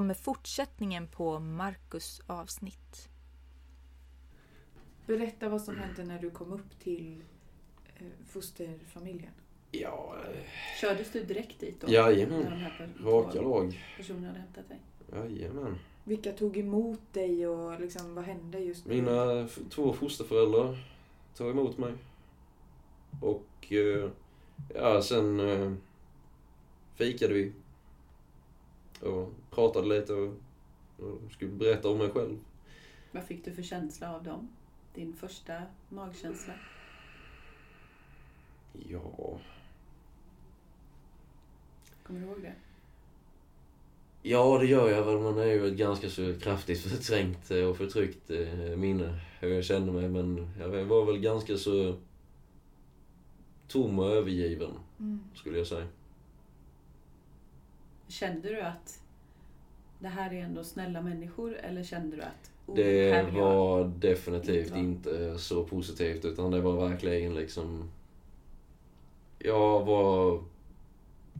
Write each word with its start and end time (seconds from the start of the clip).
Kommer 0.00 0.14
fortsättningen 0.14 1.06
på 1.06 1.38
Marcus 1.38 2.20
avsnitt. 2.26 3.08
Berätta 5.06 5.48
vad 5.48 5.62
som 5.62 5.76
hände 5.76 6.04
när 6.04 6.18
du 6.18 6.30
kom 6.30 6.52
upp 6.52 6.80
till 6.82 7.22
eh, 7.96 8.06
fosterfamiljen. 8.28 9.32
Ja, 9.70 10.16
Kördes 10.80 11.12
du 11.12 11.24
direkt 11.24 11.60
dit 11.60 11.80
då? 11.80 11.92
Jajamän. 11.92 12.40
När 12.40 12.50
de 12.50 12.56
här 12.56 12.92
raka 13.04 13.40
lag. 13.40 13.84
personerna 13.96 14.26
hade 14.26 14.38
hämtat 14.38 14.68
dig? 14.68 14.80
Jajamän. 15.12 15.78
Vilka 16.04 16.32
tog 16.32 16.56
emot 16.56 17.12
dig 17.12 17.46
och 17.46 17.80
liksom, 17.80 18.14
vad 18.14 18.24
hände 18.24 18.58
just 18.58 18.84
då? 18.84 18.90
Mina 18.90 19.48
två 19.70 19.92
fosterföräldrar 19.92 20.78
tog 21.36 21.50
emot 21.50 21.78
mig. 21.78 21.92
Och 23.20 23.72
eh, 23.72 24.10
ja, 24.74 25.02
sen 25.02 25.40
eh, 25.40 25.72
fikade 26.94 27.34
vi. 27.34 27.52
Och 29.00 29.32
pratade 29.50 29.88
lite 29.88 30.12
och, 30.14 30.34
och 30.98 31.32
skulle 31.32 31.50
berätta 31.52 31.88
om 31.88 31.98
mig 31.98 32.10
själv. 32.10 32.38
Vad 33.12 33.24
fick 33.24 33.44
du 33.44 33.52
för 33.52 33.62
känsla 33.62 34.14
av 34.16 34.22
dem? 34.24 34.48
Din 34.94 35.12
första 35.12 35.62
magkänsla? 35.88 36.52
Ja, 38.88 39.38
Kommer 42.02 42.20
du 42.20 42.26
ihåg 42.26 42.42
det? 42.42 42.54
ja 44.22 44.58
det 44.58 44.66
gör 44.66 44.90
jag 44.90 45.04
väl. 45.04 45.18
Man 45.18 45.38
är 45.38 45.44
ju 45.44 45.66
ett 45.66 45.76
ganska 45.76 46.10
så 46.10 46.34
kraftigt 46.40 46.80
förträngt 46.80 47.50
eh, 47.50 47.64
och 47.64 47.76
förtryckt 47.76 48.30
eh, 48.30 48.76
minne 48.76 49.20
hur 49.40 49.48
jag 49.54 49.64
kände 49.64 49.92
mig. 49.92 50.08
Men 50.08 50.50
jag 50.58 50.84
var 50.84 51.04
väl 51.04 51.18
ganska 51.18 51.56
så 51.56 51.96
tom 53.68 53.98
och 53.98 54.10
övergiven, 54.10 54.70
Mm. 54.98 55.20
skulle 55.34 55.58
jag 55.58 55.66
säga. 55.66 55.86
Kände 58.10 58.48
du 58.48 58.60
att 58.60 59.02
det 59.98 60.08
här 60.08 60.34
är 60.34 60.44
ändå 60.44 60.64
snälla 60.64 61.02
människor 61.02 61.56
eller 61.56 61.82
kände 61.82 62.16
du 62.16 62.22
att 62.22 62.50
oh, 62.66 62.76
Det 62.76 63.22
var 63.32 63.84
definitivt 63.84 64.76
inte 64.76 65.38
så 65.38 65.64
positivt 65.64 66.24
utan 66.24 66.50
det 66.50 66.60
var 66.60 66.88
verkligen 66.88 67.34
liksom... 67.34 67.90
Jag 69.38 69.84
var 69.84 70.42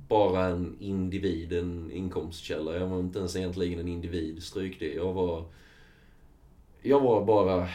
bara 0.09 0.47
en 0.47 0.77
individ, 0.81 1.53
en 1.53 1.91
inkomstkälla. 1.91 2.77
Jag 2.77 2.87
var 2.87 3.01
inte 3.01 3.19
ens 3.19 3.37
egentligen 3.37 3.81
en 3.81 3.89
individ, 3.89 4.43
stryk 4.43 4.81
det. 4.81 4.95
Jag 4.95 5.13
var... 5.13 5.45
Jag 6.83 7.01
var 7.01 7.25
bara... 7.25 7.69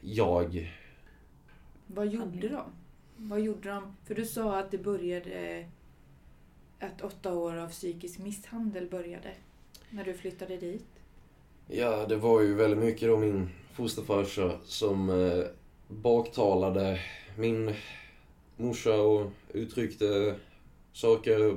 Jag. 0.00 0.74
Vad 1.86 2.06
gjorde 2.08 2.48
de? 2.48 2.62
Vad 3.16 3.40
gjorde 3.40 3.68
de? 3.68 3.96
För 4.04 4.14
du 4.14 4.24
sa 4.24 4.58
att 4.58 4.70
det 4.70 4.78
började... 4.78 5.66
Att 6.80 7.02
åtta 7.02 7.34
år 7.34 7.56
av 7.56 7.68
psykisk 7.68 8.18
misshandel 8.18 8.88
började. 8.90 9.32
När 9.90 10.04
du 10.04 10.14
flyttade 10.14 10.56
dit. 10.56 10.86
Ja, 11.68 12.06
det 12.06 12.16
var 12.16 12.40
ju 12.40 12.54
väldigt 12.54 12.84
mycket 12.84 13.08
då 13.08 13.16
min 13.16 13.48
fosterfarsa 13.72 14.52
som 14.64 15.10
eh, 15.10 15.44
baktalade 15.88 17.00
min 17.36 17.74
morsa 18.56 18.94
och 19.00 19.30
uttryckte 19.52 20.34
saker 20.92 21.56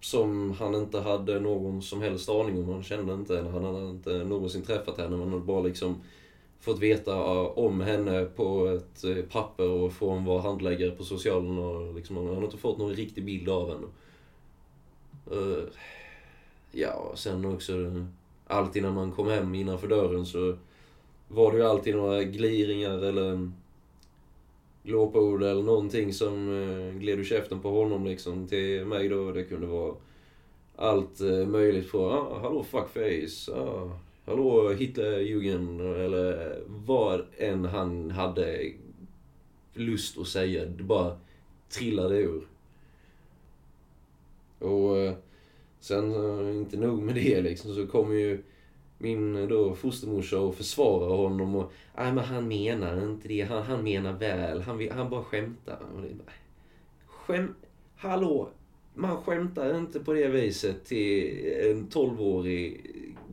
som 0.00 0.50
han 0.50 0.74
inte 0.74 1.00
hade 1.00 1.40
någon 1.40 1.82
som 1.82 2.02
helst 2.02 2.28
aning 2.28 2.58
om. 2.58 2.68
Han 2.68 2.82
kände 2.82 3.14
inte 3.14 3.36
henne, 3.36 3.50
han 3.50 3.64
hade 3.64 3.88
inte 3.90 4.24
någonsin 4.24 4.62
träffat 4.62 4.98
henne. 4.98 5.16
Man 5.16 5.28
hade 5.28 5.44
bara 5.44 5.62
liksom 5.62 5.96
fått 6.60 6.78
veta 6.78 7.12
eh, 7.12 7.58
om 7.58 7.80
henne 7.80 8.24
på 8.24 8.66
ett 8.66 9.04
eh, 9.04 9.24
papper 9.32 9.68
och 9.68 9.92
från 9.92 10.24
var 10.24 10.40
handläggare 10.40 10.90
på 10.90 11.04
socialen 11.04 11.58
och 11.58 11.94
liksom, 11.94 12.16
han 12.16 12.28
hade 12.28 12.44
inte 12.44 12.56
fått 12.56 12.78
någon 12.78 12.94
riktig 12.94 13.24
bild 13.24 13.48
av 13.48 13.68
henne. 13.68 13.86
Uh, 15.32 15.64
ja, 16.72 16.92
och 16.92 17.18
sen 17.18 17.44
också 17.44 18.06
alltid 18.46 18.82
när 18.82 18.90
man 18.90 19.12
kom 19.12 19.28
hem 19.28 19.54
innanför 19.54 19.88
dörren 19.88 20.26
så 20.26 20.56
var 21.28 21.52
det 21.52 21.58
ju 21.58 21.64
alltid 21.64 21.96
några 21.96 22.22
gliringar 22.22 22.98
eller 22.98 23.50
glåpord 24.82 25.42
eller 25.42 25.62
någonting 25.62 26.12
som 26.12 26.62
eh, 26.62 27.00
gled 27.00 27.18
ur 27.18 27.24
käften 27.24 27.60
på 27.60 27.70
honom 27.70 28.06
liksom 28.06 28.46
till 28.46 28.84
mig 28.84 29.08
då. 29.08 29.32
Det 29.32 29.44
kunde 29.44 29.66
vara 29.66 29.94
allt 30.76 31.20
eh, 31.20 31.46
möjligt 31.46 31.90
från 31.90 32.12
ah, 32.12 32.38
hallå 32.42 32.64
fuckface, 32.64 33.52
ah, 33.52 33.98
hallå 34.26 34.72
Hitlerjugend 34.72 35.80
eller 35.80 36.58
vad 36.66 37.26
än 37.38 37.64
han 37.64 38.10
hade 38.10 38.72
lust 39.74 40.18
att 40.18 40.28
säga. 40.28 40.64
Det 40.64 40.82
bara 40.82 41.16
trillade 41.68 42.16
ur. 42.16 42.46
Och 44.64 44.98
eh, 44.98 45.14
sen, 45.80 46.10
eh, 46.12 46.56
inte 46.56 46.76
nog 46.76 47.02
med 47.02 47.14
det 47.14 47.40
liksom, 47.40 47.74
så 47.74 47.86
kommer 47.86 48.14
ju 48.14 48.42
min 48.98 49.36
eh, 49.36 49.48
då 49.48 49.74
fostermorsa 49.74 50.40
och 50.40 50.54
försvarar 50.54 51.16
honom 51.16 51.54
och 51.54 51.72
Nej 51.96 52.12
men 52.12 52.24
han 52.24 52.48
menar 52.48 53.02
inte 53.10 53.28
det, 53.28 53.42
han, 53.42 53.62
han 53.62 53.84
menar 53.84 54.12
väl, 54.12 54.60
han, 54.60 54.88
han 54.90 55.10
bara 55.10 55.24
skämtar. 55.24 55.78
Och 55.94 56.02
det 56.02 56.14
bara, 56.14 56.32
Skäm... 57.06 57.54
Hallå! 57.96 58.48
Man 58.94 59.16
skämtar 59.16 59.78
inte 59.78 60.00
på 60.00 60.12
det 60.12 60.28
viset 60.28 60.84
till 60.84 61.38
en 61.70 61.88
12-årig 61.88 62.80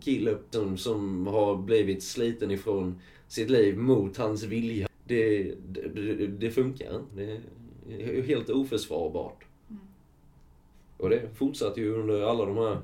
kille 0.02 0.38
som, 0.50 0.78
som 0.78 1.28
har 1.28 1.56
blivit 1.56 2.04
sliten 2.04 2.52
ifrån 2.52 3.00
sitt 3.28 3.50
liv 3.50 3.78
mot 3.78 4.18
hans 4.18 4.44
vilja. 4.44 4.88
Det, 5.04 5.44
det, 5.68 5.88
det, 5.88 6.28
det 6.28 6.52
funkar 6.52 7.00
inte. 7.00 7.40
Det 7.88 8.04
är 8.04 8.22
helt 8.22 8.50
oförsvarbart. 8.50 9.46
Och 11.02 11.10
det 11.10 11.22
fortsatte 11.36 11.82
ju 11.82 11.96
under 11.96 12.22
alla 12.22 12.46
de 12.46 12.58
här 12.58 12.78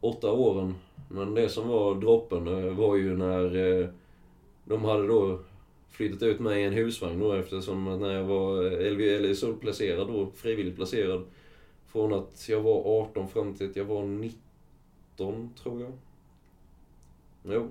åtta 0.00 0.32
åren. 0.32 0.74
Men 1.08 1.34
det 1.34 1.48
som 1.48 1.68
var 1.68 1.94
droppen 1.94 2.48
eh, 2.48 2.74
var 2.74 2.96
ju 2.96 3.16
när 3.16 3.56
eh, 3.56 3.88
de 4.64 4.84
hade 4.84 5.06
då 5.06 5.40
flyttat 5.90 6.22
ut 6.22 6.40
mig 6.40 6.62
i 6.62 6.64
en 6.64 6.72
husvagn 6.72 7.20
då 7.20 7.32
eftersom 7.32 8.00
när 8.00 8.14
jag 8.14 8.24
var 8.24 8.64
eh, 8.64 8.92
LVL 8.92 9.34
så 9.34 9.52
placerad 9.52 10.08
då, 10.08 10.30
frivilligt 10.34 10.76
placerad. 10.76 11.24
Från 11.86 12.12
att 12.12 12.48
jag 12.48 12.60
var 12.60 13.02
18 13.02 13.28
fram 13.28 13.54
till 13.54 13.70
att 13.70 13.76
jag 13.76 13.84
var 13.84 14.04
19 14.04 15.50
tror 15.62 15.80
jag. 15.80 15.92
Jo. 17.42 17.68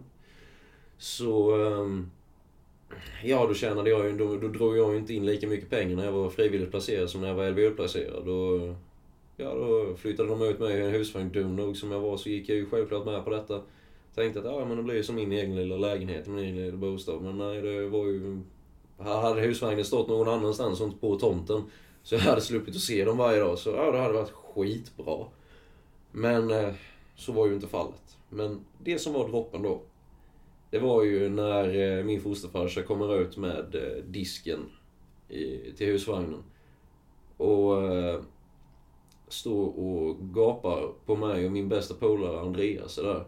Så... 0.97 1.65
Ehm, 1.65 2.11
ja, 3.23 3.47
då 3.47 3.53
tjänade 3.53 3.89
jag 3.89 4.05
ju, 4.05 4.17
då, 4.17 4.37
då 4.37 4.47
drog 4.47 4.77
jag 4.77 4.91
ju 4.91 4.97
inte 4.97 5.13
in 5.13 5.25
lika 5.25 5.47
mycket 5.47 5.69
pengar 5.69 5.95
när 5.95 6.05
jag 6.05 6.11
var 6.11 6.29
frivilligt 6.29 6.71
placerad 6.71 7.09
som 7.09 7.21
när 7.21 7.27
jag 7.27 7.35
var 7.35 7.51
LVU-placerad. 7.51 8.27
Och, 8.27 8.75
ja, 9.38 9.55
då 9.55 9.95
flyttade 9.95 10.29
de 10.29 10.41
ut 10.41 10.59
mig 10.59 10.77
i 10.77 10.81
en 10.81 10.91
husvagn. 10.91 11.31
Dum 11.31 11.55
nog 11.55 11.77
som 11.77 11.91
jag 11.91 11.99
var 11.99 12.17
så 12.17 12.29
gick 12.29 12.49
jag 12.49 12.57
ju 12.57 12.66
självklart 12.66 13.05
med 13.05 13.23
på 13.23 13.29
detta. 13.29 13.61
Tänkte 14.16 14.39
att 14.39 14.45
ja, 14.45 14.66
men 14.66 14.77
det 14.77 14.83
blir 14.83 14.95
ju 14.95 15.03
som 15.03 15.16
min 15.16 15.31
egen 15.31 15.55
lilla 15.55 15.77
lägenhet, 15.77 16.27
min 16.27 16.39
egen 16.39 16.55
lilla 16.55 16.77
bostad. 16.77 17.21
Men 17.21 17.38
nej, 17.38 17.61
det 17.61 17.88
var 17.88 18.05
ju... 18.05 18.41
Hade 18.97 19.41
husvagnen 19.41 19.85
stått 19.85 20.08
någon 20.08 20.28
annanstans 20.28 20.81
och 20.81 20.87
inte 20.87 20.99
på 20.99 21.16
tomten 21.16 21.63
så 22.03 22.16
jag 22.16 22.22
hade 22.22 22.41
sluppit 22.41 22.75
att 22.75 22.81
se 22.81 23.05
dem 23.05 23.17
varje 23.17 23.40
dag. 23.40 23.59
Så 23.59 23.69
ja, 23.69 23.91
det 23.91 23.97
hade 23.97 24.13
varit 24.13 24.31
skitbra. 24.31 25.25
Men 26.11 26.52
eh, 26.52 26.73
så 27.16 27.31
var 27.31 27.47
ju 27.47 27.53
inte 27.53 27.67
fallet. 27.67 28.17
Men 28.29 28.66
det 28.84 28.99
som 28.99 29.13
var 29.13 29.29
droppen 29.29 29.61
då. 29.61 29.81
Det 30.69 30.79
var 30.79 31.03
ju 31.03 31.29
när 31.29 31.97
eh, 31.97 32.03
min 32.03 32.22
fosterfarsa 32.22 32.81
kommer 32.81 33.22
ut 33.22 33.37
med 33.37 33.75
eh, 33.75 34.03
disken 34.03 34.59
i, 35.29 35.72
till 35.78 35.87
husvagnen. 35.87 36.43
Och 37.37 37.84
eh, 37.84 38.22
stå 39.34 39.72
står 39.72 39.80
och 39.80 40.34
gapar 40.34 40.94
på 41.06 41.16
mig 41.16 41.46
och 41.46 41.52
min 41.52 41.70
bästa 41.70 41.94
polare 41.94 42.40
Andreas 42.40 42.97
är 42.97 43.03
där. 43.03 43.26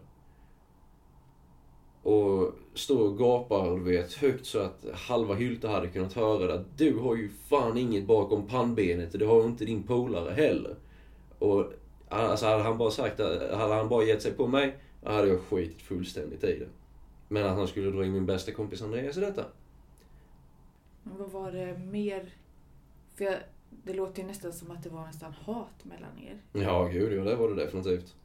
Och 2.04 2.54
står 2.74 3.10
och 3.10 3.18
gapar, 3.18 3.75
du 3.75 3.84
vet, 3.84 4.13
högt 4.13 4.46
så 4.46 4.60
att 4.60 4.86
halva 4.94 5.34
Hylte 5.34 5.68
hade 5.68 5.88
kunnat 5.88 6.13
höra 6.13 6.48
det. 6.48 6.54
att 6.54 6.78
Du 6.78 6.98
har 6.98 7.16
ju 7.16 7.30
fan 7.30 7.78
inget 7.78 8.07
bakom 8.07 8.48
pannbenet 8.48 9.13
och 9.13 9.19
det 9.19 9.25
har 9.25 9.44
inte 9.44 9.66
din 9.66 9.84
polare 9.84 10.34
heller. 10.34 10.75
Och 11.40 11.74
alltså 12.10 12.46
hade 12.46 12.63
han 12.63 12.78
bara 12.78 12.92
sagt, 12.92 13.19
hade 13.54 13.74
han 13.74 13.90
bara 13.90 14.04
gett 14.04 14.22
sig 14.22 14.31
på 14.31 14.48
mig, 14.48 14.78
då 15.02 15.12
hade 15.12 15.28
jag 15.28 15.40
skitit 15.40 15.81
fullständigt 15.81 16.44
i 16.44 16.60
det. 16.60 16.69
Men 17.28 17.46
att 17.46 17.57
han 17.57 17.68
skulle 17.68 17.92
dra 17.92 18.06
in 18.06 18.13
min 18.13 18.25
bästa 18.25 18.52
kompis 18.52 18.81
Andreas 18.81 19.18
i 19.18 19.19
detta. 19.19 19.46
Men 21.04 21.18
vad 21.18 21.31
var 21.31 21.52
det 21.52 21.78
mer? 21.78 22.34
För 23.16 23.25
jag, 23.25 23.36
det 23.83 23.94
låter 23.94 24.22
ju 24.22 24.27
nästan 24.27 24.54
som 24.54 24.72
att 24.72 24.83
det 24.83 24.89
var 24.89 25.06
nästan 25.06 25.33
hat 25.33 25.83
mellan 25.86 26.19
er. 26.19 26.42
Ja, 26.54 26.88
gud 26.88 27.13
ja, 27.13 27.24
det 27.24 27.36
var 27.36 27.50
det 27.50 27.56
definitivt. 27.56 28.16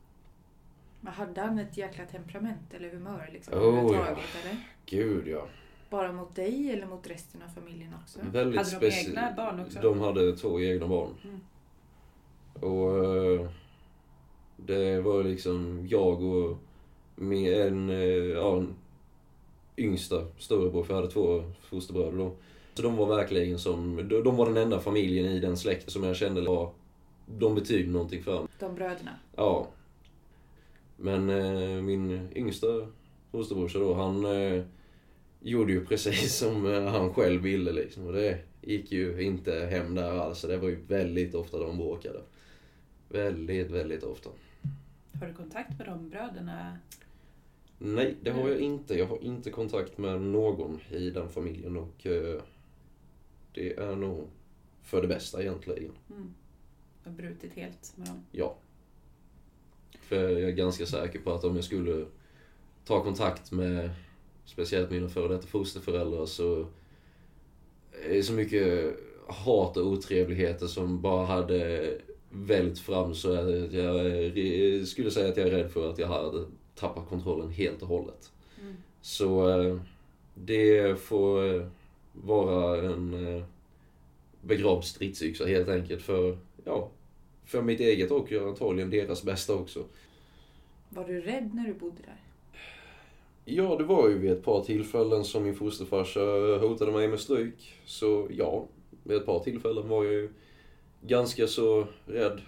Men 1.00 1.12
hade 1.12 1.40
han 1.40 1.58
ett 1.58 1.76
jäkla 1.76 2.04
temperament 2.04 2.74
eller 2.74 2.90
humör 2.90 3.30
liksom? 3.32 3.54
Oh, 3.54 3.60
överhuvudtaget, 3.60 4.24
eller? 4.44 4.56
Gud 4.86 5.28
ja. 5.28 5.46
Bara 5.90 6.12
mot 6.12 6.34
dig 6.34 6.72
eller 6.72 6.86
mot 6.86 7.06
resten 7.06 7.42
av 7.42 7.48
familjen 7.48 7.94
också? 8.02 8.18
Väldigt 8.32 8.72
Hade 8.72 8.90
de 8.90 9.06
egna 9.06 9.32
barn 9.36 9.60
också? 9.60 9.80
De 9.80 10.00
hade 10.00 10.36
två 10.36 10.60
egna 10.60 10.86
barn. 10.86 11.14
Mm. 11.24 11.40
Och 12.72 13.04
eh, 13.04 13.50
det 14.56 15.00
var 15.00 15.24
liksom 15.24 15.86
jag 15.90 16.22
och 16.22 16.58
med 17.16 17.66
en, 17.66 17.90
eh, 17.90 17.96
ja, 18.14 18.56
en 18.56 18.74
yngsta 19.76 20.26
storebror, 20.38 20.82
för 20.82 20.94
jag 20.94 21.00
hade 21.00 21.12
två 21.12 21.44
fosterbröder 21.60 22.18
då. 22.18 22.36
Så 22.80 22.86
de 22.86 22.96
var 22.96 23.16
verkligen 23.16 23.58
som, 23.58 23.96
de 24.08 24.22
de 24.22 24.36
var 24.36 24.46
den 24.46 24.56
enda 24.56 24.80
familjen 24.80 25.26
i 25.26 25.40
den 25.40 25.56
släkten 25.56 25.90
som 25.90 26.04
jag 26.04 26.16
kände 26.16 26.40
var, 26.40 26.72
de 27.26 27.54
betydde 27.54 27.90
någonting 27.90 28.22
för 28.22 28.38
mig. 28.38 28.48
De 28.58 28.74
bröderna? 28.74 29.10
Ja. 29.36 29.68
Men 30.96 31.30
eh, 31.30 31.82
min 31.82 32.28
yngsta 32.34 32.66
fosterbrorsa 33.30 33.78
då, 33.78 33.94
han 33.94 34.24
eh, 34.24 34.62
gjorde 35.40 35.72
ju 35.72 35.86
precis 35.86 36.36
som 36.36 36.74
eh, 36.74 36.84
han 36.84 37.14
själv 37.14 37.42
ville 37.42 37.72
liksom. 37.72 38.06
Och 38.06 38.12
det 38.12 38.38
gick 38.60 38.92
ju 38.92 39.22
inte 39.22 39.52
hem 39.70 39.94
där 39.94 40.12
alls. 40.12 40.42
Det 40.42 40.56
var 40.56 40.68
ju 40.68 40.84
väldigt 40.86 41.34
ofta 41.34 41.58
de 41.58 41.76
bråkade. 41.76 42.20
Väldigt, 43.08 43.70
väldigt 43.70 44.02
ofta. 44.02 44.30
Har 45.20 45.26
du 45.26 45.34
kontakt 45.34 45.78
med 45.78 45.86
de 45.86 46.08
bröderna? 46.08 46.78
Nej, 47.78 48.16
det 48.22 48.30
har 48.30 48.48
jag 48.48 48.58
inte. 48.60 48.98
Jag 48.98 49.06
har 49.06 49.24
inte 49.24 49.50
kontakt 49.50 49.98
med 49.98 50.20
någon 50.20 50.80
i 50.90 51.10
den 51.10 51.28
familjen 51.28 51.76
och 51.76 52.06
eh, 52.06 52.42
det 53.60 53.82
är 53.82 53.96
nog 53.96 54.28
för 54.82 55.02
det 55.02 55.08
bästa 55.08 55.42
egentligen. 55.42 55.92
Mm. 56.10 56.34
Har 57.04 57.12
brutit 57.12 57.52
helt 57.54 57.92
med 57.96 58.06
dem? 58.06 58.24
Ja. 58.32 58.56
För 60.00 60.28
jag 60.30 60.50
är 60.50 60.54
ganska 60.54 60.86
säker 60.86 61.18
på 61.18 61.32
att 61.32 61.44
om 61.44 61.56
jag 61.56 61.64
skulle 61.64 62.06
ta 62.84 63.02
kontakt 63.02 63.52
med 63.52 63.90
speciellt 64.44 64.90
mina 64.90 65.08
före 65.08 65.28
detta 65.28 65.46
fosterföräldrar 65.46 66.26
så 66.26 66.66
är 68.04 68.14
det 68.14 68.22
så 68.22 68.32
mycket 68.32 68.96
hat 69.26 69.76
och 69.76 69.86
otrevligheter 69.86 70.66
som 70.66 71.00
bara 71.00 71.26
hade 71.26 71.90
vällt 72.30 72.78
fram 72.78 73.14
så 73.14 73.32
att 73.32 73.72
jag 73.72 74.88
skulle 74.88 75.10
säga 75.10 75.28
att 75.28 75.36
jag 75.36 75.46
är 75.46 75.50
rädd 75.50 75.70
för 75.70 75.90
att 75.90 75.98
jag 75.98 76.08
hade 76.08 76.44
tappat 76.74 77.08
kontrollen 77.08 77.50
helt 77.50 77.82
och 77.82 77.88
hållet. 77.88 78.32
Mm. 78.60 78.76
Så 79.00 79.60
eh, 79.60 79.80
det 80.34 81.00
får 81.00 81.70
vara 82.24 82.82
en 82.92 83.26
eh, 83.26 83.42
begravd 84.40 84.84
stridsyxa 84.84 85.46
helt 85.46 85.68
enkelt 85.68 86.02
för, 86.02 86.38
ja, 86.64 86.90
för 87.44 87.62
mitt 87.62 87.80
eget 87.80 88.10
och 88.10 88.32
antagligen 88.32 88.90
deras 88.90 89.22
bästa 89.22 89.54
också. 89.54 89.84
Var 90.88 91.04
du 91.04 91.20
rädd 91.20 91.50
när 91.54 91.66
du 91.66 91.74
bodde 91.74 92.02
där? 92.06 92.20
Ja, 93.44 93.76
det 93.76 93.84
var 93.84 94.08
ju 94.08 94.18
vid 94.18 94.30
ett 94.30 94.44
par 94.44 94.64
tillfällen 94.64 95.24
som 95.24 95.42
min 95.44 95.54
fosterfarsa 95.54 96.20
hotade 96.60 96.92
mig 96.92 97.08
med 97.08 97.20
stryk. 97.20 97.74
Så 97.84 98.28
ja, 98.30 98.66
vid 99.02 99.16
ett 99.16 99.26
par 99.26 99.38
tillfällen 99.38 99.88
var 99.88 100.04
jag 100.04 100.12
ju 100.12 100.28
ganska 101.00 101.46
så 101.46 101.86
rädd. 102.06 102.40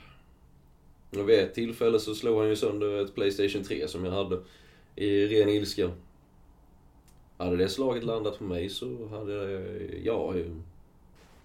Och 1.11 1.29
vid 1.29 1.39
ett 1.39 1.55
tillfälle 1.55 2.01
så 2.01 2.15
slog 2.15 2.39
han 2.39 2.49
ju 2.49 2.57
sönder 2.57 3.05
ett 3.05 3.15
Playstation 3.15 3.65
3 3.65 3.89
som 3.89 4.05
jag 4.05 4.13
hade 4.13 4.41
i 4.97 5.27
ren 5.27 5.49
ilska. 5.49 5.91
Hade 7.45 7.57
det 7.57 7.69
slaget 7.69 8.05
landat 8.05 8.39
på 8.39 8.45
mig 8.45 8.69
så 8.69 9.09
hade 9.09 9.33
jag... 9.33 9.71
Ja, 10.05 10.35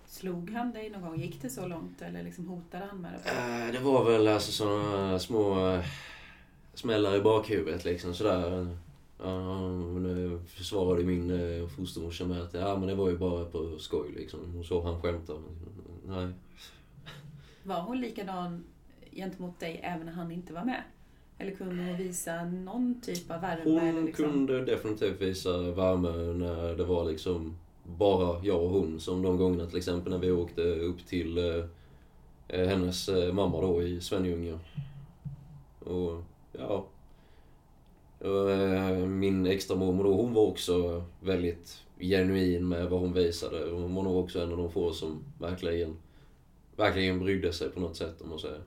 Slog 0.05 0.49
han 0.49 0.71
dig 0.71 0.89
någon 0.89 1.01
gång? 1.01 1.19
Gick 1.19 1.41
det 1.41 1.49
så 1.49 1.67
långt 1.67 2.01
eller 2.01 2.23
liksom 2.23 2.47
hotade 2.47 2.85
han 2.85 3.01
med 3.01 3.11
det? 3.13 3.29
Eh, 3.29 3.71
Det 3.71 3.79
var 3.79 4.11
väl 4.11 4.27
alltså 4.27 4.51
såna 4.51 5.19
små 5.19 5.69
eh, 5.69 5.85
smällar 6.73 7.15
i 7.15 7.21
bakhuvudet 7.21 7.85
liksom 7.85 8.13
sådär. 8.13 8.67
Ja, 9.23 9.69
nu 9.99 10.39
försvarade 10.47 11.03
min 11.03 11.31
eh, 11.31 11.67
fostermorsa 11.67 12.25
med 12.25 12.41
att 12.41 12.53
ja, 12.53 12.77
men 12.77 12.87
det 12.87 12.95
var 12.95 13.09
ju 13.09 13.17
bara 13.17 13.45
på 13.45 13.79
skoj 13.79 14.11
liksom. 14.15 14.39
Hon 14.53 14.63
såg 14.63 14.83
han 14.83 15.01
skämta. 15.01 15.33
Nej. 16.07 16.27
Var 17.63 17.81
hon 17.81 18.01
likadan 18.01 18.63
gentemot 19.11 19.59
dig 19.59 19.79
även 19.83 20.05
när 20.05 20.13
han 20.13 20.31
inte 20.31 20.53
var 20.53 20.63
med? 20.65 20.83
Eller 21.37 21.51
kunde 21.51 21.83
hon 21.83 21.97
visa 21.97 22.43
någon 22.45 23.01
typ 23.01 23.31
av 23.31 23.41
värme? 23.41 23.61
Hon 23.63 23.77
eller 23.79 24.01
liksom? 24.01 24.25
kunde 24.25 24.65
definitivt 24.65 25.21
visa 25.21 25.57
värme 25.57 26.09
när 26.33 26.75
det 26.75 26.83
var 26.83 27.05
liksom 27.05 27.57
bara 27.83 28.45
jag 28.45 28.63
och 28.63 28.69
hon. 28.69 28.99
Som 28.99 29.21
de 29.21 29.37
gångerna 29.37 29.65
till 29.65 29.77
exempel 29.77 30.11
när 30.11 30.19
vi 30.19 30.31
åkte 30.31 30.61
upp 30.61 31.07
till 31.07 31.37
eh, 31.37 32.67
hennes 32.67 33.09
eh, 33.09 33.33
mamma 33.33 33.61
då 33.61 33.83
i 33.83 34.01
Svenljunga. 34.01 34.59
Och 35.79 36.23
ja. 36.51 36.85
Och, 38.19 38.51
eh, 38.51 39.05
min 39.05 39.45
extra 39.45 39.75
mormor 39.77 40.03
då, 40.03 40.13
hon 40.13 40.33
var 40.33 40.43
också 40.43 41.03
väldigt 41.19 41.83
genuin 41.99 42.67
med 42.67 42.89
vad 42.89 42.99
hon 42.99 43.13
visade. 43.13 43.71
Hon 43.71 43.95
var 43.95 44.03
nog 44.03 44.23
också 44.23 44.41
en 44.41 44.51
av 44.51 44.57
de 44.57 44.71
få 44.71 44.93
som 44.93 45.23
verkligen, 45.39 45.97
verkligen 46.75 47.19
brydde 47.19 47.53
sig 47.53 47.69
på 47.69 47.79
något 47.79 47.95
sätt 47.95 48.21
om 48.21 48.29
man 48.29 48.39
säger. 48.39 48.61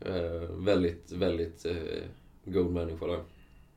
Eh, 0.00 0.50
väldigt, 0.50 1.12
väldigt 1.12 1.64
eh, 1.66 1.74
god 2.44 2.72
människa 2.72 3.06
där. 3.06 3.22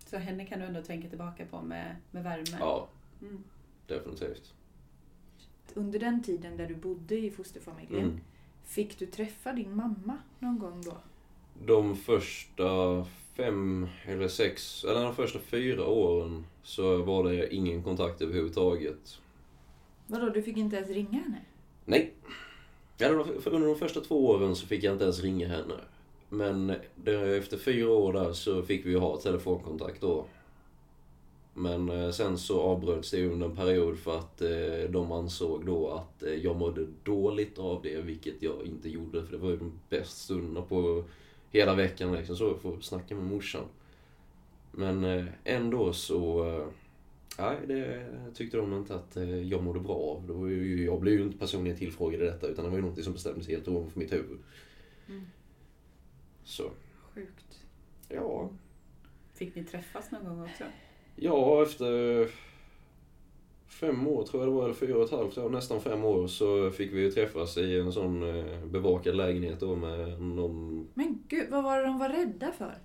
Så 0.06 0.18
henne 0.18 0.46
kan 0.46 0.60
du 0.60 0.66
ändå 0.66 0.82
tänka 0.82 1.10
tillbaka 1.10 1.46
på 1.46 1.62
med, 1.62 1.96
med 2.12 2.24
värme? 2.24 2.58
Ja, 2.60 2.88
Mm. 3.22 3.44
definitivt. 3.88 4.54
Under 5.74 6.00
den 6.00 6.24
tiden 6.24 6.58
där 6.58 6.68
du 6.68 6.76
bodde 6.76 7.16
i 7.18 7.32
fosterfamiljen, 7.32 8.04
Mm. 8.06 8.20
fick 8.66 9.00
du 9.00 9.06
träffa 9.06 9.54
din 9.54 9.76
mamma 9.76 10.18
någon 10.40 10.60
gång 10.60 10.82
då? 10.86 10.98
De 11.66 11.96
första 11.96 13.06
fem 13.36 13.88
eller 14.06 14.28
sex, 14.28 14.84
eller 14.84 15.04
de 15.04 15.16
första 15.16 15.40
fyra 15.40 15.86
åren 15.88 16.46
så 16.64 17.04
var 17.04 17.24
det 17.24 17.56
ingen 17.56 17.84
kontakt 17.84 18.22
överhuvudtaget. 18.22 19.20
Vadå, 20.08 20.30
du 20.30 20.42
fick 20.44 20.58
inte 20.58 20.76
ens 20.76 20.90
ringa 20.90 21.20
henne? 21.24 21.42
Nej. 21.86 22.14
Under 23.46 23.68
de 23.68 23.76
första 23.76 24.02
två 24.02 24.28
åren 24.30 24.56
så 24.56 24.68
fick 24.68 24.84
jag 24.84 24.94
inte 24.96 25.04
ens 25.04 25.20
ringa 25.22 25.48
henne. 25.48 25.74
Men 26.34 26.74
det, 26.96 27.38
efter 27.38 27.58
fyra 27.58 27.90
år 27.90 28.14
där 28.14 28.34
så 28.34 28.64
fick 28.64 28.86
vi 28.86 28.90
ju 28.90 28.98
ha 28.98 29.18
telefonkontakt 29.18 30.02
då. 30.02 30.26
Men 31.54 31.90
eh, 31.90 32.12
sen 32.12 32.38
så 32.38 32.62
avbröts 32.62 33.12
det 33.12 33.28
under 33.28 33.46
en 33.46 33.56
period 33.56 33.98
för 33.98 34.20
att 34.20 34.42
eh, 34.42 34.90
de 34.90 35.12
ansåg 35.12 35.66
då 35.66 35.90
att 35.90 36.24
eh, 36.24 36.34
jag 36.34 36.56
mådde 36.56 36.88
dåligt 37.04 37.60
av 37.60 37.82
det, 37.82 38.02
vilket 38.02 38.34
jag 38.40 38.66
inte 38.66 38.90
gjorde. 38.90 39.26
För 39.26 39.32
det 39.32 39.38
var 39.38 39.50
ju 39.50 39.58
de 39.58 39.72
bästa 39.90 40.16
stunderna 40.16 40.62
på 40.62 41.04
hela 41.52 41.76
veckan 41.76 42.16
liksom, 42.16 42.36
så 42.36 42.56
för 42.56 42.74
att 42.74 42.84
snacka 42.84 43.16
med 43.16 43.26
morsan. 43.26 43.66
Men 44.72 45.28
ändå 45.44 45.94
så... 45.94 46.44
Nej, 47.40 47.58
det 47.68 48.06
tyckte 48.34 48.58
de 48.58 48.74
inte 48.74 48.96
att 48.96 49.18
jag 49.46 49.64
mådde 49.64 49.80
bra 49.80 49.96
av. 49.96 50.28
Det 50.28 50.34
var 50.34 50.48
ju, 50.48 50.86
jag 50.86 51.02
blev 51.02 51.14
ju 51.14 51.22
inte 51.22 51.38
personligen 51.38 51.78
tillfrågad 51.78 52.22
i 52.22 52.26
detta, 52.26 52.48
utan 52.48 52.64
det 52.66 52.70
var 52.70 52.78
ju 52.78 52.82
någonting 52.82 53.04
som 53.04 53.14
bestämdes 53.14 53.48
helt 53.48 53.68
ovanför 53.68 54.00
mitt 54.00 54.14
huvud. 54.14 54.38
Mm. 55.08 55.26
Så, 56.44 56.72
Sjukt. 57.14 57.64
ja. 58.10 58.50
Fick 59.34 59.56
ni 59.56 59.64
träffas 59.64 60.12
någon 60.12 60.26
gång 60.26 60.44
också? 60.44 60.64
Ja, 61.16 61.64
efter 61.64 62.28
fem 63.68 64.08
år 64.08 64.24
tror 64.24 64.44
jag 64.44 64.52
det 64.52 64.56
var, 64.56 64.64
eller 64.64 64.74
fyra 64.74 64.98
och 64.98 65.04
ett 65.04 65.12
halvt 65.12 65.38
år, 65.38 65.50
nästan 65.50 65.82
fem 65.82 66.04
år, 66.06 66.28
så 66.28 66.72
fick 66.72 66.94
vi 66.94 67.02
ju 67.02 67.12
träffas 67.12 67.58
i 67.58 67.80
en 67.80 67.92
sån 67.92 68.24
eh, 68.40 68.66
bevakad 68.66 69.16
lägenhet 69.16 69.60
då 69.60 69.76
med 69.76 70.22
någon... 70.22 70.88
Men 70.94 71.24
gud, 71.28 71.50
vad 71.50 71.64
var 71.64 71.78
det 71.80 71.86
de 71.86 72.00
var 72.00 72.10
rädda 72.10 72.52
för? 72.52 72.78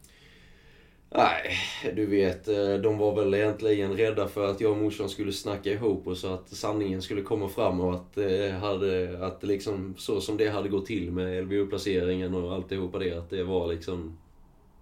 Nej, 1.10 1.58
du 1.94 2.06
vet, 2.06 2.48
eh, 2.48 2.74
de 2.74 2.98
var 2.98 3.14
väl 3.14 3.34
egentligen 3.34 3.96
rädda 3.96 4.28
för 4.28 4.50
att 4.50 4.60
jag 4.60 4.72
och 4.72 4.78
morsan 4.78 5.08
skulle 5.08 5.32
snacka 5.32 5.70
ihop 5.72 6.06
och 6.06 6.18
så 6.18 6.34
att 6.34 6.48
sanningen 6.48 7.02
skulle 7.02 7.22
komma 7.22 7.48
fram 7.48 7.80
och 7.80 7.94
att, 7.94 8.18
eh, 8.18 8.50
hade, 8.50 9.18
att 9.26 9.42
liksom 9.42 9.94
så 9.98 10.20
som 10.20 10.36
det 10.36 10.48
hade 10.48 10.68
gått 10.68 10.86
till 10.86 11.12
med 11.12 11.44
LVU-placeringen 11.44 12.34
och 12.34 12.54
alltihopa 12.54 12.98
det, 12.98 13.18
att 13.18 13.30
det 13.30 13.44
var 13.44 13.72
liksom... 13.72 14.18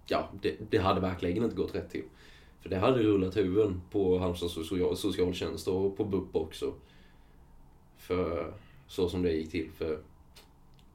Ja, 0.07 0.29
det, 0.41 0.55
det 0.69 0.77
hade 0.77 1.01
verkligen 1.01 1.43
inte 1.43 1.55
gått 1.55 1.75
rätt 1.75 1.89
till. 1.89 2.03
För 2.61 2.69
det 2.69 2.77
hade 2.77 3.03
rullat 3.03 3.37
huvuden 3.37 3.81
på 3.91 4.17
Halmstads 4.17 4.53
social, 4.53 4.97
socialtjänst 4.97 5.67
och 5.67 5.97
på 5.97 6.05
BUP 6.05 6.35
också. 6.35 6.73
För 7.97 8.53
så 8.87 9.09
som 9.09 9.21
det 9.21 9.31
gick 9.31 9.51
till. 9.51 9.69
För 9.77 9.99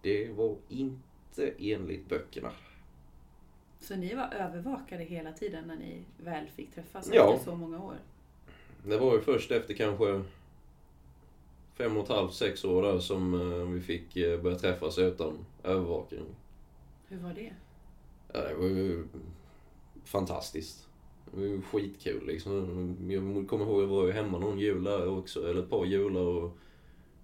det 0.02 0.28
var 0.36 0.56
inte 0.68 1.52
enligt 1.58 2.08
böckerna. 2.08 2.50
Så 3.82 3.96
ni 3.96 4.14
var 4.14 4.28
övervakade 4.34 5.04
hela 5.04 5.32
tiden 5.32 5.64
när 5.66 5.76
ni 5.76 6.02
väl 6.16 6.46
fick 6.46 6.74
träffas 6.74 7.10
Ja. 7.12 7.34
efter 7.34 7.50
så 7.50 7.56
många 7.56 7.82
år? 7.84 7.94
Det 8.86 8.98
var 8.98 9.14
ju 9.14 9.20
först 9.20 9.50
efter 9.50 9.74
kanske 9.74 10.22
fem 11.74 11.96
och 11.96 12.02
ett 12.02 12.08
halvt, 12.08 12.34
sex 12.34 12.64
år 12.64 12.82
där 12.82 12.98
som 12.98 13.34
eh, 13.34 13.68
vi 13.68 13.80
fick 13.80 14.16
eh, 14.16 14.40
börja 14.42 14.58
träffas 14.58 14.98
utan 14.98 15.38
övervakning. 15.64 16.24
Hur 17.08 17.18
var 17.18 17.32
det? 17.34 17.52
Ja, 18.32 18.40
det 18.48 18.54
var 18.54 18.66
ju 18.68 19.04
fantastiskt. 20.04 20.88
Det 21.30 21.36
var 21.40 21.46
ju 21.46 21.62
skitkul 21.62 22.26
liksom. 22.26 22.96
Jag 23.10 23.48
kommer 23.48 23.64
ihåg, 23.64 23.82
jag 23.82 23.86
var 23.86 24.06
ju 24.06 24.12
hemma 24.12 24.38
någon 24.38 24.58
jul 24.58 24.84
där 24.84 25.08
också, 25.08 25.50
eller 25.50 25.62
ett 25.62 25.70
par 25.70 25.84
jular 25.84 26.20
och 26.20 26.56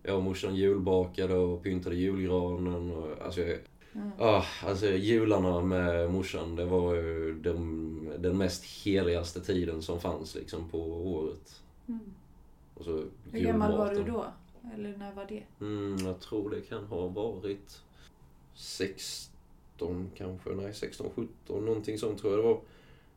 jag 0.03 0.17
och 0.17 0.23
morsan 0.23 0.57
julbakade 0.57 1.35
och 1.35 1.63
pyntade 1.63 1.97
julgranen. 1.97 2.91
Och, 2.93 3.23
alltså, 3.25 3.41
jag, 3.41 3.59
Mm. 3.95 4.11
ah, 4.19 4.45
alltså 4.65 4.87
jularna 4.87 5.61
med 5.61 6.11
morsan, 6.11 6.57
det 6.57 6.65
var 6.65 6.95
ju 6.95 7.41
den, 7.41 8.23
den 8.23 8.39
mest 8.39 8.65
heligaste 8.65 9.41
tiden 9.41 9.83
som 9.83 10.01
fanns 10.01 10.35
liksom 10.35 10.69
på 10.69 10.79
året. 10.93 11.63
Mm. 11.89 12.01
Och 12.75 12.85
så 12.85 13.05
Hur 13.31 13.41
gammal 13.41 13.79
var 13.79 13.95
du 13.95 14.05
då? 14.05 14.27
Eller 14.75 14.97
när 14.97 15.13
var 15.13 15.27
det? 15.29 15.43
Mm, 15.61 16.07
jag 16.07 16.21
tror 16.21 16.51
det 16.51 16.61
kan 16.61 16.85
ha 16.85 17.07
varit 17.07 17.83
16 18.55 20.11
kanske, 20.15 20.51
nej 20.51 20.75
16, 20.75 21.11
17 21.15 21.65
någonting 21.65 21.99
sånt 21.99 22.19
tror 22.19 22.33
jag 22.33 22.45
det 22.45 22.49
var. 22.49 22.61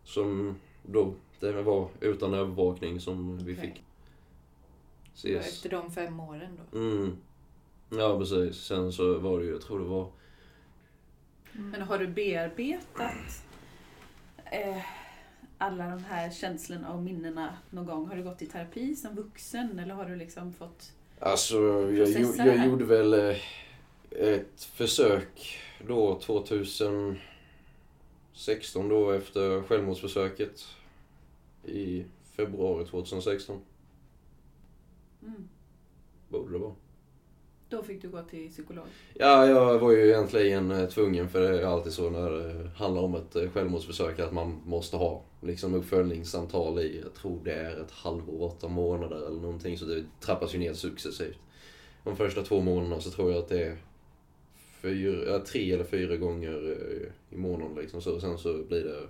Som 0.03 0.55
då, 0.83 1.13
det 1.39 1.61
var 1.61 1.89
utan 1.99 2.33
övervakning 2.33 2.99
som 2.99 3.37
vi 3.45 3.55
fick 3.55 3.83
ses. 5.13 5.47
Efter 5.47 5.69
de 5.69 5.91
fem 5.91 6.19
åren 6.19 6.59
då? 6.71 6.77
Mm. 6.77 7.17
Ja 7.89 8.19
precis, 8.19 8.55
sen 8.55 8.91
så 8.91 9.19
var 9.19 9.39
det 9.39 9.45
ju, 9.45 9.51
jag 9.51 9.61
tror 9.61 9.79
det 9.79 9.85
var 9.85 10.11
Men 11.53 11.81
har 11.81 11.97
du 11.97 12.07
bearbetat 12.07 13.45
eh, 14.45 14.81
alla 15.57 15.89
de 15.89 16.03
här 16.03 16.31
känslorna 16.31 16.93
och 16.93 17.01
minnena 17.01 17.57
någon 17.69 17.85
gång? 17.85 18.07
Har 18.07 18.15
du 18.15 18.23
gått 18.23 18.41
i 18.41 18.45
terapi 18.45 18.95
som 18.95 19.15
vuxen 19.15 19.79
eller 19.79 19.93
har 19.93 20.05
du 20.05 20.15
liksom 20.15 20.53
fått... 20.53 20.91
Alltså, 21.19 21.57
jag, 21.91 22.07
här. 22.07 22.45
jag 22.47 22.65
gjorde 22.65 22.85
väl 22.85 23.13
eh, 23.13 23.37
ett 24.11 24.63
försök 24.63 25.59
då 25.87 26.19
2016 26.19 27.19
då 28.89 29.11
efter 29.11 29.61
självmordsförsöket 29.61 30.65
i 31.65 32.05
februari 32.23 32.85
2016. 32.85 33.61
Mm. 35.21 35.49
Borde 36.29 36.51
det 36.51 36.57
vara. 36.57 36.75
Då 37.71 37.83
fick 37.83 38.01
du 38.01 38.09
gå 38.09 38.21
till 38.21 38.49
psykolog. 38.49 38.85
Ja, 39.13 39.47
jag 39.47 39.79
var 39.79 39.91
ju 39.91 40.07
egentligen 40.07 40.71
eh, 40.71 40.89
tvungen 40.89 41.29
för 41.29 41.41
det 41.41 41.61
är 41.61 41.65
alltid 41.65 41.93
så 41.93 42.09
när 42.09 42.29
det 42.29 42.69
handlar 42.75 43.01
om 43.01 43.15
ett 43.15 43.35
eh, 43.35 43.49
självmordsförsök 43.49 44.19
att 44.19 44.33
man 44.33 44.61
måste 44.65 44.97
ha 44.97 45.23
liksom 45.41 45.73
uppföljningssamtal 45.73 46.79
i, 46.79 47.01
jag 47.03 47.13
tror 47.13 47.39
det 47.43 47.53
är 47.53 47.81
ett 47.81 47.91
halvår, 47.91 48.43
åtta 48.43 48.67
månader 48.67 49.15
eller 49.15 49.41
någonting 49.41 49.77
så 49.77 49.85
det 49.85 50.03
trappas 50.19 50.55
ju 50.55 50.59
ner 50.59 50.73
successivt. 50.73 51.37
De 52.03 52.17
första 52.17 52.41
två 52.41 52.61
månaderna 52.61 53.01
så 53.01 53.09
tror 53.09 53.31
jag 53.31 53.39
att 53.39 53.49
det 53.49 53.63
är 53.63 53.77
fyra, 54.81 55.39
tre 55.39 55.71
eller 55.71 55.83
fyra 55.83 56.15
gånger 56.15 56.77
i 57.29 57.37
månaden 57.37 57.77
liksom 57.81 58.01
så. 58.01 58.19
Sen 58.19 58.37
så 58.37 58.63
blir 58.63 58.83
det 58.83 59.07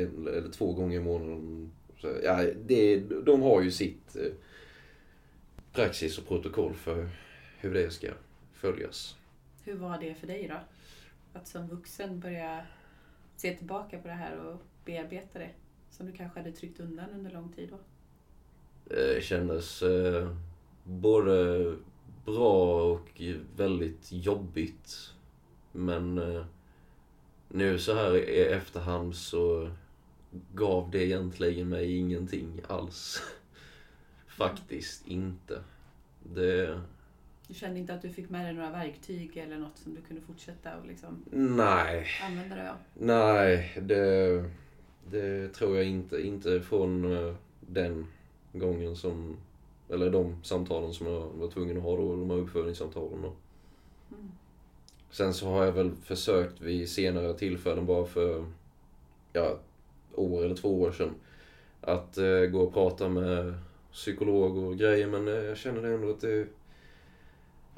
en 0.00 0.28
eller 0.28 0.50
två 0.52 0.72
gånger 0.72 0.96
i 0.96 1.02
månaden. 1.02 1.70
Så, 2.00 2.08
ja, 2.24 2.44
det, 2.66 2.96
de 3.24 3.42
har 3.42 3.62
ju 3.62 3.70
sitt 3.70 4.16
praxis 5.72 6.18
och 6.18 6.28
protokoll 6.28 6.74
för 6.74 7.08
hur 7.60 7.74
det 7.74 7.90
ska 7.90 8.08
följas. 8.52 9.16
Hur 9.64 9.74
var 9.74 9.98
det 9.98 10.14
för 10.14 10.26
dig 10.26 10.48
då? 10.48 10.60
Att 11.38 11.48
som 11.48 11.68
vuxen 11.68 12.20
börja 12.20 12.66
se 13.36 13.56
tillbaka 13.56 13.98
på 13.98 14.08
det 14.08 14.14
här 14.14 14.38
och 14.38 14.62
bearbeta 14.84 15.38
det 15.38 15.50
som 15.90 16.06
du 16.06 16.12
kanske 16.12 16.40
hade 16.40 16.52
tryckt 16.52 16.80
undan 16.80 17.10
under 17.10 17.30
lång 17.30 17.52
tid 17.52 17.68
då? 17.70 17.78
Det 18.84 19.24
kändes 19.24 19.82
eh, 19.82 20.36
både 20.84 21.74
bra 22.24 22.82
och 22.82 23.20
väldigt 23.56 24.12
jobbigt. 24.12 25.12
Men 25.72 26.18
eh, 26.18 26.44
nu 27.48 27.78
så 27.78 27.94
här 27.94 28.16
i 28.16 28.40
efterhand 28.40 29.16
så 29.16 29.70
gav 30.54 30.90
det 30.90 31.06
egentligen 31.06 31.68
mig 31.68 31.96
ingenting 31.96 32.60
alls. 32.68 33.22
Faktiskt 34.26 35.06
inte. 35.06 35.62
Det... 36.22 36.80
Du 37.48 37.54
kände 37.54 37.80
inte 37.80 37.94
att 37.94 38.02
du 38.02 38.10
fick 38.10 38.30
med 38.30 38.46
dig 38.46 38.54
några 38.54 38.70
verktyg 38.70 39.36
eller 39.36 39.58
något 39.58 39.78
som 39.78 39.94
du 39.94 40.00
kunde 40.00 40.22
fortsätta 40.22 40.76
och 40.76 40.86
liksom 40.86 41.24
Nej. 41.30 42.06
använda 42.24 42.56
dig 42.56 42.68
av? 42.68 42.76
Nej, 42.94 43.78
det, 43.82 44.44
det 45.10 45.48
tror 45.48 45.76
jag 45.76 45.86
inte. 45.86 46.26
Inte 46.26 46.60
från 46.60 47.12
eh, 47.12 47.34
den 47.60 48.06
gången 48.52 48.96
som... 48.96 49.36
Eller 49.88 50.10
de 50.10 50.44
samtalen 50.44 50.92
som 50.92 51.06
jag 51.06 51.20
var 51.20 51.50
tvungen 51.50 51.76
att 51.76 51.82
ha 51.82 51.96
då, 51.96 52.16
de 52.16 52.30
här 52.30 52.36
uppföljningssamtalen. 52.36 53.22
Då. 53.22 53.32
Mm. 54.16 54.30
Sen 55.10 55.34
så 55.34 55.48
har 55.48 55.64
jag 55.64 55.72
väl 55.72 55.90
försökt 56.04 56.60
vid 56.60 56.88
senare 56.88 57.34
tillfällen 57.34 57.86
bara 57.86 58.06
för 58.06 58.44
ja, 59.32 59.58
år 60.14 60.44
eller 60.44 60.54
två 60.54 60.80
år 60.80 60.92
sedan 60.92 61.14
att 61.80 62.18
eh, 62.18 62.40
gå 62.40 62.60
och 62.60 62.72
prata 62.72 63.08
med 63.08 63.54
psykolog 63.92 64.56
och 64.56 64.78
grejer 64.78 65.06
men 65.06 65.28
eh, 65.28 65.34
jag 65.34 65.56
känner 65.56 65.82
ändå 65.82 66.10
att 66.10 66.20
det 66.20 66.46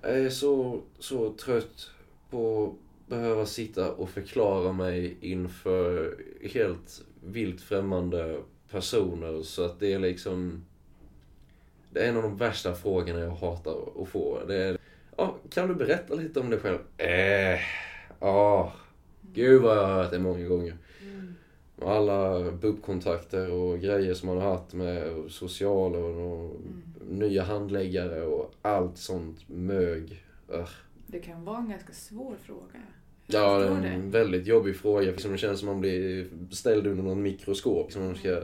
jag 0.02 0.18
är 0.18 0.30
så, 0.30 0.80
så 0.98 1.32
trött 1.32 1.90
på 2.30 2.66
att 2.66 3.08
behöva 3.08 3.46
sitta 3.46 3.92
och 3.92 4.10
förklara 4.10 4.72
mig 4.72 5.16
inför 5.20 6.16
helt 6.52 7.02
vilt 7.24 7.60
främmande 7.60 8.40
personer 8.70 9.42
så 9.42 9.64
att 9.64 9.80
det 9.80 9.92
är 9.92 9.98
liksom 9.98 10.64
det 11.90 12.04
är 12.04 12.08
en 12.08 12.16
av 12.16 12.22
de 12.22 12.36
värsta 12.36 12.74
frågorna 12.74 13.20
jag 13.20 13.30
hatar 13.30 14.02
att 14.02 14.08
få. 14.08 14.44
Det 14.46 14.56
är 14.56 14.78
Ja, 15.20 15.36
kan 15.50 15.68
du 15.68 15.74
berätta 15.74 16.14
lite 16.14 16.40
om 16.40 16.50
dig 16.50 16.58
själv? 16.58 16.78
Äh, 16.96 17.60
ja. 18.20 18.72
Gud 19.32 19.62
vad 19.62 19.76
jag 19.76 19.86
har 19.86 19.94
hört 19.94 20.10
det 20.10 20.18
många 20.18 20.48
gånger. 20.48 20.76
Mm. 21.78 21.88
Och 21.88 21.94
alla 21.96 22.50
BUP-kontakter 22.52 23.50
och 23.52 23.78
grejer 23.80 24.14
som 24.14 24.28
man 24.28 24.38
har 24.38 24.50
haft 24.50 24.72
med 24.74 25.12
sociala 25.28 25.98
och 25.98 26.56
nya 27.10 27.42
handläggare 27.42 28.22
och 28.22 28.52
allt 28.62 28.96
sånt 28.98 29.48
mög. 29.48 30.22
Ugh. 30.48 30.68
Det 31.06 31.18
kan 31.18 31.44
vara 31.44 31.58
en 31.58 31.70
ganska 31.70 31.92
svår 31.92 32.34
fråga. 32.42 32.62
Jag 33.26 33.42
Ja, 33.42 33.58
det 33.58 33.64
är 33.64 33.68
förstår 33.68 33.82
det. 33.82 33.88
en 33.88 34.10
väldigt 34.10 34.46
jobbig 34.46 34.76
fråga. 34.76 35.12
För 35.16 35.28
det 35.28 35.38
känns 35.38 35.58
som 35.58 35.68
man 35.68 35.80
blir 35.80 36.26
ställd 36.50 36.86
under 36.86 37.02
någon 37.02 37.22
mikroskop. 37.22 37.92
Som 37.92 38.04
man 38.04 38.14
ska 38.14 38.42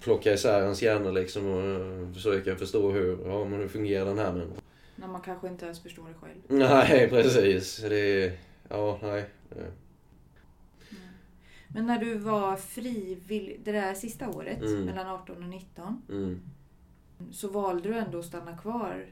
plocka 0.00 0.32
isär 0.34 0.62
ens 0.62 0.82
hjärna 0.82 1.10
liksom 1.10 1.46
och 1.50 1.62
eh, 1.62 2.12
försöka 2.12 2.56
förstå 2.56 2.90
hur, 2.90 3.18
ja, 3.26 3.44
men 3.44 3.60
hur 3.60 3.68
fungerar 3.68 4.04
den 4.04 4.18
här 4.18 4.32
människan. 4.32 4.60
När 4.96 5.08
man 5.08 5.20
kanske 5.20 5.48
inte 5.48 5.64
ens 5.64 5.80
förstår 5.82 6.04
det 6.08 6.14
själv. 6.26 6.60
Nej, 6.68 7.08
precis. 7.08 7.76
Det 7.88 8.24
är, 8.24 8.32
ja, 8.68 8.98
nej. 9.02 9.24
Men 11.74 11.86
när 11.86 11.98
du 11.98 12.14
var 12.18 12.56
frivillig, 12.56 13.60
det 13.64 13.72
där 13.72 13.94
sista 13.94 14.28
året, 14.30 14.62
Mm. 14.62 14.84
mellan 14.84 15.06
18 15.06 15.36
och 15.42 15.48
19, 15.48 16.02
Mm. 16.08 16.40
så 17.32 17.48
valde 17.48 17.88
du 17.88 17.94
ändå 17.94 18.18
att 18.18 18.24
stanna 18.24 18.56
kvar 18.56 19.06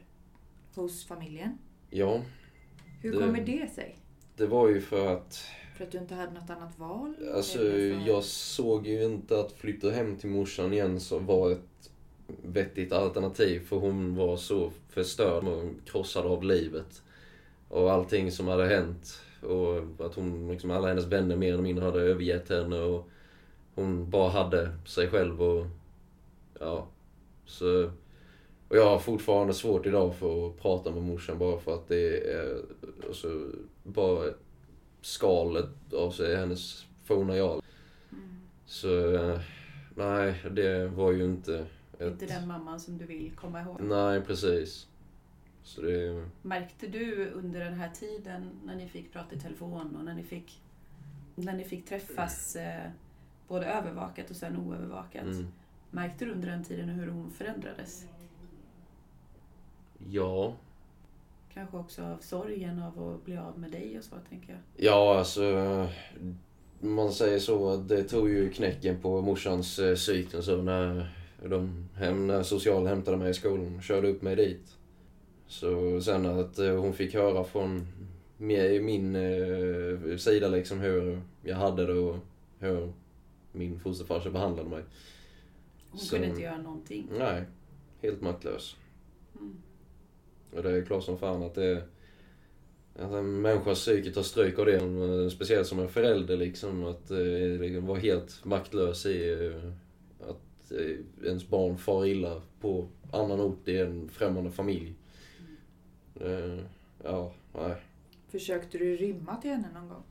hos 0.75 1.05
familjen. 1.05 1.57
Ja, 1.89 2.21
Hur 3.01 3.11
Det- 3.11 3.17
kommer 3.17 3.45
det 3.45 3.69
sig? 3.73 3.95
det 4.35 4.45
var 4.47 4.69
ju 4.69 4.81
för 4.81 5.13
att 5.13 5.45
För 5.77 5.83
att 5.83 5.91
du 5.91 5.97
inte 5.97 6.15
hade 6.15 6.31
något 6.31 6.49
annat 6.49 6.79
val? 6.79 7.15
Alltså, 7.35 7.57
för- 7.57 8.07
jag 8.07 8.23
såg 8.23 8.87
ju 8.87 9.03
inte 9.05 9.39
att 9.39 9.51
flytta 9.51 9.91
hem 9.91 10.15
till 10.17 10.29
morsan 10.29 10.73
igen 10.73 10.99
som 10.99 11.25
var 11.25 11.51
ett 11.51 11.89
vettigt 12.43 12.91
alternativ. 12.91 13.59
För 13.59 13.75
hon 13.77 14.15
var 14.15 14.37
så 14.37 14.71
förstörd 14.89 15.43
och 15.47 15.63
krossad 15.85 16.25
av 16.25 16.43
livet. 16.43 17.01
Och 17.69 17.91
allting 17.91 18.31
som 18.31 18.47
hade 18.47 18.65
hänt. 18.67 19.21
Och 19.43 20.05
att 20.05 20.15
hon, 20.15 20.51
liksom 20.51 20.71
alla 20.71 20.87
hennes 20.87 21.05
vänner 21.05 21.35
mer 21.35 21.53
eller 21.53 21.63
mindre 21.63 21.85
hade 21.85 22.01
övergett 22.01 22.49
henne. 22.49 22.79
Och 22.79 23.09
hon 23.75 24.09
bara 24.09 24.29
hade 24.29 24.69
sig 24.85 25.07
själv 25.09 25.41
och... 25.41 25.65
Ja. 26.59 26.87
Så... 27.45 27.91
Och 28.67 28.77
jag 28.77 28.85
har 28.85 28.99
fortfarande 28.99 29.53
svårt 29.53 29.85
idag 29.85 30.15
för 30.15 30.47
att 30.47 30.61
prata 30.61 30.91
med 30.91 31.03
morsan 31.03 31.37
bara 31.37 31.59
för 31.59 31.73
att 31.73 31.87
det 31.87 32.31
är... 32.33 32.61
Alltså, 33.07 33.51
bara 33.83 34.29
skalet 35.01 35.93
av 35.93 36.11
sig, 36.11 36.35
hennes 36.35 36.85
forna 37.03 37.37
jag. 37.37 37.61
Mm. 38.11 38.35
Så 38.65 38.87
nej, 39.95 40.43
det 40.51 40.87
var 40.87 41.11
ju 41.11 41.23
inte 41.23 41.65
ett... 41.99 42.11
Inte 42.11 42.25
den 42.25 42.47
mamman 42.47 42.79
som 42.79 42.97
du 42.97 43.05
vill 43.05 43.31
komma 43.35 43.61
ihåg. 43.61 43.81
Nej, 43.81 44.21
precis. 44.21 44.87
Så 45.63 45.81
det... 45.81 46.25
Märkte 46.41 46.87
du 46.87 47.29
under 47.29 47.59
den 47.59 47.73
här 47.73 47.89
tiden 47.89 48.49
när 48.63 48.75
ni 48.75 48.87
fick 48.87 49.13
prata 49.13 49.35
i 49.35 49.39
telefon 49.39 49.95
och 49.95 50.05
när 50.05 50.13
ni 50.13 50.23
fick, 50.23 50.61
när 51.35 51.53
ni 51.53 51.63
fick 51.63 51.85
träffas 51.85 52.55
eh, 52.55 52.89
både 53.47 53.65
övervakat 53.65 54.29
och 54.29 54.35
sen 54.35 54.57
oövervakat. 54.57 55.23
Mm. 55.23 55.47
Märkte 55.91 56.25
du 56.25 56.31
under 56.31 56.47
den 56.47 56.63
tiden 56.63 56.89
hur 56.89 57.07
hon 57.07 57.31
förändrades? 57.31 58.05
Ja. 60.09 60.55
Kanske 61.53 61.77
också 61.77 62.03
av 62.03 62.17
sorgen 62.17 62.83
av 62.83 63.09
att 63.09 63.25
bli 63.25 63.37
av 63.37 63.59
med 63.59 63.71
dig 63.71 63.97
och 63.97 64.03
så, 64.03 64.15
tänker 64.29 64.49
jag. 64.49 64.85
Ja, 64.85 65.17
alltså... 65.17 65.87
Man 66.79 67.11
säger 67.11 67.39
så 67.39 67.69
att 67.69 67.87
det 67.87 68.03
tog 68.03 68.29
ju 68.29 68.49
knäcken 68.49 69.01
på 69.01 69.21
morsans 69.21 69.79
eh, 69.79 69.95
psyke 69.95 70.41
så 70.41 70.61
när 70.61 71.09
de 71.45 71.89
hem, 71.95 72.27
när 72.27 72.43
social 72.43 72.87
hämtade 72.87 73.17
mig 73.17 73.29
i 73.29 73.33
skolan 73.33 73.81
körde 73.81 74.07
upp 74.07 74.21
mig 74.21 74.35
dit. 74.35 74.77
Så 75.47 76.01
sen 76.01 76.25
att 76.25 76.59
eh, 76.59 76.75
hon 76.75 76.93
fick 76.93 77.13
höra 77.13 77.43
från 77.43 77.87
mi- 78.37 78.81
min 78.81 79.15
eh, 79.15 80.17
sida 80.17 80.47
liksom 80.47 80.79
hur 80.79 81.21
jag 81.43 81.55
hade 81.55 81.85
det 81.85 81.93
och 81.93 82.15
hur 82.59 82.93
min 83.51 83.79
fosterfarsa 83.79 84.29
behandlade 84.29 84.69
mig. 84.69 84.83
Hon 85.91 85.99
Så- 85.99 86.15
kunde 86.15 86.27
inte 86.27 86.41
göra 86.41 86.57
någonting. 86.61 87.07
Nej, 87.17 87.43
helt 88.01 88.21
maktlös. 88.21 88.75
Mm. 89.39 89.55
Och 90.55 90.63
det 90.63 90.71
är 90.71 90.85
klart 90.85 91.03
som 91.03 91.17
fan 91.17 91.43
att 91.43 91.55
det... 91.55 91.83
Att 92.99 93.11
en 93.11 93.41
människas 93.41 93.79
psyke 93.79 94.11
tar 94.11 94.21
stryk 94.21 94.59
av 94.59 94.65
det. 94.65 94.75
eh, 94.75 95.29
Speciellt 95.29 95.67
som 95.67 95.79
en 95.79 95.89
förälder 95.89 96.37
liksom. 96.37 96.85
Att 96.85 97.11
eh, 97.11 97.81
vara 97.83 97.99
helt 97.99 98.45
maktlös 98.45 99.05
i 99.05 99.51
att 100.19 100.71
ens 101.25 101.47
barn 101.47 101.77
far 101.77 102.05
illa 102.05 102.41
på 102.61 102.87
annan 103.11 103.41
ort 103.41 103.67
i 103.67 103.77
en 103.77 104.09
främmande 104.09 104.51
familj. 104.51 104.93
Eh, 106.19 106.59
ja, 107.03 107.31
nej. 107.53 107.75
Försökte 108.27 108.77
du 108.77 108.97
rymma 108.97 109.35
till 109.35 109.51
henne 109.51 109.67
någon 109.73 109.89
gång? 109.89 110.03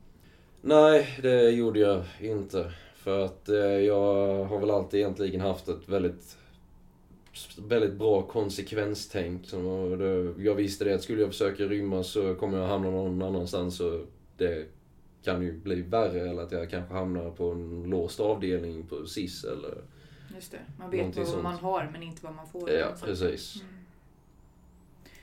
Nej, 0.61 1.19
det 1.23 1.51
gjorde 1.51 1.81
jag 1.81 2.05
inte. 2.21 2.73
För 2.95 3.25
att 3.25 3.49
eh, 3.49 3.57
jag 3.57 4.45
har 4.45 4.59
väl 4.61 4.71
alltid 4.71 5.01
egentligen 5.01 5.41
haft 5.41 5.69
ett 5.69 5.89
väldigt, 5.89 6.37
väldigt 7.59 7.95
bra 7.95 8.23
konsekvenstänk. 8.23 9.51
Det, 9.99 10.35
jag 10.39 10.55
visste 10.55 10.85
det 10.85 10.95
att 10.95 11.03
skulle 11.03 11.21
jag 11.21 11.31
försöka 11.31 11.65
rymma 11.65 12.03
så 12.03 12.35
kommer 12.35 12.59
jag 12.59 12.67
hamna 12.67 12.91
någon 12.91 13.23
annanstans 13.23 13.81
och 13.81 14.07
det 14.37 14.67
kan 15.25 15.43
ju 15.43 15.53
bli 15.53 15.83
värre 15.83 16.31
eller 16.31 16.43
att 16.43 16.53
jag 16.53 16.71
kanske 16.71 16.95
hamnar 16.95 17.31
på 17.31 17.51
en 17.51 17.83
låst 17.83 18.21
avdelning 18.21 18.87
på 18.87 19.07
SIS 19.07 19.45
eller... 19.45 19.83
Just 20.35 20.53
det. 20.53 20.59
Man 20.79 20.91
vet 20.91 21.17
vad 21.17 21.29
sånt. 21.29 21.43
man 21.43 21.55
har 21.55 21.89
men 21.93 22.03
inte 22.03 22.25
vad 22.25 22.35
man 22.35 22.47
får. 22.47 22.71
Ja, 22.71 22.89
precis. 23.05 23.63
Mm. 23.63 23.82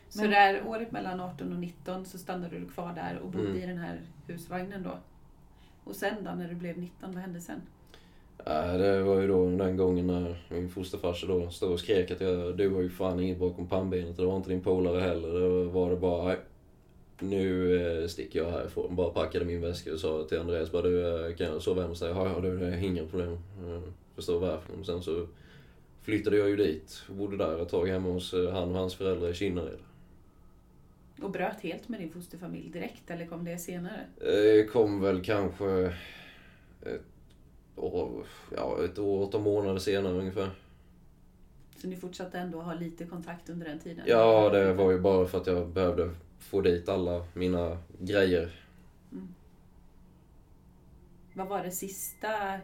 Så 0.10 0.22
Men- 0.22 0.30
där 0.32 0.68
året 0.68 0.92
mellan 0.92 1.20
18 1.20 1.54
och 1.54 1.60
19 1.60 2.06
så 2.06 2.18
stannade 2.18 2.60
du 2.60 2.66
kvar 2.68 2.94
där 2.96 3.20
och 3.24 3.30
bodde 3.32 3.50
Mm. 3.50 3.64
i 3.64 3.66
den 3.66 3.78
här 3.78 4.02
husvagnen 4.28 4.84
då. 4.84 4.98
Och 5.84 5.96
sen 5.96 6.14
då 6.24 6.32
när 6.32 6.48
du 6.50 6.56
blev 6.56 6.78
19, 6.78 7.14
vad 7.14 7.22
hände 7.22 7.42
sen? 7.42 7.62
Ja, 8.46 8.62
det 8.78 9.04
var 9.04 9.22
ju 9.22 9.28
då 9.28 9.50
den 9.50 9.78
gången 9.78 10.08
när 10.08 10.36
min 10.50 10.70
fosterfarsa 10.70 11.28
då 11.28 11.50
stod 11.50 11.72
och 11.72 11.80
skrek 11.80 12.12
att 12.12 12.22
jag, 12.22 12.58
du 12.58 12.70
har 12.70 12.82
ju 12.82 12.90
fan 12.90 13.20
inget 13.20 13.40
bakom 13.40 13.68
pannbenet 13.68 14.10
och 14.20 14.24
det 14.26 14.30
var 14.32 14.38
inte 14.38 14.50
din 14.50 14.62
polare 14.62 15.00
heller. 15.02 15.40
Då 15.40 15.64
var 15.64 15.90
det 15.90 15.96
bara, 15.96 16.24
"Nej, 16.28 16.38
nu 17.20 17.76
eh, 18.02 18.08
sticker 18.08 18.40
jag 18.40 18.52
härifrån. 18.52 18.96
Bara 18.96 19.10
packade 19.10 19.46
min 19.46 19.62
väska 19.62 19.94
och 19.94 20.00
sa 20.00 20.24
till 20.30 20.40
Andreas 20.40 20.72
bara, 20.72 20.82
du 20.82 21.26
eh, 21.30 21.36
kan 21.36 21.48
jag 21.48 21.62
sova 21.62 21.82
hemma 21.82 21.92
hos 21.92 22.00
dig? 22.00 22.10
Ja, 22.10 22.32
ja 22.36 22.40
du, 22.42 22.58
det 22.60 22.66
är 22.68 22.84
inga 22.84 23.06
problem. 23.06 23.38
Jag 23.68 23.82
förstår 24.16 24.40
varför. 24.40 24.74
Men 24.76 24.86
sen 24.86 25.02
så 25.02 25.28
flyttade 26.02 26.38
jag 26.38 26.50
ju 26.50 26.56
dit 26.56 27.04
och 27.10 27.16
bodde 27.16 27.38
där 27.38 27.62
ett 27.62 27.70
tag 27.70 27.88
hemma 27.88 28.10
hos 28.10 28.34
eh, 28.34 28.52
han 28.54 28.70
och 28.70 28.76
hans 28.80 28.96
föräldrar 28.96 29.30
i 29.30 29.34
Kinnared. 29.34 29.78
Och 31.22 31.32
bröt 31.32 31.62
helt 31.62 31.90
med 31.90 32.00
din 32.00 32.12
fosterfamilj 32.12 32.70
direkt 32.70 33.12
eller 33.12 33.26
kom 33.26 33.46
det 33.46 33.58
senare? 33.58 34.06
Det 34.20 34.72
kom 34.72 35.02
väl 35.02 35.24
kanske 35.24 35.96
ett 36.82 37.02
år, 37.76 38.26
ja, 38.56 38.86
ett 38.86 39.00
år, 39.00 39.28
åtta 39.28 39.40
månader 39.40 39.80
senare 39.80 40.14
ungefär. 40.14 40.50
Så 41.78 41.88
ni 41.88 41.96
fortsatte 41.96 42.40
ändå 42.40 42.62
ha 42.62 42.74
lite 42.74 43.06
kontakt 43.06 43.50
under 43.50 43.68
den 43.68 43.80
tiden? 43.80 44.04
Ja, 44.08 44.50
det 44.50 44.74
var 44.74 44.92
ju 44.92 45.00
bara 45.00 45.28
för 45.28 45.38
att 45.42 45.48
jag 45.48 45.68
behövde 45.68 46.16
få 46.40 46.62
dit 46.62 46.90
alla 46.90 47.26
mina 47.34 47.78
grejer. 48.00 48.66
Vad 51.34 51.48
var 51.48 51.64
det 51.64 51.72
sista, 51.72 52.60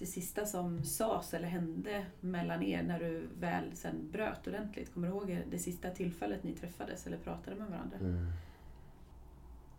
det 0.00 0.06
sista 0.06 0.46
som 0.46 0.84
sades 0.84 1.34
eller 1.34 1.48
hände 1.48 2.06
mellan 2.20 2.62
er 2.62 2.82
när 2.82 3.00
du 3.00 3.28
väl 3.40 3.64
sen 3.74 4.10
bröt 4.12 4.46
ordentligt? 4.46 4.94
Kommer 4.94 5.08
du 5.08 5.14
ihåg 5.14 5.38
det 5.50 5.58
sista 5.58 5.90
tillfället 5.90 6.44
ni 6.44 6.52
träffades 6.52 7.06
eller 7.06 7.16
pratade 7.16 7.56
med 7.56 7.70
varandra? 7.70 7.96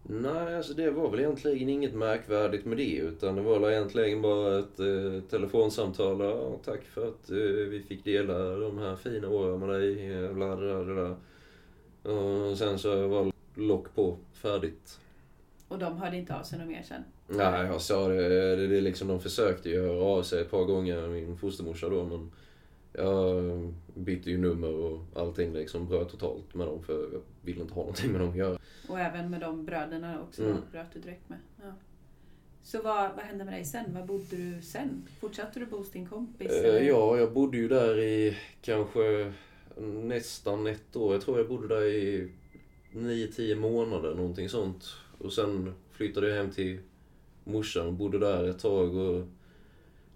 Nej, 0.04 0.56
alltså 0.56 0.74
det 0.74 0.92
var 0.92 1.10
väl 1.10 1.20
egentligen 1.20 1.70
inget 1.70 1.94
märkvärdigt 1.94 2.66
med 2.66 2.78
det. 2.78 2.96
Utan 2.96 3.36
det 3.36 3.42
var 3.42 3.60
väl 3.60 3.72
egentligen 3.72 4.22
bara 4.22 4.60
ett 4.60 4.80
eh, 4.80 5.30
telefonsamtal. 5.30 6.20
Ja, 6.20 6.60
tack 6.66 6.84
för 6.84 7.08
att 7.08 7.30
eh, 7.30 7.38
vi 7.70 7.84
fick 7.88 8.04
dela 8.04 8.56
de 8.56 8.78
här 8.78 8.96
fina 8.96 9.30
åren 9.30 9.60
med 9.60 9.70
dig. 9.70 10.34
Bla, 10.34 10.56
bla, 10.56 10.84
bla. 10.84 11.16
Och 12.14 12.58
sen 12.58 12.80
så 12.80 13.08
var 13.08 13.32
lock 13.56 13.96
på, 13.96 14.18
färdigt. 14.34 15.00
Och 15.68 15.80
de 15.80 15.98
hörde 15.98 16.18
inte 16.18 16.36
av 16.36 16.44
sig 16.44 16.60
något 16.60 16.68
mer 16.68 16.84
sen? 16.84 17.04
Nej, 17.38 17.66
jag 17.66 17.82
sa 17.82 18.08
det. 18.08 18.30
det, 18.68 18.78
är 18.78 18.82
liksom, 18.82 19.08
de 19.08 19.20
försökte 19.20 19.70
ju 19.70 19.82
höra 19.82 20.04
av 20.04 20.24
sig 20.24 20.42
ett 20.42 20.52
par 20.52 20.64
gånger, 20.66 21.08
min 21.08 21.38
fostermorsa 21.38 21.90
då, 21.90 22.04
men 22.06 22.32
jag 22.94 23.74
bytte 23.94 24.32
ju 24.32 24.38
nummer 24.38 24.74
och 24.76 25.00
allting 25.16 25.54
liksom 25.54 25.88
bröt 25.88 26.10
totalt 26.10 26.54
med 26.56 26.68
dem 26.68 26.84
för 26.84 26.94
jag 27.14 27.22
ville 27.42 27.62
inte 27.62 27.74
ha 27.74 27.82
någonting 27.82 28.12
med 28.12 28.22
dem 28.22 28.30
att 28.30 28.36
göra. 28.36 28.58
Och 28.90 29.00
även 29.00 29.30
med 29.30 29.42
de 29.42 29.66
bröderna 29.66 30.22
också 30.22 30.44
Mm. 30.44 30.58
bröt 30.72 30.88
du 30.94 31.00
direkt 31.00 31.30
med? 31.30 31.40
Ja. 31.62 31.72
Så 32.64 32.82
vad, 32.82 33.12
vad 33.16 33.26
hände 33.26 33.44
med 33.46 33.54
dig 33.54 33.66
sen? 33.66 33.94
Var 33.94 34.04
bodde 34.06 34.36
du 34.36 34.62
sen? 34.62 35.08
Fortsatte 35.20 35.60
du 35.60 35.66
bo 35.66 35.78
hos 35.78 35.92
din 35.92 36.06
kompis? 36.08 36.52
Eh, 36.52 36.70
eller? 36.70 36.82
Ja, 36.82 37.18
jag 37.18 37.34
bodde 37.34 37.58
ju 37.58 37.68
där 37.68 38.00
i 38.00 38.38
kanske 38.62 39.34
nästan 39.78 40.68
ett 40.68 40.96
år. 40.96 41.14
Jag 41.14 41.22
tror 41.22 41.38
jag 41.38 41.48
bodde 41.48 41.68
där 41.68 41.86
i 41.86 42.32
9-10 42.94 43.56
månader, 43.56 44.16
någonting 44.16 44.50
sånt. 44.50 44.84
Och 45.18 45.34
sen 45.34 45.74
flyttade 45.92 46.30
jag 46.30 46.36
hem 46.38 46.52
till 46.52 46.80
morsan 47.44 47.98
bodde 47.98 48.20
där 48.20 48.50
ett 48.50 48.60
tag. 48.60 48.96
Och 48.96 49.28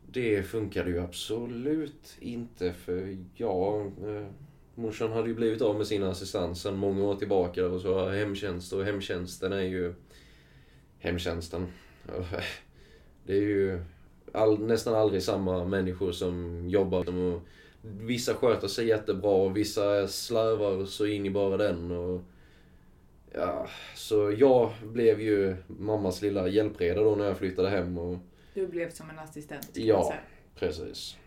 det 0.08 0.44
funkade 0.44 0.90
ju 0.90 1.00
absolut 1.00 2.18
inte 2.20 2.74
för 2.74 3.18
jag... 3.36 3.82
Eh, 3.86 4.28
morsan 4.76 5.12
hade 5.12 5.28
ju 5.28 5.36
blivit 5.36 5.62
av 5.62 5.78
med 5.78 5.88
sin 5.88 6.04
assistans 6.04 6.62
sedan 6.62 6.78
många 6.78 7.04
år 7.04 7.16
tillbaka 7.16 7.68
och 7.68 7.82
så 7.82 8.00
har 8.00 8.12
hemtjänst 8.12 8.74
och 8.74 8.86
hemtjänsten 8.86 9.54
är 9.54 9.62
ju... 9.62 9.94
Hemtjänsten. 11.00 11.68
Det 13.28 13.34
är 13.34 13.42
ju 13.42 13.80
all, 14.32 14.60
nästan 14.60 14.96
aldrig 14.96 15.24
samma 15.24 15.66
människor 15.66 16.12
som 16.12 16.64
jobbar. 16.70 17.10
Och 17.10 17.42
vissa 17.82 18.34
sköter 18.34 18.68
sig 18.68 18.88
jättebra 18.88 19.32
och 19.32 19.58
vissa 19.58 20.08
slarvar 20.08 20.86
så 20.86 21.06
in 21.06 21.26
i 21.26 21.30
bara 21.30 21.58
den. 21.58 21.92
Och, 21.92 22.22
ja, 23.38 23.68
så 23.96 24.32
jag 24.38 24.72
blev 24.84 25.22
ju 25.22 25.56
mammas 25.68 26.22
lilla 26.22 26.48
hjälpreda 26.48 27.02
då 27.04 27.16
när 27.16 27.26
jag 27.26 27.38
flyttade 27.38 27.70
hem. 27.70 27.98
Och, 27.98 28.18
Du 28.54 28.68
blev 28.68 28.90
som 28.92 29.10
en 29.10 29.20
assistent. 29.20 29.70
Ja. 29.74 30.14
precis. 30.56 31.18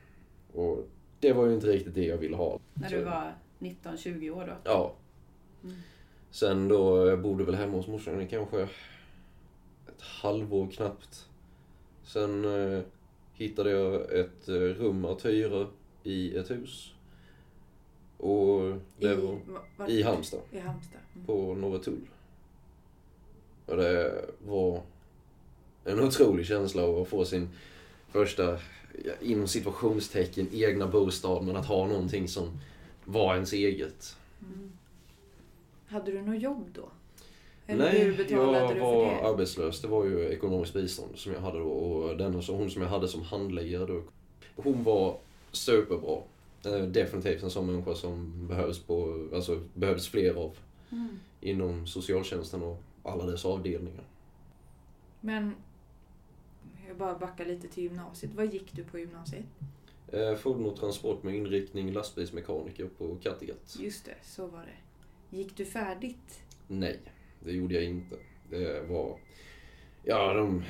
Och 0.52 0.86
det 1.20 1.32
var 1.32 1.46
ju 1.46 1.54
inte 1.54 1.66
riktigt 1.66 1.94
det 1.94 2.04
jag 2.04 2.16
ville 2.18 2.36
ha. 2.36 2.58
När 2.74 2.88
Så- 2.88 2.94
du 2.96 3.04
var 3.04 3.34
19-20 3.58 4.30
år 4.30 4.44
då? 4.46 4.70
Ja. 4.70 4.94
Mm. 5.64 5.76
Sen 6.30 6.68
då, 6.68 7.06
jag 7.08 7.20
bodde 7.20 7.44
väl 7.44 7.54
hemma 7.54 7.76
hos 7.76 7.86
morsan 7.86 8.20
i 8.20 8.26
kanske 8.28 8.62
ett 8.62 10.00
halvår 10.00 10.66
knappt. 10.66 11.28
Sen 12.02 12.44
eh, 12.44 12.80
hittade 13.34 13.70
jag 13.70 14.12
ett 14.12 14.48
eh, 14.48 14.52
rum 14.54 15.04
att 15.04 15.24
hyra 15.24 15.66
i 16.02 16.36
ett 16.36 16.50
hus. 16.50 16.94
Och 18.18 18.76
det 18.98 19.12
I, 19.12 19.14
var 19.14 19.32
va- 19.32 19.60
vart? 19.76 19.88
i 19.88 20.02
Halmstad, 20.02 20.40
I 20.50 20.58
Halmstad. 20.58 21.00
Mm. 21.14 21.26
på 21.26 21.54
Norretull. 21.54 22.00
Och 23.66 23.76
det 23.76 24.24
var 24.46 24.82
en 25.84 26.00
otrolig 26.00 26.46
känsla 26.46 26.82
av 26.82 27.02
att 27.02 27.08
få 27.08 27.24
sin 27.24 27.48
första, 28.08 28.58
inom 29.20 29.48
situationstecken, 29.48 30.48
egna 30.52 30.86
bostad. 30.86 31.44
Men 31.44 31.56
att 31.56 31.66
ha 31.66 31.86
någonting 31.86 32.28
som 32.28 32.60
var 33.04 33.34
ens 33.34 33.52
eget. 33.52 34.16
Mm. 34.54 34.72
Hade 35.86 36.12
du 36.12 36.22
något 36.22 36.42
jobb 36.42 36.70
då? 36.74 36.88
Eller 37.66 37.92
Nej, 37.92 38.16
jag 38.30 38.72
du 38.74 38.80
var 38.80 39.06
arbetslös. 39.32 39.80
Det 39.80 39.88
var 39.88 40.04
ju 40.04 40.28
ekonomiskt 40.28 40.74
bistånd 40.74 41.10
som 41.14 41.32
jag 41.32 41.40
hade 41.40 41.58
då. 41.58 41.68
Och 41.68 42.16
den, 42.16 42.34
hon 42.34 42.70
som 42.70 42.82
jag 42.82 42.88
hade 42.88 43.08
som 43.08 43.22
handläggare 43.22 43.86
då, 43.86 44.02
hon 44.56 44.84
var 44.84 45.18
superbra. 45.52 46.18
Eh, 46.66 46.82
Definitivt 46.82 47.42
en 47.42 47.50
sån 47.50 47.66
människa 47.66 47.94
som 47.94 48.46
behövs, 48.48 48.78
på, 48.82 49.28
alltså, 49.34 49.62
behövs 49.74 50.08
fler 50.08 50.34
av 50.34 50.56
Mm. 50.92 51.18
inom 51.40 51.86
socialtjänsten 51.86 52.62
och 52.62 52.82
alla 53.02 53.26
dess 53.26 53.44
avdelningar. 53.44 54.04
Men, 55.20 55.54
jag 56.88 56.96
bara 56.96 57.18
backar 57.18 57.44
lite 57.46 57.68
till 57.68 57.82
gymnasiet. 57.82 58.32
Vad 58.34 58.52
gick 58.54 58.72
du 58.72 58.84
på 58.84 58.98
gymnasiet? 58.98 59.44
Eh, 60.12 60.34
Fordon 60.34 60.66
och 60.66 60.76
transport 60.76 61.22
med 61.22 61.34
inriktning 61.34 61.92
lastbilsmekaniker 61.92 62.88
på 62.98 63.16
Kattegatt. 63.22 63.76
Just 63.80 64.04
det, 64.04 64.14
så 64.22 64.46
var 64.46 64.60
det. 64.60 65.36
Gick 65.36 65.56
du 65.56 65.64
färdigt? 65.64 66.42
Nej, 66.66 67.00
det 67.40 67.52
gjorde 67.52 67.74
jag 67.74 67.84
inte. 67.84 68.16
Det 68.50 68.80
var... 68.88 69.18
Ja, 70.04 70.34
de 70.34 70.64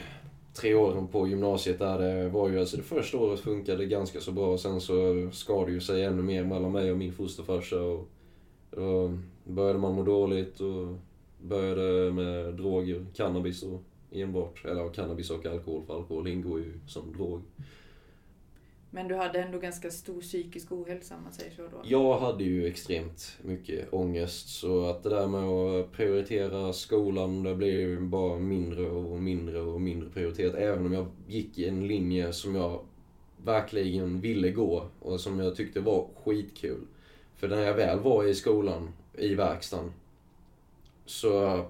tre 0.60 0.74
åren 0.74 1.08
på 1.08 1.28
gymnasiet 1.28 1.78
där, 1.78 1.98
det 1.98 2.28
var 2.28 2.48
ju 2.48 2.60
alltså 2.60 2.76
det 2.76 2.82
första 2.82 3.18
året 3.18 3.40
funkade 3.40 3.86
ganska 3.86 4.20
så 4.20 4.32
bra. 4.32 4.52
och 4.52 4.60
Sen 4.60 4.80
så 4.80 5.28
skar 5.32 5.66
det 5.66 5.72
ju 5.72 5.80
sig 5.80 6.04
ännu 6.04 6.22
mer 6.22 6.44
mellan 6.44 6.72
mig 6.72 6.90
och 6.92 6.98
min 6.98 7.12
fosterfarsa. 7.12 7.82
Och 7.82 8.08
då 8.70 9.18
började 9.44 9.78
man 9.78 9.94
må 9.94 10.02
dåligt 10.02 10.60
och 10.60 10.96
började 11.42 12.12
med 12.12 12.54
droger, 12.54 13.06
cannabis 13.14 13.62
och 13.62 13.82
enbart. 14.10 14.64
Eller 14.64 14.80
ja, 14.80 14.88
cannabis 14.88 15.30
och 15.30 15.46
alkohol, 15.46 15.82
för 15.86 15.96
alkohol 15.96 16.28
ingår 16.28 16.58
ju 16.58 16.80
som 16.86 17.12
drog. 17.12 17.42
Men 18.90 19.08
du 19.08 19.14
hade 19.14 19.42
ändå 19.42 19.58
ganska 19.58 19.90
stor 19.90 20.20
psykisk 20.20 20.72
ohälsa 20.72 21.16
om 21.16 21.22
man 21.22 21.32
säger 21.32 21.50
så 21.50 21.62
då? 21.62 21.80
Jag 21.84 22.18
hade 22.18 22.44
ju 22.44 22.66
extremt 22.66 23.38
mycket 23.42 23.92
ångest 23.92 24.48
så 24.48 24.86
att 24.86 25.02
det 25.02 25.08
där 25.08 25.26
med 25.26 25.44
att 25.44 25.92
prioritera 25.92 26.72
skolan 26.72 27.42
det 27.42 27.54
blev 27.54 27.72
ju 27.72 28.00
bara 28.00 28.38
mindre 28.38 28.90
och 28.90 29.22
mindre 29.22 29.60
och 29.60 29.80
mindre 29.80 30.10
prioriterat. 30.10 30.54
Även 30.54 30.86
om 30.86 30.92
jag 30.92 31.06
gick 31.26 31.58
i 31.58 31.68
en 31.68 31.86
linje 31.86 32.32
som 32.32 32.54
jag 32.54 32.80
verkligen 33.44 34.20
ville 34.20 34.50
gå 34.50 34.86
och 35.00 35.20
som 35.20 35.40
jag 35.40 35.56
tyckte 35.56 35.80
var 35.80 36.06
skitkul. 36.24 36.86
För 37.36 37.48
när 37.48 37.62
jag 37.62 37.74
väl 37.74 37.98
var 37.98 38.24
i 38.24 38.34
skolan, 38.34 38.92
i 39.12 39.34
verkstaden, 39.34 39.92
så 41.06 41.64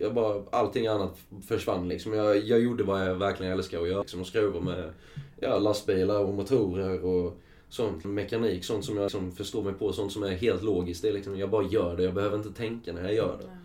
jag 0.00 0.14
bara, 0.14 0.42
allting 0.50 0.86
annat 0.86 1.18
försvann 1.46 1.88
liksom. 1.88 2.12
Jag, 2.12 2.36
jag 2.38 2.60
gjorde 2.60 2.84
vad 2.84 3.08
jag 3.08 3.14
verkligen 3.14 3.52
älskar 3.52 3.82
att 3.82 3.88
göra. 3.88 4.00
Liksom, 4.00 4.24
skruva 4.24 4.60
med 4.60 4.92
ja, 5.40 5.58
lastbilar 5.58 6.20
och 6.20 6.34
motorer 6.34 7.04
och 7.04 7.38
sånt. 7.68 8.04
Mekanik, 8.04 8.64
sånt 8.64 8.84
som 8.84 8.96
jag 8.96 9.04
liksom 9.04 9.32
förstår 9.32 9.62
mig 9.62 9.72
på, 9.72 9.92
sånt 9.92 10.12
som 10.12 10.22
är 10.22 10.30
helt 10.30 10.62
logiskt. 10.62 11.02
Det 11.02 11.08
är 11.08 11.12
liksom, 11.12 11.38
jag 11.38 11.50
bara 11.50 11.66
gör 11.66 11.96
det, 11.96 12.02
jag 12.02 12.14
behöver 12.14 12.36
inte 12.36 12.52
tänka 12.52 12.92
när 12.92 13.02
jag 13.02 13.14
gör 13.14 13.38
det. 13.38 13.58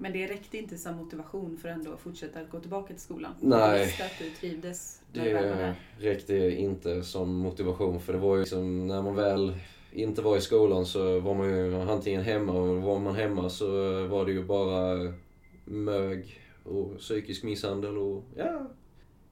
Men 0.00 0.12
det 0.12 0.26
räckte 0.26 0.58
inte 0.58 0.78
som 0.78 0.96
motivation 0.96 1.58
för 1.62 1.68
ändå 1.68 1.92
att 1.92 2.00
fortsätta 2.00 2.40
att 2.40 2.50
gå 2.50 2.60
tillbaka 2.60 2.86
till 2.94 3.02
skolan? 3.02 3.32
Nej. 3.40 3.78
Du 3.78 3.84
visste 3.84 4.04
att 4.04 4.18
du 4.18 4.30
trivdes 4.30 5.00
Det 5.12 5.74
räckte 5.98 6.36
inte 6.36 7.02
som 7.02 7.34
motivation 7.34 8.00
för 8.00 8.12
det 8.12 8.18
var 8.18 8.34
ju 8.34 8.40
liksom, 8.40 8.86
när 8.86 9.02
man 9.02 9.14
väl 9.14 9.54
inte 9.92 10.22
var 10.22 10.36
i 10.36 10.40
skolan 10.40 10.86
så 10.86 11.20
var 11.20 11.34
man 11.34 11.48
ju 11.48 11.74
antingen 11.74 12.22
hemma 12.22 12.52
och 12.52 12.82
var 12.82 12.98
man 12.98 13.14
hemma 13.14 13.48
så 13.50 13.66
var 14.06 14.26
det 14.26 14.32
ju 14.32 14.44
bara 14.44 15.12
mög 15.64 16.40
och 16.64 16.98
psykisk 16.98 17.42
misshandel 17.44 17.98
och 17.98 18.24
ja, 18.36 18.66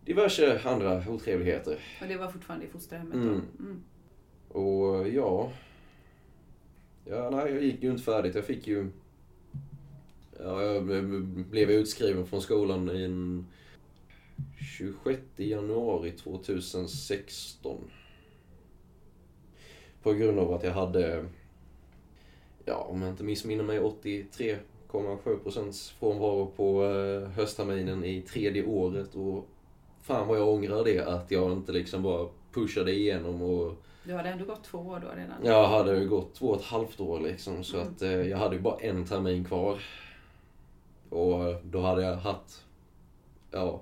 diverse 0.04 0.60
andra 0.64 1.04
otrevligheter. 1.08 1.78
Och 2.02 2.08
det 2.08 2.16
var 2.16 2.28
fortfarande 2.28 2.66
i 2.66 2.68
fosterhemmet 2.68 3.14
Mm. 3.14 3.28
då? 3.28 3.64
Mm. 3.64 3.82
Och 4.48 5.08
ja... 5.08 5.52
Ja, 7.08 7.30
nej, 7.30 7.52
jag 7.52 7.62
gick 7.62 7.82
ju 7.82 7.90
inte 7.90 8.02
färdigt. 8.02 8.34
Jag 8.34 8.44
fick 8.44 8.66
ju... 8.66 8.90
Ja, 10.38 10.62
jag 10.62 10.84
blev 11.50 11.70
utskriven 11.70 12.26
från 12.26 12.40
skolan 12.42 12.86
den 12.86 13.46
26 14.78 15.20
januari 15.36 16.10
2016. 16.10 17.90
På 20.06 20.12
grund 20.12 20.38
av 20.38 20.52
att 20.54 20.62
jag 20.62 20.72
hade, 20.72 21.24
ja 22.64 22.74
om 22.76 23.02
jag 23.02 23.10
inte 23.10 23.24
missminner 23.24 23.64
mig, 23.64 23.80
83,7 23.80 25.38
procents 25.42 25.90
frånvaro 25.90 26.46
på 26.56 26.84
eh, 26.84 27.28
höstterminen 27.28 28.04
i 28.04 28.22
tredje 28.22 28.66
året. 28.66 29.14
Och 29.14 29.46
fan 30.02 30.28
vad 30.28 30.38
jag 30.38 30.48
ångrar 30.48 30.84
det, 30.84 31.00
att 31.00 31.30
jag 31.30 31.52
inte 31.52 31.72
liksom 31.72 32.02
bara 32.02 32.28
pushade 32.52 32.92
igenom 32.92 33.42
och 33.42 33.74
Du 34.04 34.12
hade 34.14 34.28
ändå 34.28 34.44
gått 34.44 34.64
två 34.64 34.78
år 34.78 35.02
då 35.04 35.08
redan? 35.20 35.36
jag 35.44 35.68
hade 35.68 36.04
gått 36.04 36.34
två 36.34 36.46
och 36.46 36.56
ett 36.56 36.64
halvt 36.66 37.00
år 37.00 37.20
liksom 37.20 37.64
så 37.64 37.76
Mm. 37.76 37.88
att 37.88 38.02
eh, 38.02 38.10
jag 38.10 38.38
hade 38.38 38.56
ju 38.56 38.62
bara 38.62 38.76
en 38.80 39.04
termin 39.04 39.44
kvar. 39.44 39.78
Och 41.10 41.54
då 41.64 41.80
hade 41.80 42.02
jag 42.02 42.16
haft, 42.16 42.64
ja, 43.50 43.80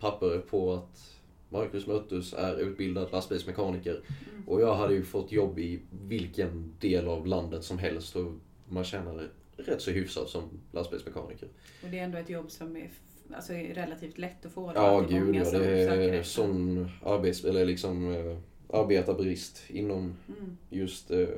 papper 0.00 0.38
på 0.38 0.72
att 0.72 1.20
Marcus 1.52 1.86
Möttus 1.86 2.32
är 2.32 2.56
utbildad 2.56 3.12
lastbilsmekaniker. 3.12 3.92
Mm. 4.30 4.48
Och 4.48 4.60
jag 4.60 4.74
hade 4.74 4.94
ju 4.94 5.04
fått 5.04 5.32
jobb 5.32 5.58
i 5.58 5.80
vilken 6.06 6.72
del 6.80 7.08
av 7.08 7.26
landet 7.26 7.64
som 7.64 7.78
helst 7.78 8.16
och 8.16 8.32
man 8.68 8.84
tjänar 8.84 9.28
rätt 9.56 9.80
så 9.82 9.90
hyfsat 9.90 10.28
som 10.28 10.42
lastbilsmekaniker. 10.72 11.48
Och 11.82 11.88
det 11.90 11.98
är 11.98 12.04
ändå 12.04 12.18
ett 12.18 12.30
jobb 12.30 12.50
som 12.50 12.76
är, 12.76 12.90
alltså, 13.34 13.52
relativt 13.52 14.18
lätt 14.18 14.46
att 14.46 14.52
få? 14.52 14.66
då, 14.66 14.72
Ja, 14.74 15.00
att 15.00 15.08
det 15.08 15.16
är 15.16 15.20
gud 15.20 15.36
ja. 15.36 15.50
Det 15.50 15.80
är 15.80 16.22
sån 16.22 16.88
arbets... 17.04 17.44
Eller 17.44 17.66
liksom 17.66 18.14
eh, 18.14 18.36
arbetarbrist 18.78 19.62
inom 19.68 20.14
Mm. 20.28 20.56
just 20.70 21.10
eh, 21.10 21.28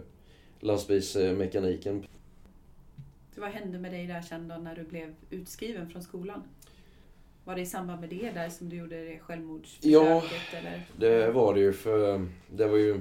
lastbilsmekaniken. 0.61 2.07
Så 3.35 3.41
vad 3.41 3.51
hände 3.51 3.79
med 3.79 3.93
dig 3.93 4.07
där 4.07 4.23
sen 4.23 4.49
då 4.49 4.55
när 4.55 4.75
du 4.75 4.85
blev 4.85 5.15
utskriven 5.31 5.91
från 5.91 6.03
skolan? 6.03 6.43
Var 7.45 7.55
det 7.55 7.61
i 7.61 7.67
samband 7.67 8.01
med 8.01 8.11
det 8.11 8.31
där 8.31 8.49
som 8.49 8.69
du 8.69 8.77
gjorde 8.77 9.05
det 9.05 9.19
självmordsförsöket? 9.19 9.93
Ja, 9.93 10.23
eller? 10.59 10.87
Det 10.97 11.31
var 11.31 11.55
det 11.55 11.61
ju 11.61 11.73
för 11.73 12.27
det 12.51 12.67
var 12.67 12.77
ju 12.77 13.01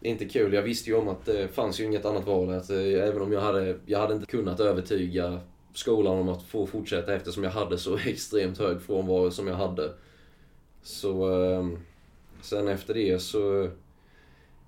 inte 0.00 0.24
kul. 0.24 0.52
Jag 0.52 0.62
visste 0.62 0.90
ju 0.90 0.96
om 0.96 1.08
att 1.08 1.24
det 1.24 1.48
fanns 1.48 1.80
ju 1.80 1.84
inget 1.84 2.04
annat 2.04 2.26
val. 2.26 2.50
Att, 2.50 2.70
eh, 2.70 2.78
även 2.78 3.22
om 3.22 3.32
jag 3.32 3.40
hade, 3.40 3.78
jag 3.86 3.98
hade 3.98 4.14
inte 4.14 4.26
kunnat 4.26 4.60
övertyga 4.60 5.40
skolan 5.74 6.18
om 6.18 6.28
att 6.28 6.42
få 6.42 6.66
fortsätta 6.66 7.14
eftersom 7.14 7.44
jag 7.44 7.50
hade 7.50 7.78
så 7.78 7.96
extremt 8.06 8.58
hög 8.58 8.82
frånvaro 8.82 9.30
som 9.30 9.48
jag 9.48 9.56
hade. 9.56 9.92
Så 10.82 11.42
eh, 11.42 11.68
sen 12.42 12.68
efter 12.68 12.94
det 12.94 13.22
så 13.22 13.70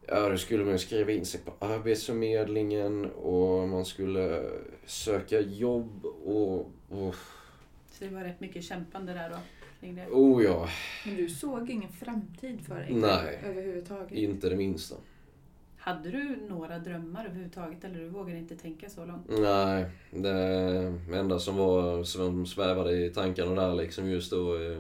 Ja, 0.08 0.28
då 0.28 0.36
skulle 0.36 0.64
man 0.64 0.72
ju 0.72 0.78
skriva 0.78 1.12
in 1.12 1.26
sig 1.26 1.40
på 1.40 1.66
Arbetsförmedlingen 1.66 3.06
och 3.06 3.68
man 3.68 3.84
skulle 3.84 4.42
söka 4.86 5.40
jobb 5.40 6.06
och... 6.06 6.70
och 6.88 7.14
Så 7.98 8.04
det 8.04 8.10
var 8.10 8.20
rätt 8.20 8.40
mycket 8.40 8.64
kämpande 8.64 9.12
där 9.12 9.30
då? 9.30 9.36
Kring 9.80 9.94
det. 9.94 10.06
oh 10.06 10.44
ja, 10.44 10.68
Men 11.06 11.16
du 11.16 11.28
såg 11.28 11.70
ingen 11.70 11.92
framtid 11.92 12.60
för 12.66 12.74
dig 12.74 12.94
Nej. 12.94 13.40
överhuvudtaget? 13.44 14.12
inte 14.12 14.48
det 14.48 14.56
minsta. 14.56 14.94
Hade 15.76 16.10
du 16.10 16.36
några 16.48 16.78
drömmar 16.78 17.24
överhuvudtaget 17.24 17.84
eller 17.84 17.98
du 17.98 18.08
vågade 18.08 18.38
inte 18.38 18.56
tänka 18.56 18.90
så 18.90 19.04
långt? 19.04 19.26
Nej, 19.28 19.86
det 20.10 20.94
enda 21.12 21.38
som 21.38 21.56
var 21.56 22.04
som 22.04 22.46
svävade 22.46 23.04
i 23.04 23.10
tankarna 23.10 23.54
där 23.54 23.74
liksom 23.74 24.10
just 24.10 24.30
då 24.30 24.56
eh, 24.56 24.78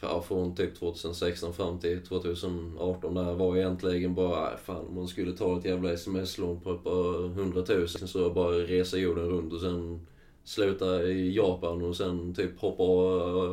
ja, 0.00 0.22
från 0.22 0.54
typ 0.54 0.78
2016 0.78 1.54
fram 1.54 1.78
till 1.78 2.02
2018 2.02 3.14
där 3.14 3.34
var 3.34 3.56
egentligen 3.56 4.14
bara, 4.14 4.56
fan 4.56 4.86
om 4.86 4.94
man 4.94 5.08
skulle 5.08 5.32
ta 5.32 5.58
ett 5.58 5.64
jävla 5.64 5.92
sms-lån 5.92 6.60
på 6.60 6.72
ett 6.72 6.84
par 6.84 7.28
hundratusen 7.28 8.08
så 8.08 8.30
bara 8.30 8.54
resa 8.54 8.96
jorden 8.96 9.24
runt 9.24 9.52
och 9.52 9.60
sen 9.60 10.06
sluta 10.44 11.02
i 11.02 11.36
Japan 11.36 11.82
och 11.82 11.96
sen 11.96 12.34
typ 12.34 12.60
hoppa 12.60 12.82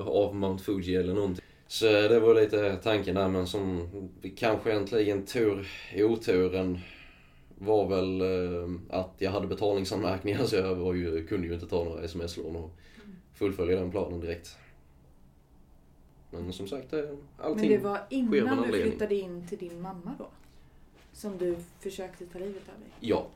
av 0.09 0.35
Mount 0.35 0.63
Fuji 0.63 0.95
eller 0.95 1.13
någonting. 1.13 1.45
Så 1.67 1.85
det 1.85 2.19
var 2.19 2.35
lite 2.35 2.75
tanken 2.75 3.15
där 3.15 3.29
men 3.29 3.47
som 3.47 3.89
kanske 4.35 4.71
egentligen 4.71 5.25
tur 5.25 5.67
i 5.93 6.03
oturen 6.03 6.79
var 7.57 7.87
väl 7.87 8.21
eh, 8.21 8.99
att 8.99 9.13
jag 9.17 9.31
hade 9.31 9.47
betalningsanmärkningar 9.47 10.43
så 10.43 10.55
jag 10.55 10.75
var 10.75 10.93
ju, 10.93 11.27
kunde 11.27 11.47
ju 11.47 11.53
inte 11.53 11.67
ta 11.67 11.83
några 11.83 12.03
sms-lån 12.03 12.55
och 12.55 12.71
fullfölja 13.33 13.79
den 13.79 13.91
planen 13.91 14.19
direkt. 14.19 14.57
Men 16.31 16.53
som 16.53 16.67
sagt, 16.67 16.93
eh, 16.93 16.99
allting... 17.37 17.69
Men 17.69 17.77
det 17.79 17.83
var 17.83 17.99
innan 18.09 18.71
du 18.71 18.81
flyttade 18.81 19.15
in 19.15 19.47
till 19.47 19.57
din 19.57 19.81
mamma 19.81 20.15
då? 20.17 20.27
Som 21.13 21.37
du 21.37 21.55
försökte 21.79 22.25
ta 22.25 22.39
livet 22.39 22.63
av 22.75 22.79
dig? 22.79 22.89
Ja. 22.99 23.27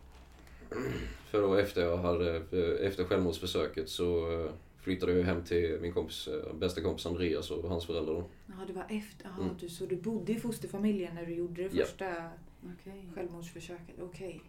För 1.30 1.42
då 1.42 1.54
efter 1.56 1.82
jag 1.82 1.98
hade, 1.98 2.36
efter 2.80 3.04
självmordsförsöket 3.04 3.90
så 3.90 4.32
eh, 4.44 4.52
flyttade 4.82 5.14
jag 5.14 5.24
hem 5.24 5.44
till 5.44 5.78
min 5.82 5.94
kompis, 5.94 6.28
eh, 6.28 6.54
bästa 6.54 6.82
kompis 6.82 7.06
Andreas 7.06 7.52
och 7.52 7.70
hans 7.70 7.86
föräldrar 7.86 8.14
då. 8.14 8.24
Ja, 8.48 8.54
det 8.68 8.74
var 8.74 8.84
efter. 8.84 9.24
Jaha, 9.24 9.34
Mm. 9.44 9.56
du, 9.60 9.70
så 9.70 9.86
du 9.86 9.96
bodde 9.96 10.32
i 10.32 10.40
fosterfamiljen 10.40 11.16
när 11.16 11.26
du 11.26 11.34
gjorde 11.34 11.64
det 11.64 11.70
Ja. 11.78 11.86
första 11.86 12.06
Okej. 12.64 13.06
självmordsförsöket? 13.16 13.96
Okej. 14.02 14.42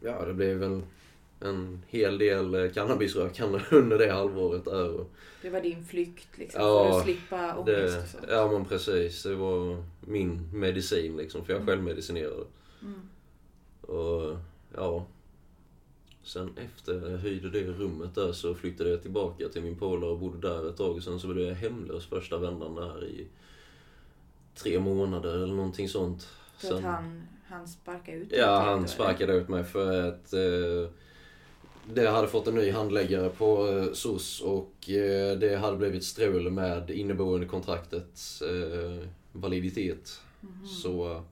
Ja, 0.00 0.24
det 0.24 0.34
blev 0.34 0.56
väl 0.56 0.82
en 1.40 1.82
hel 1.88 2.18
del 2.18 2.54
eh, 2.54 2.70
cannabisrökande 2.72 3.60
under 3.70 3.98
det 3.98 4.12
halvåret 4.12 4.64
där. 4.64 5.04
Det 5.42 5.50
var 5.50 5.60
din 5.60 5.84
flykt 5.84 6.38
liksom, 6.38 6.62
Ja, 6.62 6.90
för 6.90 6.98
att 6.98 7.04
slippa 7.04 7.56
ångest 7.56 7.66
det, 7.66 8.02
och 8.02 8.08
sånt? 8.08 8.24
ja 8.28 8.50
men 8.52 8.64
precis, 8.64 9.22
det 9.22 9.34
var 9.34 9.84
min 10.00 10.48
medicin 10.52 11.16
liksom, 11.16 11.44
för 11.44 11.52
jag 11.52 11.62
Mm. 11.62 11.66
självmedicinerade. 11.66 12.44
Mm. 12.82 13.00
Och 13.80 14.36
ja. 14.74 15.06
Sen 16.24 16.50
efter 16.56 17.10
jag 17.10 17.18
hyrde 17.18 17.50
det 17.50 17.64
rummet 17.64 18.14
där 18.14 18.32
så 18.32 18.54
flyttade 18.54 18.90
jag 18.90 19.02
tillbaka 19.02 19.48
till 19.48 19.62
min 19.62 19.76
polare 19.76 20.10
och 20.10 20.18
bodde 20.18 20.48
där 20.48 20.68
ett 20.68 20.76
tag. 20.76 20.96
Och 20.96 21.02
sen 21.02 21.20
så 21.20 21.28
blev 21.28 21.46
jag 21.46 21.54
hemlös 21.54 22.06
första 22.06 22.38
vändan 22.38 22.74
där 22.74 23.04
i 23.04 23.26
tre 24.54 24.80
månader 24.80 25.34
eller 25.34 25.54
någonting 25.54 25.88
sånt. 25.88 26.28
För 26.56 26.74
att 26.74 26.82
han, 26.82 27.22
han 27.44 27.68
sparkade 27.68 28.16
ut 28.18 28.30
dig 28.30 28.38
Ja, 28.38 28.60
han 28.60 28.88
sparkade 28.88 29.32
ut 29.32 29.48
mig 29.48 29.64
för 29.64 30.08
att 30.08 30.32
eh, 30.32 30.90
det 31.86 32.08
hade 32.08 32.28
fått 32.28 32.46
en 32.46 32.54
ny 32.54 32.70
handläggare 32.70 33.28
på 33.28 33.68
eh, 33.68 33.92
SOS 33.92 34.40
och 34.40 34.90
eh, 34.90 35.38
det 35.38 35.56
hade 35.56 35.76
blivit 35.76 36.04
strul 36.04 36.50
med 36.50 36.90
inneboende 36.90 37.46
kontraktets 37.46 38.42
eh, 38.42 39.06
validitet. 39.32 40.20
Mhm. 40.40 40.66
Så, 40.66 41.22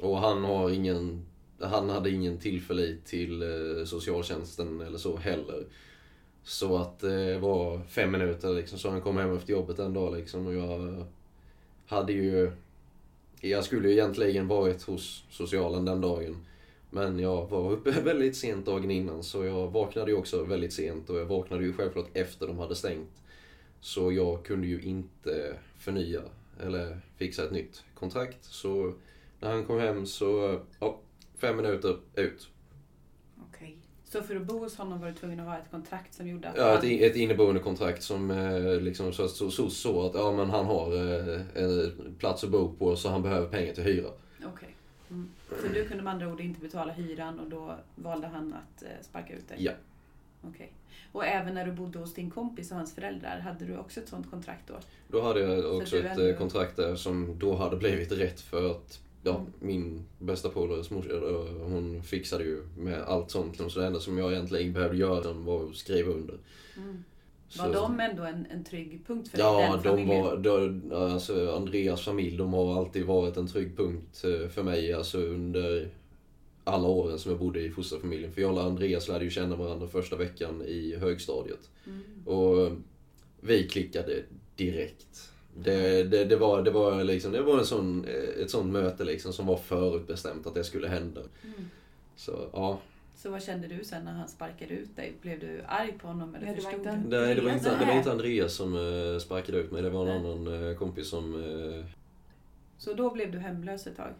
och 0.00 0.18
han 0.18 0.44
har 0.44 0.70
ingen, 0.70 1.26
han 1.60 1.90
hade 1.90 2.10
ingen 2.10 2.38
tillförlit 2.38 3.04
till 3.04 3.42
eh, 3.42 3.84
socialtjänsten 3.84 4.80
eller 4.80 4.98
så 4.98 5.16
heller. 5.16 5.66
Så 6.42 6.76
att 6.76 7.02
eh, 7.02 7.10
det 7.10 7.38
var 7.38 7.80
fem 7.88 8.10
minuter 8.10 8.54
liksom, 8.54 8.78
så 8.78 8.90
han 8.90 9.00
kom 9.00 9.16
hem 9.16 9.36
efter 9.36 9.52
jobbet 9.52 9.78
en 9.78 9.92
dag 9.92 10.16
liksom 10.16 10.46
och 10.46 10.54
jag 10.54 11.04
hade 11.86 12.12
ju, 12.12 12.50
jag 13.40 13.64
skulle 13.64 13.88
ju 13.88 13.94
egentligen 13.94 14.48
varit 14.48 14.82
hos 14.82 15.24
socialen 15.30 15.84
den 15.84 16.00
dagen. 16.00 16.36
Men 16.90 17.18
jag 17.18 17.46
var 17.46 17.72
uppe 17.72 17.90
väldigt 18.04 18.36
sent 18.36 18.66
dagen 18.66 18.90
innan 18.90 19.22
så 19.22 19.44
jag 19.44 19.68
vaknade 19.68 20.10
ju 20.10 20.16
också 20.16 20.44
väldigt 20.44 20.72
sent 20.72 21.10
och 21.10 21.18
jag 21.18 21.26
vaknade 21.26 21.64
ju 21.64 21.72
självklart 21.72 22.08
efter 22.12 22.46
de 22.46 22.58
hade 22.58 22.74
stängt. 22.74 23.22
Så 23.80 24.12
jag 24.12 24.44
kunde 24.44 24.66
ju 24.66 24.82
inte 24.82 25.56
förnya 25.78 26.22
eller 26.60 27.00
fixa 27.16 27.44
ett 27.44 27.52
nytt 27.52 27.84
kontrakt. 27.94 28.44
Så 28.44 28.94
när 29.40 29.50
han 29.50 29.64
kom 29.64 29.80
hem 29.80 30.06
så, 30.06 30.60
ja, 30.80 31.00
fem 31.44 31.56
minuter 31.56 31.96
ut. 32.14 32.48
Okej. 33.48 33.76
Så 34.04 34.22
för 34.22 34.36
att 34.36 34.42
bo 34.42 34.58
hos 34.58 34.76
honom 34.76 35.00
var 35.00 35.08
du 35.08 35.14
tvungen 35.14 35.40
att 35.40 35.46
ha 35.46 35.58
ett 35.58 35.70
kontrakt 35.70 36.14
som 36.14 36.28
gjorde 36.28 36.48
att 36.48 36.56
Ja, 36.56 36.74
ett, 36.78 36.82
han... 36.82 37.10
ett 37.10 37.16
inneboende 37.16 37.60
kontrakt 37.60 38.02
som 38.02 38.30
eh, 38.30 38.80
liksom 38.80 39.12
så, 39.12 39.28
så, 39.28 39.50
så, 39.50 39.70
så 39.70 40.06
att 40.06 40.14
ja, 40.14 40.32
men 40.32 40.50
han 40.50 40.66
har 40.66 40.92
eh, 40.94 41.40
en 41.54 42.14
plats 42.18 42.44
att 42.44 42.50
bo 42.50 42.72
på 42.78 42.96
så 42.96 43.08
han 43.08 43.22
behöver 43.22 43.48
pengar 43.48 43.72
till 43.72 43.84
hyra. 43.84 44.08
Okej. 44.44 44.74
Mm. 45.10 45.28
Så 45.62 45.68
du 45.74 45.88
kunde 45.88 46.02
med 46.02 46.12
andra 46.12 46.28
ord 46.32 46.40
inte 46.40 46.60
betala 46.60 46.92
hyran 46.92 47.40
och 47.40 47.50
då 47.50 47.74
valde 47.94 48.26
han 48.26 48.54
att 48.54 48.82
eh, 48.82 48.88
sparka 49.02 49.34
ut 49.34 49.48
dig? 49.48 49.56
Ja. 49.60 49.72
Okej. 50.42 50.72
Och 51.12 51.26
även 51.26 51.54
när 51.54 51.66
du 51.66 51.72
bodde 51.72 51.98
hos 51.98 52.14
din 52.14 52.30
kompis 52.30 52.70
och 52.70 52.76
hans 52.76 52.94
föräldrar, 52.94 53.38
hade 53.38 53.64
du 53.64 53.76
också 53.76 54.00
ett 54.00 54.08
sånt 54.08 54.30
kontrakt 54.30 54.68
då? 54.68 54.74
Då 55.08 55.22
hade 55.22 55.40
jag 55.40 55.76
också 55.76 55.96
ett 55.98 56.18
ändå- 56.18 56.38
kontrakt 56.38 56.76
där 56.76 56.96
som 56.96 57.38
då 57.38 57.54
hade 57.56 57.76
blivit 57.76 58.12
rätt 58.12 58.40
för 58.40 58.70
att 58.70 59.00
ja, 59.24 59.36
Mm. 59.36 59.46
min 59.58 60.04
bästa 60.18 60.48
polares 60.48 60.90
morsa, 60.90 61.08
eh, 61.10 61.68
hon 61.68 62.02
fixade 62.02 62.44
ju 62.44 62.62
med 62.78 63.02
allt 63.02 63.30
sånt. 63.30 63.72
Så 63.72 63.80
det 63.80 63.86
enda 63.86 64.00
som 64.00 64.18
jag 64.18 64.32
egentligen 64.32 64.72
behövde 64.72 64.96
göra 64.98 65.32
var 65.32 65.64
att 65.64 65.76
skriva 65.76 66.12
under. 66.12 66.38
Var 67.58 67.66
Så- 67.66 67.72
de 67.72 68.00
ändå 68.00 68.22
en, 68.22 68.46
en 68.50 68.64
trygg 68.64 69.00
punkt 69.06 69.28
för 69.28 69.36
dig? 69.38 69.46
Ja, 69.46 69.80
den 69.84 69.96
de 69.96 70.08
var, 70.08 70.36
de, 70.36 70.92
alltså 70.96 71.50
Andreas 71.56 72.04
familj, 72.04 72.36
de 72.36 72.52
har 72.52 72.78
alltid 72.78 73.04
varit 73.04 73.36
en 73.36 73.46
trygg 73.48 73.76
punkt 73.76 74.24
eh, 74.24 74.48
för 74.48 74.62
mig. 74.62 74.92
Alltså 74.92 75.18
under 75.18 75.88
alla 76.64 76.88
åren 76.88 77.18
som 77.18 77.30
jag 77.30 77.40
bodde 77.40 77.60
i 77.60 77.70
fosterfamiljen. 77.70 78.32
För 78.32 78.40
jag 78.42 78.52
och 78.54 78.62
Andreas 78.64 79.08
lärde 79.08 79.24
ju 79.24 79.30
känna 79.30 79.56
varandra 79.56 79.86
första 79.88 80.16
veckan 80.16 80.62
i 80.62 80.96
högstadiet. 80.96 81.70
Mm. 81.86 82.02
Och 82.26 82.72
vi 83.40 83.68
klickade 83.68 84.22
direkt. 84.56 85.30
Det, 85.56 86.02
det, 86.04 86.24
det, 86.24 86.36
var, 86.36 86.62
det, 86.62 86.70
var 86.70 87.04
liksom, 87.04 87.32
det 87.32 87.42
var 87.42 87.58
en 87.58 87.66
sån, 87.66 88.04
ett 88.42 88.50
sånt 88.50 88.72
möte 88.72 89.04
liksom 89.04 89.32
som 89.32 89.46
var 89.46 89.56
förutbestämt 89.56 90.46
att 90.46 90.54
det 90.54 90.64
skulle 90.64 90.88
hända. 90.88 91.20
Mm. 91.20 91.68
Så 92.16 92.48
ja, 92.52 92.78
Så 93.16 93.30
vad 93.30 93.42
kände 93.42 93.68
du 93.68 93.84
sen 93.84 94.04
när 94.04 94.12
han 94.12 94.28
sparkade 94.28 94.74
ut 94.74 94.96
dig? 94.96 95.12
Blev 95.22 95.40
du 95.40 95.62
arg 95.66 95.92
på 96.00 96.06
honom 96.06 96.34
eller 96.34 96.46
Ja, 96.46 96.54
det 96.54 96.62
var 96.62 96.72
inte 96.72 97.02
Nej, 97.08 97.34
det 97.34 97.40
var, 97.40 97.50
inte, 97.50 97.78
det 97.78 97.84
var 97.86 97.92
inte 97.94 98.12
Andreas 98.12 98.54
som 98.54 98.74
eh, 98.76 99.18
sparkade 99.18 99.58
ut 99.58 99.70
mig. 99.72 99.82
Det 99.82 99.90
var 99.90 100.06
en 100.06 100.22
Nej. 100.22 100.32
annan 100.32 100.70
eh, 100.70 100.76
kompis 100.76 101.08
som... 101.08 101.34
eh, 101.34 101.84
Så 102.78 102.92
då 102.92 103.10
blev 103.10 103.32
du 103.32 103.38
hemlös 103.38 103.86
ett 103.86 103.96
tag? 103.96 104.12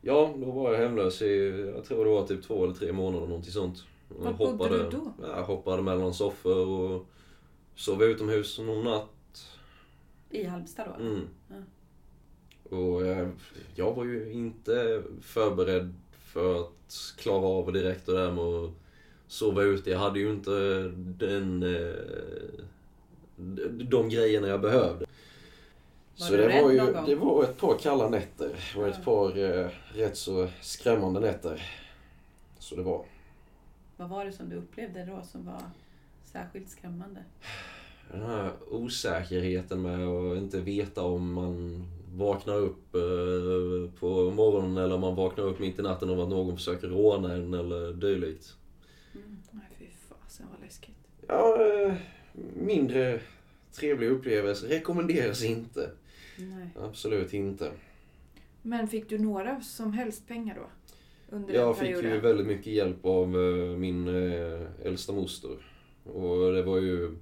Ja, 0.00 0.34
då 0.36 0.50
var 0.50 0.72
jag 0.72 0.78
hemlös 0.80 1.22
i, 1.22 1.48
jag 1.74 1.84
tror 1.84 2.04
det 2.04 2.10
var 2.10 2.26
typ 2.26 2.42
två 2.42 2.64
eller 2.64 2.74
tre 2.74 2.92
månader, 2.92 3.26
någonting 3.26 3.52
sånt. 3.52 3.84
Var 4.08 4.32
bodde 4.32 4.78
du 4.78 4.90
då? 4.90 5.12
Jag 5.22 5.42
hoppade 5.42 5.82
mellan 5.82 6.14
soffor 6.14 6.68
och 6.68 7.06
sov 7.74 8.02
utomhus 8.02 8.58
någon 8.58 8.84
natt. 8.84 9.08
I 10.30 10.44
Halmstad 10.44 10.86
då? 10.98 11.04
Mm. 11.04 11.28
Ja. 11.48 11.56
Och 12.76 13.06
eh, 13.06 13.28
jag 13.74 13.94
var 13.94 14.04
ju 14.04 14.32
inte 14.32 15.02
förberedd 15.22 15.94
för 16.24 16.60
att 16.60 17.14
klara 17.18 17.46
av 17.46 17.72
direkt 17.72 18.06
det 18.06 18.12
där 18.12 18.32
med 18.32 18.44
att 18.44 18.70
sova 19.26 19.62
ute. 19.62 19.90
Jag 19.90 19.98
hade 19.98 20.18
ju 20.18 20.30
inte 20.30 20.50
den, 21.26 21.62
eh, 21.62 21.94
de- 23.70 24.08
grejerna 24.08 24.48
jag 24.48 24.60
behövde. 24.60 25.06
Var 26.18 26.26
så 26.26 26.36
det 26.36 26.62
var 26.62 26.70
ju 26.70 26.78
någon 26.78 26.92
gång? 26.92 27.04
det 27.06 27.14
var 27.14 27.44
ett 27.44 27.56
par 27.58 27.78
kalla 27.78 28.08
nätter 28.08 28.74
och 28.76 28.88
ett 28.88 29.04
par 29.04 29.38
eh, 29.38 29.68
rätt 29.94 30.16
så 30.16 30.48
skrämmande 30.60 31.20
nätter. 31.20 31.62
Så 32.58 32.76
det 32.76 32.82
var. 32.82 33.04
Vad 33.96 34.08
var 34.08 34.24
det 34.24 34.32
som 34.32 34.48
du 34.48 34.56
upplevde 34.56 35.04
då 35.04 35.22
som 35.22 35.46
var 35.46 35.62
särskilt 36.24 36.70
skrämmande? 36.70 37.20
Den 38.12 38.22
här 38.22 38.52
osäkerheten 38.70 39.82
med 39.82 40.06
att 40.08 40.36
inte 40.38 40.60
veta 40.60 41.02
om 41.02 41.32
man 41.32 41.84
vaknar 42.14 42.56
upp 42.56 42.94
eh, 42.94 44.00
på 44.00 44.30
morgonen 44.30 44.76
eller 44.84 44.94
om 44.94 45.00
man 45.00 45.14
vaknar 45.16 45.44
upp 45.44 45.58
mitt 45.58 45.78
i 45.78 45.82
natten 45.82 46.10
av 46.10 46.20
att 46.20 46.28
någon 46.28 46.56
försöker 46.56 46.88
råna 46.88 47.34
en 47.34 47.54
eller 47.54 47.92
dylikt. 47.92 48.54
Mm. 49.14 49.36
Nej, 49.50 49.62
fy 49.78 49.84
fasen 50.08 50.46
vad 50.52 50.60
läskigt. 50.60 50.96
Ja, 51.28 51.56
eh, 51.64 51.94
mindre 52.54 53.20
trevlig 53.72 54.08
upplevelse. 54.08 54.66
Rekommenderas 54.68 55.44
inte. 55.44 55.90
Nej. 56.36 56.68
Absolut 56.80 57.34
inte. 57.34 57.70
Men 58.62 58.88
fick 58.88 59.08
du 59.08 59.18
några 59.18 59.60
som 59.60 59.92
helst 59.92 60.28
pengar 60.28 60.54
då? 60.54 60.66
Under 61.36 61.52
den 61.52 61.62
Jag 61.62 61.78
fick 61.78 61.88
perioden? 61.88 62.10
ju 62.10 62.20
väldigt 62.20 62.46
mycket 62.46 62.72
hjälp 62.72 63.04
av 63.04 63.36
eh, 63.36 63.76
min 63.76 64.08
äldsta 64.84 65.12
moster. 65.12 65.56
Och 66.04 66.52
det 66.52 66.62
var 66.62 66.78
ju 66.78 67.16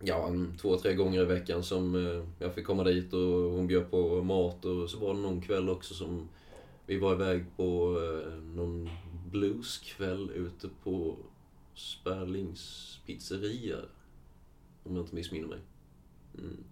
ja, 0.00 0.32
två, 0.60 0.78
tre 0.78 0.94
gånger 0.94 1.22
i 1.22 1.24
veckan 1.24 1.62
som 1.62 1.94
eh, 1.94 2.24
jag 2.38 2.54
fick 2.54 2.66
komma 2.66 2.84
dit 2.84 3.12
och 3.12 3.50
hon 3.50 3.66
bjöd 3.66 3.90
på 3.90 4.22
mat. 4.22 4.64
Och 4.64 4.90
så 4.90 4.98
var 4.98 5.14
det 5.14 5.20
någon 5.20 5.40
kväll 5.40 5.68
också 5.68 5.94
som 5.94 6.28
vi 6.86 6.98
var 6.98 7.12
iväg 7.12 7.44
på 7.56 7.98
eh, 8.00 8.32
någon 8.56 8.90
blueskväll 9.30 10.30
ute 10.30 10.68
på 10.82 11.16
Sperlings 11.74 12.98
pizzeria. 13.06 13.76
Om 14.82 14.96
jag 14.96 15.04
inte 15.04 15.14
missminner 15.14 15.48
mig. 15.48 15.58
Mm. 16.38 16.64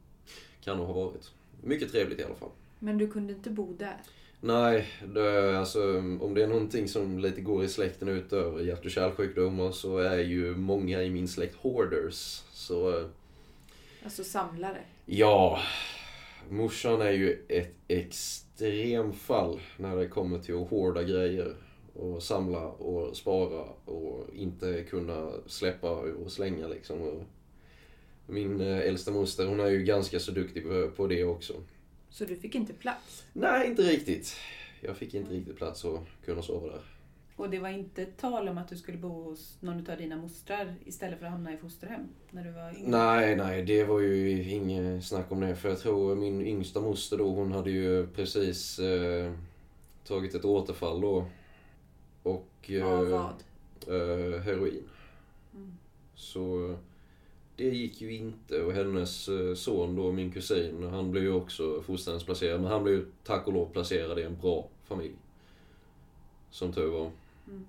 Kan 0.60 0.76
nog 0.76 0.86
ha 0.86 0.92
varit. 0.92 1.32
Mycket 1.62 1.92
trevligt 1.92 2.20
i 2.20 2.24
alla 2.24 2.34
fall. 2.34 2.50
Men 2.78 2.98
du 2.98 3.10
kunde 3.10 3.32
inte 3.32 3.50
bo 3.50 3.76
där? 3.78 3.96
Nej, 4.44 4.88
det, 5.14 5.58
alltså, 5.58 5.98
om 5.98 6.34
det 6.34 6.42
är 6.42 6.46
någonting 6.46 6.88
som 6.88 7.18
lite 7.18 7.40
går 7.40 7.64
i 7.64 7.68
släkten 7.68 8.08
utöver 8.08 8.60
hjärt 8.62 8.84
och 8.84 8.90
kärlsjukdomar 8.90 9.70
så 9.70 9.98
är 9.98 10.18
ju 10.18 10.56
många 10.56 11.02
i 11.02 11.10
min 11.10 11.28
släkt 11.28 11.54
hoarders. 11.54 12.42
Så 12.52 12.98
eh, 12.98 13.06
Alltså 14.04 14.24
samlare? 14.24 14.78
ja, 15.06 15.60
morsan 16.48 17.00
är 17.02 17.10
ju 17.10 17.44
ett 17.48 17.74
extremfall 17.88 19.60
när 19.76 19.96
det 19.96 20.08
kommer 20.08 20.38
till 20.38 20.54
att 20.62 20.68
hoarda 20.70 21.02
grejer. 21.02 21.56
Och 21.94 22.22
samla 22.22 22.68
och 22.68 23.16
spara 23.16 23.64
och 23.84 24.26
inte 24.34 24.84
kunna 24.90 25.32
släppa 25.46 25.90
och 25.90 26.32
slänga 26.32 26.68
liksom. 26.68 27.20
Min 28.26 28.60
eh, 28.60 28.78
äldsta 28.78 29.10
moster 29.10 29.46
hon 29.46 29.60
är 29.60 29.70
ju 29.70 29.82
ganska 29.82 30.20
så 30.20 30.32
duktig 30.32 30.64
på 30.96 31.06
det 31.06 31.24
också. 31.24 31.52
Så 32.12 32.24
du 32.24 32.36
fick 32.36 32.54
inte 32.54 32.72
plats? 32.72 33.24
Nej, 33.32 33.68
inte 33.68 33.82
riktigt. 33.82 34.36
Jag 34.80 34.96
fick 34.96 35.14
inte 35.14 35.32
riktigt 35.32 35.56
plats 35.56 35.84
att 35.84 36.00
kunna 36.24 36.42
sova 36.42 36.66
där. 36.66 36.80
Och 37.36 37.50
det 37.50 37.58
var 37.58 37.68
inte 37.68 38.06
tal 38.06 38.48
om 38.48 38.58
att 38.58 38.68
du 38.68 38.76
skulle 38.76 38.98
bo 38.98 39.22
hos 39.22 39.56
någon 39.60 39.90
av 39.90 39.96
dina 39.96 40.16
mostrar 40.16 40.74
istället 40.84 41.18
för 41.18 41.26
att 41.26 41.32
hamna 41.32 41.52
i 41.52 41.56
fosterhem 41.56 42.08
när 42.30 42.44
du 42.44 42.50
var 42.50 42.78
yngre? 42.78 42.90
Nej, 42.90 43.36
nej, 43.36 43.62
det 43.62 43.84
var 43.84 44.00
ju 44.00 44.42
inget 44.50 45.04
snack 45.04 45.32
om 45.32 45.40
det. 45.40 45.56
För 45.56 45.68
jag 45.68 45.80
tror 45.80 46.14
min 46.14 46.46
yngsta 46.46 46.80
moster 46.80 47.18
då, 47.18 47.30
hon 47.30 47.52
hade 47.52 47.70
ju 47.70 48.06
precis 48.06 48.78
eh, 48.78 49.32
tagit 50.06 50.34
ett 50.34 50.44
återfall 50.44 51.00
då. 51.00 51.26
Och... 52.22 52.70
Av 52.82 53.06
eh, 53.06 53.10
vad? 53.10 53.42
eh, 53.86 54.40
heroin. 54.40 54.84
Mm. 55.54 55.76
Så 56.14 56.76
det 57.70 57.76
gick 57.76 58.00
ju 58.00 58.14
inte. 58.16 58.62
Och 58.62 58.72
hennes 58.72 59.28
eh, 59.28 59.54
son 59.54 59.96
då, 59.96 60.12
min 60.12 60.32
kusin, 60.32 60.82
han 60.82 61.10
blev 61.10 61.22
ju 61.24 61.32
också 61.32 61.82
fosterhemsplacerad. 61.82 62.60
Men 62.60 62.70
han 62.70 62.82
blev 62.82 62.94
ju 62.94 63.06
tack 63.24 63.46
och 63.46 63.52
lov 63.52 63.72
placerad 63.72 64.18
i 64.18 64.22
en 64.22 64.36
bra 64.40 64.68
familj. 64.84 65.14
Som 66.50 66.72
tur 66.72 66.86
var. 66.86 67.10
Mm. 67.48 67.66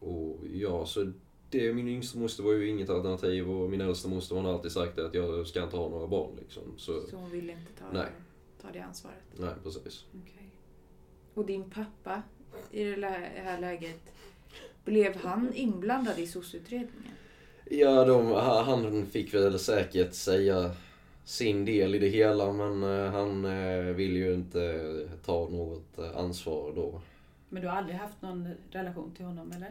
Och 0.00 0.36
ja, 0.54 0.86
så 0.86 1.12
det, 1.50 1.72
min 1.74 1.88
yngsta 1.88 2.18
moster 2.18 2.42
var 2.42 2.52
ju 2.52 2.68
inget 2.68 2.90
alternativ 2.90 3.50
och 3.50 3.70
min 3.70 3.80
äldsta 3.80 4.08
moster 4.08 4.36
hon 4.36 4.44
har 4.44 4.52
alltid 4.52 4.72
sagt 4.72 4.96
det 4.96 5.06
att 5.06 5.14
jag 5.14 5.46
ska 5.46 5.62
inte 5.64 5.76
ha 5.76 5.88
några 5.88 6.06
barn 6.06 6.30
liksom. 6.40 6.62
Så, 6.76 7.06
Så 7.06 7.16
hon 7.16 7.30
ville 7.30 7.52
inte 7.52 7.72
ta, 7.78 7.84
Nej. 7.92 8.08
ta 8.62 8.68
det 8.72 8.80
ansvaret? 8.80 9.22
nej 9.36 9.54
precis. 9.62 10.04
Okej. 10.22 10.48
Och 11.34 11.46
din 11.46 11.70
pappa 11.70 12.22
i 12.70 12.84
det 12.84 13.06
här 13.44 13.60
läget, 13.60 14.00
blev 14.84 15.16
han 15.16 15.54
inblandad 15.54 16.18
i 16.18 16.26
SOS-utredningen? 16.26 17.14
Ja, 17.70 18.04
de, 18.04 18.32
han 18.66 19.06
fick 19.06 19.34
väl 19.34 19.58
säkert 19.58 20.14
säga 20.14 20.70
sin 21.24 21.64
del 21.64 21.94
i 21.94 21.98
det 21.98 22.08
hela 22.08 22.52
men 22.52 22.82
eh, 22.82 23.12
han 23.12 23.44
eh, 23.44 23.94
vill 23.94 24.16
ju 24.16 24.34
inte 24.34 25.08
ta 25.24 25.48
något 25.48 25.98
eh, 25.98 26.16
ansvar 26.16 26.72
då. 26.76 27.00
Men 27.48 27.62
du 27.62 27.68
har 27.68 27.76
aldrig 27.76 27.96
haft 27.96 28.22
någon 28.22 28.48
relation 28.70 29.14
till 29.14 29.24
honom 29.24 29.52
eller? 29.52 29.70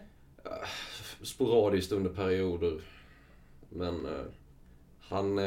Sporadiskt 1.21 1.91
under 1.91 2.09
perioder. 2.09 2.81
Men 3.69 4.07
han... 4.99 5.39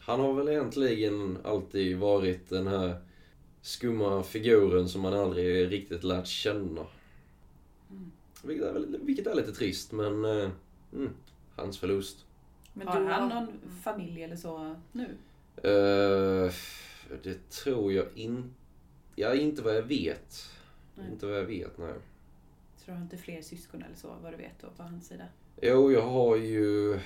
Han 0.00 0.20
har 0.20 0.32
väl 0.32 0.48
egentligen 0.48 1.38
alltid 1.44 1.98
varit 1.98 2.48
den 2.48 2.66
här 2.66 2.96
skumma 3.62 4.22
figuren 4.22 4.88
som 4.88 5.00
man 5.00 5.14
aldrig 5.14 5.72
riktigt 5.72 6.04
lärt 6.04 6.26
känna. 6.26 6.86
Vilket 8.46 8.66
är, 8.66 8.72
väl- 8.72 8.98
vilket 9.02 9.26
är 9.26 9.34
lite 9.34 9.52
trist 9.52 9.92
men... 9.92 10.24
Eh, 10.24 10.50
mm, 10.92 11.10
hans 11.56 11.78
förlust. 11.78 12.24
Men 12.72 12.88
har 12.88 13.00
du 13.00 13.06
han 13.06 13.30
har- 13.30 13.40
någon 13.40 13.52
familj 13.82 14.22
eller 14.22 14.36
så 14.36 14.74
nu? 14.92 15.04
Eh, 15.56 16.52
det 17.22 17.50
tror 17.50 17.92
jag 17.92 18.06
inte. 18.14 18.48
Ja, 19.14 19.34
inte 19.34 19.62
vad 19.62 19.76
jag 19.76 19.82
vet. 19.82 20.48
Nej. 20.94 21.06
Inte 21.12 21.26
vad 21.26 21.36
jag 21.38 21.44
vet, 21.44 21.78
nej. 21.78 21.94
Så 22.76 22.82
du 22.86 22.92
har 22.92 23.02
inte 23.02 23.16
fler 23.16 23.42
syskon 23.42 23.82
eller 23.82 23.96
så 23.96 24.08
vad 24.22 24.32
du 24.32 24.36
vet 24.36 24.60
då 24.60 24.66
på 24.76 24.82
hans 24.82 25.08
sida? 25.08 25.24
Jo, 25.62 25.92
jag 25.92 26.02
har 26.02 26.36
ju 26.36 27.00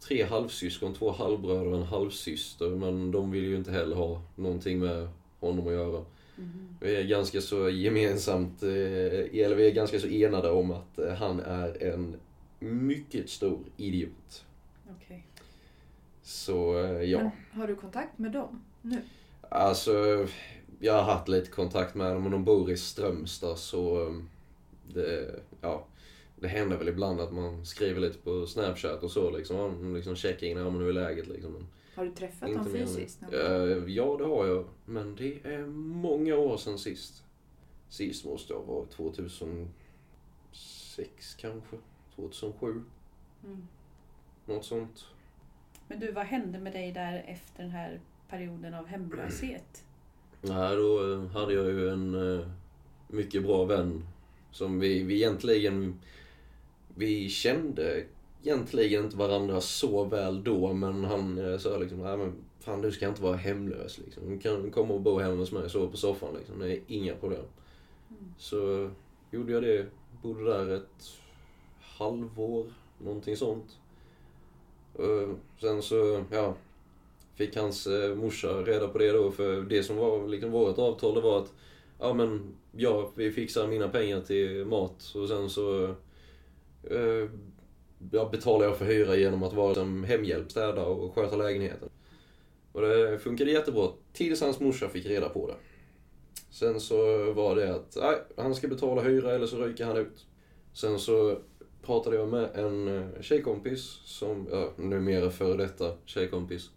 tre 0.00 0.22
halvsyskon, 0.24 0.94
två 0.94 1.10
halvbröder 1.12 1.66
och 1.66 1.76
en 1.78 1.86
halvsyster. 1.86 2.68
Men 2.70 3.10
de 3.10 3.30
vill 3.30 3.44
ju 3.44 3.56
inte 3.56 3.70
heller 3.70 3.96
ha 3.96 4.22
någonting 4.36 4.78
med 4.78 5.08
honom 5.40 5.66
att 5.66 5.72
göra. 5.72 6.04
Mhm. 6.38 6.76
Vi 6.80 6.96
är 6.96 7.04
ganska 7.04 7.40
så 7.40 7.70
gemensamt, 7.70 8.62
eh, 8.62 8.68
eller 8.68 9.54
vi 9.54 9.66
är 9.66 9.70
ganska 9.70 10.00
så 10.00 10.06
enade 10.06 10.50
om 10.50 10.70
att 10.70 10.98
eh, 10.98 11.12
han 11.12 11.40
är 11.40 11.82
en 11.82 12.16
mycket 12.58 13.30
stor 13.30 13.60
idiot. 13.76 14.44
Okej. 14.96 15.26
Så 16.22 16.78
eh, 16.78 17.02
ja. 17.02 17.18
Men 17.18 17.60
har 17.60 17.68
du 17.68 17.76
kontakt 17.76 18.18
med 18.18 18.32
dem 18.32 18.62
nu? 18.82 19.02
Alltså, 19.48 20.26
jag 20.80 20.92
har 20.92 21.02
haft 21.02 21.28
lite 21.28 21.50
kontakt 21.50 21.94
med 21.94 22.14
dem 22.14 22.24
och 22.24 22.30
de 22.30 22.44
bor 22.44 22.70
i 22.70 22.76
Strömstad 22.76 23.58
så 23.58 24.14
det, 24.94 25.40
ja, 25.60 25.86
det 26.36 26.48
händer 26.48 26.76
väl 26.76 26.88
ibland 26.88 27.20
att 27.20 27.32
man 27.32 27.66
skriver 27.66 28.00
lite 28.00 28.18
på 28.18 28.46
Snapchat 28.46 29.02
och 29.02 29.10
så 29.10 29.30
liksom. 29.30 29.56
Man 29.56 29.94
liksom 29.94 30.16
checkar 30.16 30.46
in, 30.46 30.56
ja 30.56 30.70
men 30.70 30.80
hur 30.80 30.88
är 30.88 30.92
läget 30.92 31.28
liksom. 31.28 31.52
Men 31.52 31.66
Har 31.98 32.04
du 32.04 32.10
träffat 32.10 32.48
inte 32.48 32.62
dem 32.62 32.72
fysiskt? 32.72 33.22
Eh, 33.32 33.38
ja, 33.86 34.16
det 34.18 34.24
har 34.24 34.46
jag. 34.46 34.64
Men 34.84 35.16
det 35.16 35.46
är 35.46 35.66
många 35.66 36.36
år 36.36 36.56
sedan 36.56 36.78
sist. 36.78 37.24
Sist 37.88 38.24
måste 38.24 38.52
jag 38.52 38.62
vara 38.62 38.86
2006 38.86 39.68
kanske. 41.38 41.76
2007. 42.14 42.82
Mm. 43.44 43.66
Något 44.46 44.64
sånt. 44.64 45.06
Men 45.88 46.00
du, 46.00 46.12
vad 46.12 46.26
hände 46.26 46.58
med 46.58 46.72
dig 46.72 46.92
där 46.92 47.24
efter 47.26 47.62
den 47.62 47.72
här 47.72 48.00
perioden 48.28 48.74
av 48.74 48.86
hemlöshet? 48.86 49.84
Nej, 50.40 50.76
då 50.76 51.12
eh, 51.12 51.26
hade 51.26 51.52
jag 51.54 51.66
ju 51.66 51.90
en, 51.90 52.38
eh, 52.38 52.48
mycket 53.08 53.42
bra 53.42 53.64
vän. 53.64 54.02
Som 54.50 54.80
vi, 54.80 55.02
vi 55.02 55.14
egentligen... 55.14 56.00
Vi 56.94 57.28
kände 57.28 58.04
egentligen 58.42 59.04
inte 59.04 59.16
varandra 59.16 59.60
så 59.60 60.04
väl 60.04 60.44
då, 60.44 60.72
men 60.72 61.04
han 61.04 61.38
eh, 61.38 61.58
sa 61.58 61.76
liksom, 61.76 61.98
nej 61.98 62.16
men 62.16 62.32
fan 62.60 62.82
du 62.82 62.92
ska 62.92 63.08
inte 63.08 63.22
vara 63.22 63.36
hemlös 63.36 63.98
liksom. 63.98 64.30
Du 64.30 64.38
kan 64.38 64.70
komma 64.70 64.94
och 64.94 65.00
bo 65.00 65.18
hemma 65.18 65.34
hos 65.34 65.52
mig 65.52 65.64
och 65.64 65.70
sova 65.70 65.90
på 65.90 65.96
soffan 65.96 66.34
liksom. 66.38 66.58
Det 66.58 66.72
är 66.72 66.80
inga 66.86 67.14
problem. 67.14 67.44
Mm. 68.10 68.34
Så 68.38 68.90
gjorde 69.30 69.52
jag 69.52 69.62
det. 69.62 69.86
Bodde 70.22 70.44
där 70.44 70.74
ett 70.74 71.20
halvår, 71.80 72.66
någonting 72.98 73.36
sånt. 73.36 73.78
Och 74.92 75.38
sen 75.60 75.82
så, 75.82 76.24
ja, 76.30 76.54
fick 77.34 77.56
hans 77.56 77.86
eh, 77.86 78.14
morsa 78.14 78.48
reda 78.48 78.88
på 78.88 78.98
det 78.98 79.12
då. 79.12 79.30
För 79.30 79.62
det 79.62 79.82
som 79.82 79.96
var 79.96 80.28
liksom 80.28 80.50
vårt 80.50 80.78
avtal 80.78 81.14
det 81.14 81.20
var 81.20 81.38
att, 81.38 81.52
ja 81.98 82.14
men, 82.14 82.56
ja, 82.72 83.10
vi 83.14 83.30
fixar 83.30 83.66
mina 83.66 83.88
pengar 83.88 84.20
till 84.20 84.64
mat 84.64 85.12
och 85.14 85.28
sen 85.28 85.50
så 85.50 85.84
eh, 86.82 87.28
jag 88.12 88.30
betalar 88.30 88.64
jag 88.64 88.76
för 88.76 88.84
hyra 88.84 89.16
genom 89.16 89.42
att 89.42 89.52
vara 89.52 89.74
som 89.74 90.04
hemhjälp, 90.04 90.50
städa 90.50 90.84
och 90.84 91.14
sköta 91.14 91.36
lägenheten. 91.36 91.88
Och 92.72 92.80
det 92.80 93.18
funkade 93.18 93.50
jättebra 93.50 93.88
tills 94.12 94.40
hans 94.40 94.60
morsa 94.60 94.88
fick 94.88 95.06
reda 95.06 95.28
på 95.28 95.46
det. 95.46 95.54
Sen 96.50 96.80
så 96.80 97.32
var 97.32 97.56
det 97.56 97.74
att, 97.74 97.96
nej, 98.00 98.16
han 98.36 98.54
ska 98.54 98.68
betala 98.68 99.02
hyra 99.02 99.34
eller 99.34 99.46
så 99.46 99.56
ryker 99.56 99.84
han 99.84 99.96
ut. 99.96 100.26
Sen 100.72 100.98
så 100.98 101.38
pratade 101.82 102.16
jag 102.16 102.28
med 102.28 102.50
en 102.54 102.88
eh, 102.88 103.20
tjejkompis, 103.20 104.00
som, 104.04 104.46
ja, 104.50 104.72
numera 104.76 105.30
före 105.30 105.56
detta 105.56 105.92
tjejkompis, 106.04 106.70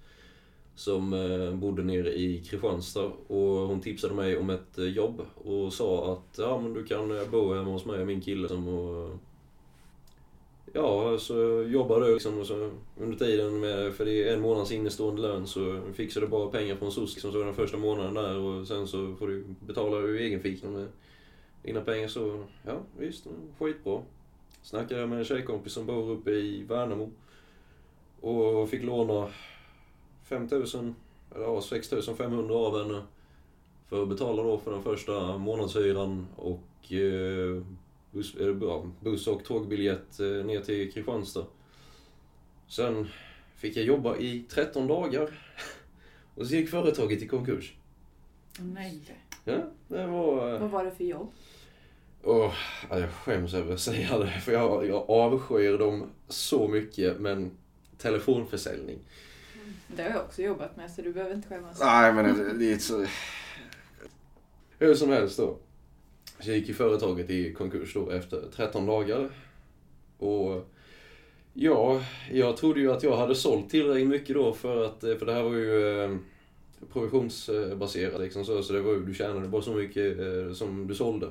som 0.76 1.14
eh, 1.14 1.54
bodde 1.54 1.84
nere 1.84 2.14
i 2.14 2.44
Kristianstad 2.44 3.12
och 3.28 3.68
hon 3.68 3.82
tipsade 3.82 4.14
mig 4.14 4.38
om 4.38 4.50
ett 4.50 4.78
eh, 4.78 4.86
jobb 4.86 5.22
och 5.36 5.74
sa 5.74 6.14
att 6.14 6.38
ja 6.38 6.62
men 6.62 6.74
du 6.74 6.84
kan 6.84 7.32
bo 7.32 7.54
hemma 7.54 7.72
hos 7.72 7.86
mig 7.86 8.02
och 8.02 8.08
min 8.08 8.22
kille 8.22 8.48
som 8.48 8.68
och 8.68 9.18
Ja, 10.74 11.18
så 11.18 11.64
jobbar 11.64 12.00
du 12.02 12.14
liksom 12.14 12.40
och 12.40 12.48
så 12.48 12.72
under 13.00 13.18
tiden 13.18 13.60
med, 13.60 13.94
för 13.94 14.06
det 14.06 14.30
är 14.30 14.34
en 14.34 14.42
månads 14.42 14.72
innestående 14.72 15.22
lön 15.22 15.48
så 15.48 15.82
fixar 15.94 16.22
du 16.22 16.28
bara 16.28 16.50
pengar 16.50 16.76
från 16.76 16.92
SOS 16.92 17.14
liksom, 17.14 17.32
så 17.32 17.44
den 17.44 17.54
första 17.54 17.78
månaden 17.78 18.14
där 18.14 18.38
och 18.38 18.68
sen 18.68 18.88
så 18.88 19.16
får 19.16 19.28
du 19.28 19.46
betala 19.60 19.98
ur 19.98 20.22
egen 20.22 20.40
ficka 20.40 20.68
med 20.68 20.88
dina 21.64 21.82
pengar 21.82 22.08
så, 22.08 22.44
ja 22.66 22.80
visst, 22.98 23.28
skitbra. 23.60 24.02
Snackade 24.62 25.08
med 25.08 25.20
en 25.20 25.26
tjejkompis 25.26 25.74
som 25.74 25.86
bor 25.86 26.12
uppe 26.12 26.32
i 26.32 26.64
Värnamo 26.64 27.12
och 28.22 28.70
fick 28.70 28.84
låna 28.84 29.30
5000, 30.24 30.96
eller 31.36 31.46
ja 31.46 31.62
6500 31.62 32.56
av 32.56 32.84
henne 32.84 33.02
för 33.90 34.04
att 34.04 34.10
betala 34.10 34.44
då 34.44 34.58
för 34.58 34.72
den 34.72 34.84
första 34.84 35.38
månadshyran 35.38 36.28
och 36.36 36.94
eh, 36.94 37.64
buss, 38.12 38.36
eller, 38.36 38.66
ja, 38.66 38.86
buss 39.00 39.28
och 39.28 39.44
tågbiljett 39.44 40.20
eh, 40.20 40.28
ner 40.28 40.62
till 40.62 40.92
Kristianstad. 40.92 41.46
Sen 42.68 43.08
fick 43.56 43.78
jag 43.78 43.86
jobba 43.86 44.18
i 44.18 44.46
13 44.50 44.88
dagar. 44.88 45.30
Och 46.36 46.48
så 46.48 46.56
gick 46.56 46.70
företaget 46.70 47.22
i 47.22 47.28
konkurs. 47.28 47.74
Åh, 48.60 48.66
nej. 48.66 49.02
Ja, 49.44 49.58
det 49.88 50.08
var... 50.08 50.60
Vad 50.60 50.70
var 50.70 50.86
det 50.86 50.92
för 50.92 51.04
jobb? 51.04 51.32
Åh, 52.24 52.54
ja, 52.90 53.00
jag 53.00 53.12
skäms 53.12 53.54
över 53.54 53.74
att 53.74 53.80
säga 53.80 54.18
det, 54.18 54.30
för 54.30 54.52
jag, 54.52 54.88
jag 54.88 55.10
avskyr 55.10 55.78
dem 55.78 56.10
så 56.28 56.68
mycket, 56.68 57.20
men 57.20 57.52
telefonförsäljning. 57.98 59.00
Det 59.88 60.04
har 60.04 60.10
jag 60.10 60.22
också 60.22 60.42
jobbat 60.42 60.78
med 60.78 60.92
så 60.92 61.02
du 61.02 61.14
behöver 61.14 61.36
inte 61.36 61.48
skämmas. 61.48 61.80
Nej, 61.80 62.14
men 62.14 62.38
det, 62.38 62.54
det 62.54 62.74
är 62.74 62.78
så... 62.78 63.06
Hur 64.80 64.96
som 64.96 65.10
helst 65.10 65.38
då. 65.38 65.58
Så 66.42 66.50
jag 66.50 66.58
gick 66.58 66.70
i 66.70 66.74
företaget 66.74 67.30
i 67.30 67.54
konkurs 67.54 67.94
då 67.94 68.10
efter 68.10 68.42
13 68.56 68.86
dagar. 68.86 69.30
Och 70.18 70.68
ja, 71.54 72.02
jag 72.32 72.58
trodde 72.58 72.80
ju 72.80 72.92
att 72.92 73.04
jag 73.04 73.18
hade 73.18 73.36
sålt 73.36 73.70
tillräckligt 73.70 74.08
mycket 74.08 74.36
då 74.36 74.54
för 74.54 74.86
att, 74.86 75.00
för 75.00 75.26
det 75.26 75.34
här 75.34 75.44
var 75.44 75.54
ju 75.54 76.04
eh, 76.04 76.18
provisionsbaserat 76.94 78.22
liksom 78.22 78.46
så, 78.46 78.64
så 78.64 78.74
det 78.74 78.82
var 78.82 78.92
ju, 78.92 79.06
du 79.06 79.14
tjänade 79.14 79.48
bara 79.48 79.62
så 79.62 79.74
mycket 79.74 80.20
eh, 80.20 80.54
som 80.54 80.88
du 80.88 80.96
sålde. 80.96 81.28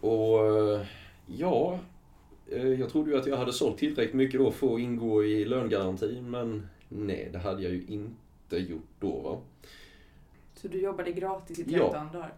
Och 0.00 0.46
eh, 0.46 0.86
ja, 1.26 1.78
jag 2.78 2.90
trodde 2.90 3.10
ju 3.10 3.18
att 3.18 3.26
jag 3.26 3.36
hade 3.36 3.52
sålt 3.52 3.78
tillräckligt 3.78 4.14
mycket 4.14 4.40
då 4.40 4.50
för 4.50 4.74
att 4.74 4.80
ingå 4.80 5.24
i 5.24 5.44
lönegarantin, 5.44 6.30
men 6.30 6.68
nej, 6.88 7.28
det 7.32 7.38
hade 7.38 7.62
jag 7.62 7.72
ju 7.72 7.84
inte 7.88 8.56
gjort 8.56 8.88
då 9.00 9.20
va. 9.20 9.38
Så 10.54 10.68
du 10.68 10.80
jobbade 10.80 11.12
gratis 11.12 11.58
i 11.58 11.64
Ja. 11.68 11.78
13 11.78 12.12
dagar? 12.12 12.34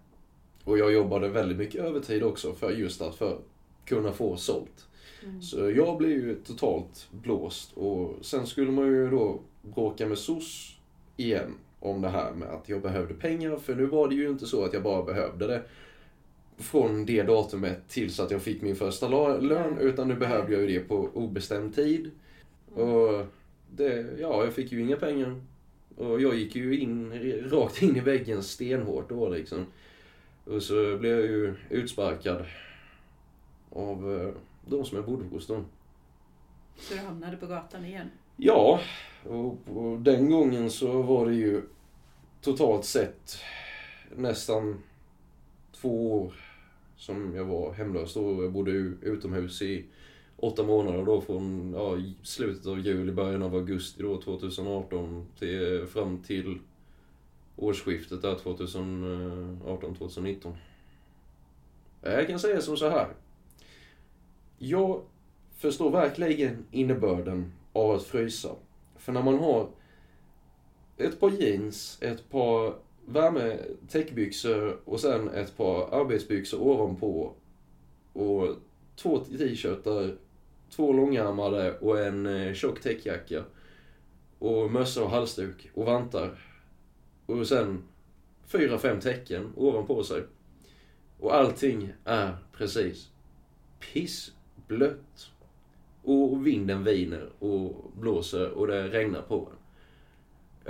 Och 0.64 0.78
jag 0.78 0.92
jobbade 0.92 1.28
väldigt 1.28 1.58
mycket 1.58 1.80
övertid 1.80 2.22
också 2.22 2.54
för 2.54 2.70
just 2.70 3.02
att 3.02 3.14
för 3.14 3.38
kunna 3.84 4.12
få 4.12 4.36
sålt. 4.36 4.86
Mm. 5.22 5.42
Så 5.42 5.70
jag 5.70 5.98
blev 5.98 6.10
ju 6.10 6.34
totalt 6.34 7.08
blåst 7.10 7.72
och 7.76 8.14
sen 8.20 8.46
skulle 8.46 8.70
man 8.70 8.86
ju 8.86 9.10
då 9.10 9.40
bråka 9.62 10.06
med 10.06 10.18
SOS 10.18 10.76
igen 11.16 11.54
om 11.80 12.00
det 12.00 12.08
här 12.08 12.32
med 12.32 12.48
att 12.48 12.68
jag 12.68 12.82
behövde 12.82 13.14
pengar. 13.14 13.56
För 13.56 13.74
nu 13.74 13.86
var 13.86 14.08
det 14.08 14.14
ju 14.14 14.28
inte 14.28 14.46
så 14.46 14.64
att 14.64 14.72
jag 14.72 14.82
bara 14.82 15.02
behövde 15.02 15.46
det 15.46 15.62
från 16.58 17.06
det 17.06 17.22
datumet 17.22 17.88
tills 17.88 18.20
att 18.20 18.30
jag 18.30 18.42
fick 18.42 18.62
min 18.62 18.76
första 18.76 19.08
lön. 19.08 19.46
Nej. 19.46 19.86
Utan 19.86 20.08
nu 20.08 20.14
behövde 20.14 20.52
jag 20.52 20.62
ju 20.62 20.68
det 20.68 20.80
på 20.80 21.10
obestämd 21.14 21.74
tid. 21.74 22.10
Och 22.74 23.26
det, 23.70 24.06
ja, 24.20 24.44
jag 24.44 24.52
fick 24.52 24.72
ju 24.72 24.80
inga 24.80 24.96
pengar. 24.96 25.40
Och 25.96 26.20
jag 26.20 26.34
gick 26.34 26.56
ju 26.56 26.78
in, 26.78 27.12
rakt 27.50 27.82
in 27.82 27.96
i 27.96 28.00
väggen 28.00 28.42
stenhårt 28.42 29.08
då 29.08 29.28
liksom. 29.28 29.66
Och 30.44 30.62
så 30.62 30.98
blev 30.98 31.12
jag 31.12 31.26
ju 31.26 31.54
utsparkad 31.70 32.44
av 33.70 34.20
eh, 34.20 34.34
de 34.66 34.84
som 34.84 34.96
jag 34.96 35.06
bodde 35.06 35.24
hos 35.24 35.46
dem. 35.46 35.66
Så 36.76 36.94
du 36.94 37.00
hamnade 37.00 37.36
på 37.36 37.46
gatan 37.46 37.84
igen? 37.84 38.10
Ja, 38.36 38.80
och, 39.24 39.58
och 39.76 40.00
den 40.00 40.30
gången 40.30 40.70
så 40.70 41.02
var 41.02 41.26
det 41.26 41.34
ju 41.34 41.62
totalt 42.40 42.84
sett 42.84 43.38
nästan 44.16 44.82
två 45.72 46.22
år 46.22 46.34
som 46.96 47.34
jag 47.34 47.44
var 47.44 47.72
hemlös 47.72 48.14
då. 48.14 48.42
Jag 48.42 48.52
bodde 48.52 48.70
utomhus 48.70 49.62
i 49.62 49.84
åtta 50.36 50.62
månader 50.62 51.04
då 51.04 51.20
från 51.20 51.72
ja, 51.72 51.98
slutet 52.22 52.66
av 52.66 52.80
juli, 52.80 53.12
början 53.12 53.42
av 53.42 53.54
augusti 53.54 54.02
då 54.02 54.22
2018 54.22 55.26
till, 55.38 55.86
fram 55.86 56.18
till 56.18 56.58
årsskiftet 57.56 58.22
där 58.22 58.34
2018-2019. 58.34 60.52
Eh, 62.02 62.12
eh, 62.12 62.18
jag 62.18 62.26
kan 62.26 62.38
säga 62.38 62.60
som 62.60 62.76
så 62.76 62.88
här. 62.88 63.08
Jag 64.58 65.02
förstår 65.56 65.90
verkligen 65.90 66.66
innebörden 66.70 67.52
av 67.72 67.90
att 67.90 68.02
frysa. 68.02 68.48
För 68.96 69.12
när 69.12 69.22
man 69.22 69.38
har 69.38 69.68
ett 70.96 71.20
par 71.20 71.30
jeans, 71.30 71.98
ett 72.00 72.30
par 72.30 72.74
värme 73.06 73.58
täckbyxor 73.88 74.78
och 74.84 75.00
sen 75.00 75.28
ett 75.28 75.56
par 75.56 76.00
arbetsbyxor 76.00 76.62
ovanpå 76.62 77.32
och 78.12 78.48
två 78.96 79.18
t-shirtar, 79.18 80.16
två 80.70 80.92
långärmade 80.92 81.78
och 81.78 82.00
en 82.00 82.26
eh, 82.26 82.54
tjock 82.54 82.80
täckjacka 82.80 83.44
och 84.38 84.70
mössa 84.70 85.04
och 85.04 85.10
halsduk 85.10 85.70
och 85.74 85.86
vantar 85.86 86.38
och 87.26 87.46
sen 87.46 87.82
fyra, 88.46 88.78
fem 88.78 89.00
tecken 89.00 89.52
ovanpå 89.56 90.04
sig. 90.04 90.22
Och 91.18 91.34
allting 91.34 91.92
är 92.04 92.36
precis 92.52 93.08
pissblött. 93.92 95.30
Och 96.02 96.46
vinden 96.46 96.84
viner 96.84 97.28
och 97.38 97.90
blåser 98.00 98.50
och 98.50 98.66
det 98.66 98.88
regnar 98.88 99.22
på 99.22 99.48
en. 99.50 99.56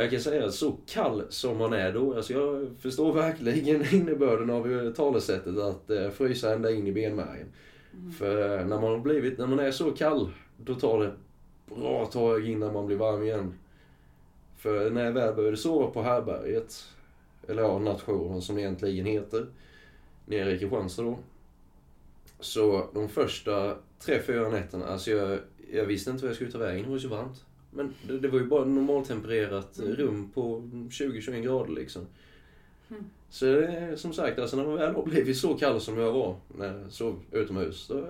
Jag 0.03 0.11
kan 0.11 0.21
säga 0.21 0.45
att 0.45 0.55
så 0.55 0.77
kall 0.87 1.23
som 1.29 1.59
man 1.59 1.73
är 1.73 1.93
då, 1.93 2.15
alltså 2.15 2.33
jag 2.33 2.69
förstår 2.81 3.13
verkligen 3.13 3.85
innebörden 3.95 4.51
av 4.51 4.93
talesättet 4.93 5.59
att 5.59 5.91
eh, 5.91 6.11
frysa 6.11 6.55
ända 6.55 6.71
in 6.71 6.87
i 6.87 6.93
benmärgen. 6.93 7.47
För 8.19 8.59
eh, 8.59 8.67
när 8.67 8.81
man 8.81 8.91
har 8.91 8.99
blivit, 8.99 9.39
när 9.39 9.47
man 9.47 9.59
är 9.59 9.71
så 9.71 9.91
kall, 9.91 10.31
då 10.57 10.75
tar 10.75 11.01
det 11.01 11.13
bra 11.75 12.07
tag 12.07 12.49
innan 12.49 12.73
man 12.73 12.87
blir 12.87 12.97
varm 12.97 13.23
igen. 13.23 13.55
För 14.65 14.91
när 14.91 15.05
jag 15.05 15.13
väl 15.13 15.35
började 15.35 15.57
sova 15.57 15.91
på 15.91 16.03
härbärget, 16.03 16.89
eller 17.49 17.63
ja, 17.63 17.79
nattjouren 17.79 18.43
som 18.43 18.57
det 18.57 18.63
egentligen 18.63 19.07
heter, 19.07 19.47
nere 20.27 20.53
i 20.55 20.59
Kristianstad 20.59 21.03
då. 21.03 21.19
Så 22.41 22.89
de 22.95 23.09
första 23.09 23.77
tre, 23.99 24.23
fyra 24.23 24.49
nätterna, 24.49 24.87
alltså 24.87 25.11
jag, 25.11 25.39
jag 25.73 25.85
visste 25.85 26.11
inte 26.11 26.23
vad 26.23 26.29
jag 26.29 26.37
skulle 26.37 26.53
ta 26.53 26.59
vägen, 26.59 26.83
det 26.83 26.89
var 26.89 26.97
ju 26.97 27.01
så 27.01 27.09
varmt. 27.09 27.45
Men 27.71 27.95
det, 28.09 28.19
det 28.19 28.29
var 28.29 28.39
ju 28.39 28.47
bara 28.47 28.65
normaltempererat 28.65 29.79
Mm. 29.79 29.97
rum 29.97 30.31
på 30.35 30.61
20-21 30.61 31.41
grader 31.41 31.73
liksom. 31.73 32.07
Mm. 32.91 33.05
Så 33.31 33.45
det 33.45 33.97
som 33.97 34.13
sagt, 34.13 34.39
alltså 34.39 34.57
när 34.57 34.65
man 34.65 34.75
väl 34.75 34.95
har 34.95 35.05
blivit 35.05 35.37
så 35.37 35.55
kall 35.55 35.81
som 35.81 35.99
jag 35.99 36.13
var 36.13 36.37
när 36.49 36.79
jag 36.79 36.93
sov 36.93 37.21
utomhus, 37.31 37.89
då, 37.89 38.07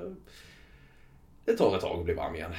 det 1.44 1.57
tar 1.57 1.74
ett 1.74 1.80
tag 1.82 1.98
att 1.98 2.05
bli 2.05 2.14
varm 2.14 2.34
igen. 2.34 2.52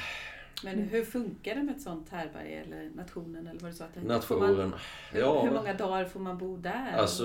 Men 0.64 0.78
hur 0.78 1.04
funkar 1.04 1.54
det 1.54 1.62
med 1.62 1.76
ett 1.76 1.82
sånt 1.82 2.08
härbärge 2.08 2.62
eller 2.66 2.90
nationen 2.94 3.46
eller 3.46 3.60
vad 3.60 3.70
du 3.70 3.74
sa? 3.74 3.84
Att 3.84 4.24
får 4.24 4.40
man- 4.40 4.72
Ja. 5.14 5.42
hur 5.42 5.50
många 5.50 5.74
dagar 5.74 6.04
får 6.04 6.20
man 6.20 6.38
bo 6.38 6.56
där? 6.56 6.92
Alltså, 6.96 7.24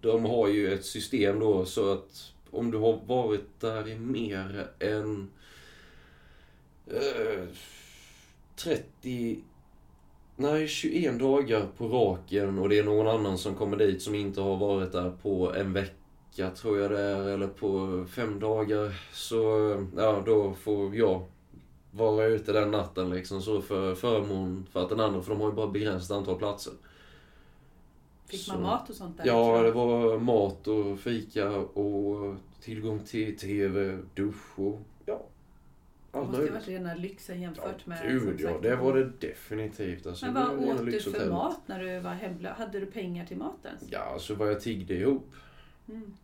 de 0.00 0.24
har 0.24 0.48
ju 0.48 0.74
ett 0.74 0.84
system 0.84 1.38
då 1.40 1.64
så 1.64 1.92
att 1.92 2.32
om 2.50 2.70
du 2.70 2.78
har 2.78 3.00
varit 3.06 3.60
där 3.60 3.88
i 3.88 3.98
mer 3.98 4.66
än 4.78 5.30
eh, 6.86 7.48
30, 8.56 9.38
nej 10.36 10.68
21 10.68 11.18
dagar 11.18 11.66
på 11.76 11.88
raken 11.88 12.58
och 12.58 12.68
det 12.68 12.78
är 12.78 12.84
någon 12.84 13.08
annan 13.08 13.38
som 13.38 13.54
kommer 13.54 13.76
dit 13.76 14.02
som 14.02 14.14
inte 14.14 14.40
har 14.40 14.56
varit 14.56 14.92
där 14.92 15.10
på 15.22 15.54
en 15.54 15.72
vecka 15.72 16.50
tror 16.56 16.78
jag 16.80 16.90
det 16.90 17.00
är, 17.00 17.28
eller 17.28 17.46
på 17.48 18.04
fem 18.10 18.40
dagar. 18.40 18.94
Så 19.12 19.36
ja, 19.96 20.22
då 20.26 20.54
får 20.54 20.96
jag 20.96 21.24
vara 21.96 22.24
ute 22.24 22.52
den 22.52 22.70
natten 22.70 23.10
liksom 23.10 23.42
så 23.42 23.62
för 23.62 23.94
förmån 23.94 24.66
för 24.72 24.82
att 24.82 24.88
den 24.88 25.00
andra, 25.00 25.22
för 25.22 25.30
de 25.30 25.40
har 25.40 25.48
ju 25.48 25.54
bara 25.54 25.66
begränsat 25.66 26.16
antal 26.16 26.38
platser. 26.38 26.72
Fick 28.26 28.48
man 28.48 28.56
så- 28.56 28.62
mat 28.62 28.90
och 28.90 28.96
sånt 28.96 29.16
där? 29.16 29.26
Ja, 29.26 29.52
också? 29.52 29.62
det 29.62 29.70
var 29.70 30.18
mat 30.18 30.68
och 30.68 30.98
fika 30.98 31.50
och 31.50 32.34
tillgång 32.60 33.00
till 33.00 33.38
TV, 33.38 33.98
dusch 34.14 34.58
och 34.58 34.80
ja, 35.06 35.22
Det 36.12 36.18
allt 36.18 36.28
måste 36.28 36.42
ju 36.42 36.50
varit 36.50 36.68
rena 36.68 36.94
lyxen 36.94 37.42
jämfört 37.42 37.86
med... 37.86 38.08
Gud 38.08 38.40
ja, 38.40 38.58
det 38.62 38.76
var 38.76 38.94
det 38.94 39.10
definitivt. 39.20 40.06
Alltså, 40.06 40.26
Men 40.26 40.34
det 40.34 40.40
vad 40.66 40.80
åt 40.80 40.86
du 40.86 41.00
för 41.00 41.30
mat 41.30 41.60
när 41.66 41.84
du 41.84 42.00
var 42.00 42.10
hemlös? 42.10 42.56
Hade 42.58 42.80
du 42.80 42.86
pengar 42.86 43.26
till 43.26 43.36
maten? 43.36 43.76
Ja, 43.90 44.16
så 44.18 44.34
var 44.34 44.46
jag 44.46 44.60
tiggde 44.60 44.94
ihop. 44.94 45.30
Mm. 45.88 46.14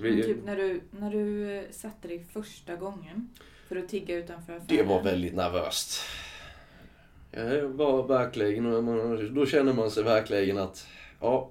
Vi, 0.00 0.22
typ 0.22 0.44
när 0.44 0.56
du, 0.56 0.80
när 0.90 1.10
du 1.10 1.52
eh, 1.56 1.70
satte 1.70 2.08
dig 2.08 2.24
första 2.32 2.76
gången 2.76 3.30
för 3.68 3.76
att 3.76 3.88
tigga 3.88 4.16
utanför 4.16 4.52
affären. 4.52 4.76
Det 4.76 4.82
var 4.82 5.02
väldigt 5.02 5.34
nervöst. 5.34 6.00
Jag 7.30 7.68
var 7.68 8.06
verkligen, 8.08 8.64
då 9.34 9.46
känner 9.46 9.72
man 9.72 9.90
sig 9.90 10.04
verkligen 10.04 10.58
att, 10.58 10.86
ja, 11.20 11.50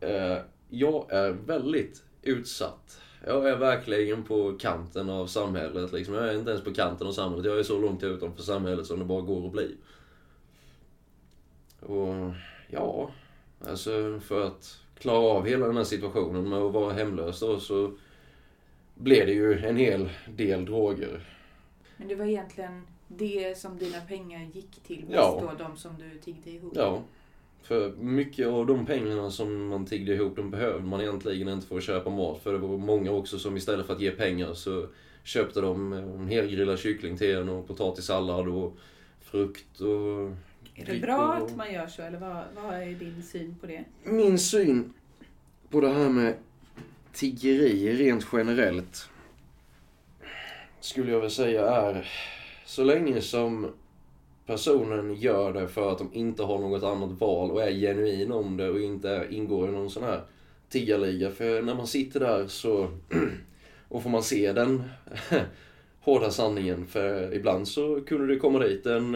eh, 0.00 0.38
jag 0.68 1.12
är 1.12 1.30
väldigt 1.30 2.02
utsatt. 2.22 3.00
Jag 3.26 3.48
är 3.48 3.56
verkligen 3.56 4.24
på 4.24 4.58
kanten 4.58 5.10
av 5.10 5.26
samhället. 5.26 5.92
Liksom. 5.92 6.14
Jag 6.14 6.28
är 6.28 6.38
inte 6.38 6.50
ens 6.50 6.64
på 6.64 6.74
kanten 6.74 7.06
av 7.06 7.12
samhället. 7.12 7.46
Jag 7.46 7.58
är 7.58 7.62
så 7.62 7.78
långt 7.78 8.02
utanför 8.02 8.42
samhället 8.42 8.86
som 8.86 8.98
det 8.98 9.04
bara 9.04 9.20
går 9.20 9.46
att 9.46 9.52
bli. 9.52 9.76
Och 11.80 12.32
ja, 12.68 13.10
alltså 13.68 14.20
för 14.20 14.46
att 14.46 14.80
klara 14.98 15.18
av 15.18 15.46
hela 15.46 15.66
den 15.66 15.76
här 15.76 15.84
situationen 15.84 16.48
med 16.48 16.58
att 16.58 16.72
vara 16.72 16.92
hemlös 16.92 17.40
då 17.40 17.60
så 17.60 17.92
blev 18.94 19.26
det 19.26 19.32
ju 19.32 19.58
en 19.58 19.76
hel 19.76 20.08
del 20.28 20.64
droger. 20.64 21.20
Men 21.96 22.08
det 22.08 22.14
var 22.14 22.24
egentligen 22.24 22.82
det 23.08 23.58
som 23.58 23.78
dina 23.78 24.00
pengar 24.00 24.48
gick 24.52 24.82
till. 24.86 25.00
Mest 25.00 25.12
Ja. 25.12 25.54
då 25.58 25.64
de 25.64 25.76
som 25.76 25.92
du 25.98 26.18
tiggde 26.18 26.50
ihop. 26.50 26.72
Ja. 26.76 27.02
För 27.62 27.92
mycket 27.96 28.46
av 28.46 28.66
de 28.66 28.86
pengarna 28.86 29.30
som 29.30 29.66
man 29.66 29.86
tiggde 29.86 30.14
ihop, 30.14 30.36
de 30.36 30.50
behövde 30.50 30.86
man 30.86 31.00
egentligen 31.00 31.48
inte 31.48 31.66
för 31.66 31.76
att 31.76 31.82
köpa 31.82 32.10
mat. 32.10 32.42
För 32.42 32.52
det 32.52 32.58
var 32.58 32.78
många 32.78 33.10
också 33.10 33.38
som 33.38 33.56
istället 33.56 33.86
för 33.86 33.94
att 33.94 34.00
ge 34.00 34.10
pengar 34.10 34.54
så 34.54 34.86
köpte 35.24 35.60
de 35.60 35.92
en 35.92 36.28
helgrillad 36.28 36.78
kyckling 36.78 37.16
till 37.16 37.36
en 37.36 37.48
och 37.48 37.66
potatissallad 37.66 38.48
och 38.48 38.76
frukt 39.20 39.80
och... 39.80 40.30
Är 40.78 40.84
det 40.84 41.00
bra 41.00 41.32
att 41.32 41.56
man 41.56 41.72
gör 41.72 41.86
så 41.86 42.02
eller 42.02 42.18
vad, 42.18 42.44
vad 42.54 42.74
är 42.74 42.86
din 42.86 43.22
syn 43.22 43.56
på 43.60 43.66
det? 43.66 43.84
Min 44.04 44.38
syn 44.38 44.92
på 45.70 45.80
det 45.80 45.88
här 45.88 46.08
med 46.08 46.34
tiggeri 47.12 47.96
rent 47.96 48.26
generellt 48.32 49.08
skulle 50.80 51.12
jag 51.12 51.20
väl 51.20 51.30
säga 51.30 51.66
är 51.70 52.08
så 52.64 52.84
länge 52.84 53.20
som 53.20 53.72
personen 54.46 55.14
gör 55.14 55.52
det 55.52 55.68
för 55.68 55.92
att 55.92 55.98
de 55.98 56.10
inte 56.12 56.42
har 56.42 56.58
något 56.58 56.82
annat 56.82 57.20
val 57.20 57.50
och 57.50 57.62
är 57.62 57.72
genuin 57.72 58.32
om 58.32 58.56
det 58.56 58.68
och 58.68 58.80
inte 58.80 59.26
ingår 59.30 59.68
i 59.68 59.72
någon 59.72 59.90
sån 59.90 60.02
här 60.02 60.20
tiggarliga. 60.68 61.30
För 61.30 61.62
när 61.62 61.74
man 61.74 61.86
sitter 61.86 62.20
där 62.20 62.46
så 62.46 62.88
och 63.88 64.02
får 64.02 64.10
man 64.10 64.22
se 64.22 64.52
den 64.52 64.82
hårda 66.00 66.30
sanningen. 66.30 66.86
För 66.86 67.34
ibland 67.34 67.68
så 67.68 68.00
kunde 68.00 68.26
det 68.26 68.38
komma 68.38 68.58
dit 68.58 68.86
en 68.86 69.14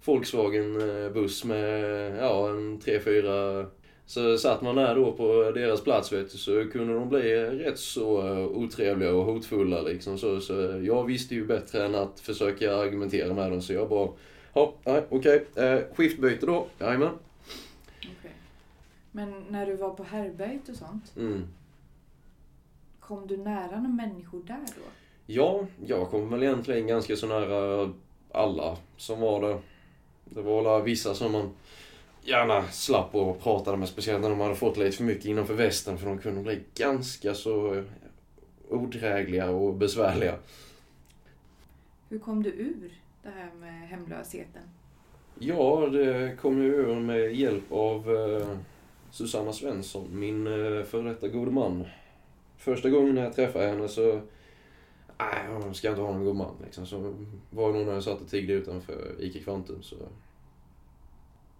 eh, 0.00 0.04
Volkswagen-buss 0.04 1.44
med 1.44 1.80
ja, 2.18 2.48
en 2.48 2.78
3-4 2.80 3.66
så 4.06 4.38
satt 4.38 4.62
man 4.62 4.76
där 4.76 4.94
då 4.94 5.12
på 5.12 5.50
deras 5.54 5.84
plats 5.84 6.12
vet 6.12 6.32
du, 6.32 6.38
så 6.38 6.64
kunde 6.72 6.94
de 6.94 7.08
bli 7.08 7.34
rätt 7.44 7.78
så 7.78 8.26
eh, 8.26 8.46
otrevliga 8.46 9.14
och 9.14 9.24
hotfulla 9.24 9.82
liksom. 9.82 10.18
Så, 10.18 10.40
så 10.40 10.52
jag 10.82 11.04
visste 11.04 11.34
ju 11.34 11.46
bättre 11.46 11.84
än 11.84 11.94
att 11.94 12.20
försöka 12.20 12.76
argumentera 12.76 13.34
med 13.34 13.50
dem 13.50 13.62
så 13.62 13.72
jag 13.72 13.88
bara 13.88 14.08
Ja, 14.54 14.74
nej, 14.84 15.04
okej. 15.08 15.44
Eh, 15.54 15.78
skiftbyte 15.94 16.46
då. 16.46 16.66
Jajamän. 16.78 17.10
Okej. 17.98 18.32
Men 19.12 19.44
när 19.48 19.66
du 19.66 19.76
var 19.76 19.90
på 19.90 20.02
härbärget 20.02 20.68
och 20.68 20.74
sånt, 20.76 21.12
Mm. 21.16 21.42
kom 23.00 23.26
du 23.26 23.36
nära 23.36 23.76
några 23.76 23.88
människor 23.88 24.42
där 24.46 24.56
då? 24.76 24.82
Ja, 25.26 25.66
jag 25.86 26.10
kom 26.10 26.30
väl 26.30 26.42
egentligen 26.42 26.86
ganska 26.86 27.16
så 27.16 27.26
nära 27.26 27.90
alla 28.32 28.76
som 28.96 29.20
var 29.20 29.40
där. 29.40 29.58
Det 30.30 30.42
var 30.42 30.58
alla 30.58 30.84
vissa 30.84 31.14
som 31.14 31.32
man 31.32 31.50
gärna 32.22 32.68
slapp 32.68 33.14
och 33.14 33.40
pratade 33.40 33.76
med, 33.76 33.88
speciellt 33.88 34.22
när 34.22 34.30
de 34.30 34.40
hade 34.40 34.54
fått 34.54 34.76
lite 34.76 34.96
för 34.96 35.04
mycket 35.04 35.24
innanför 35.24 35.54
västen 35.54 35.98
för 35.98 36.06
de 36.06 36.18
kunde 36.18 36.42
bli 36.42 36.60
ganska 36.74 37.34
så 37.34 37.84
odrägliga 38.68 39.50
och 39.50 39.74
besvärliga. 39.74 40.34
Hur 42.08 42.18
kom 42.18 42.42
du 42.42 42.50
ur 42.50 42.92
det 43.22 43.28
här 43.28 43.50
med 43.60 43.88
hemlösheten? 43.88 44.62
Ja, 45.38 45.88
det 45.92 46.36
kom 46.40 46.62
ju 46.62 46.74
ur 46.74 46.94
med 46.94 47.34
hjälp 47.34 47.72
av 47.72 48.16
eh, 48.16 48.48
Susanna 49.10 49.52
Svensson, 49.52 50.08
min 50.12 50.46
eh, 50.46 50.84
före 50.84 51.08
detta 51.08 51.28
gode 51.28 51.50
man. 51.50 51.84
Första 52.56 52.90
gången 52.90 53.16
jag 53.16 53.34
träffade 53.34 53.66
henne 53.66 53.88
så... 53.88 54.20
Nej, 55.18 55.46
jag 55.64 55.76
ska 55.76 55.88
inte 55.88 56.00
ha 56.00 56.12
någon 56.12 56.24
god 56.24 56.36
man 56.36 56.54
liksom. 56.64 56.86
Så 56.86 57.14
var 57.50 57.72
det 57.72 57.78
nog 57.78 57.86
när 57.86 57.94
jag 57.94 58.02
satt 58.02 58.20
och 58.20 58.28
tiggde 58.28 58.52
utanför 58.52 59.14
Ica 59.18 59.38
Kvantum 59.38 59.82
så... 59.82 59.96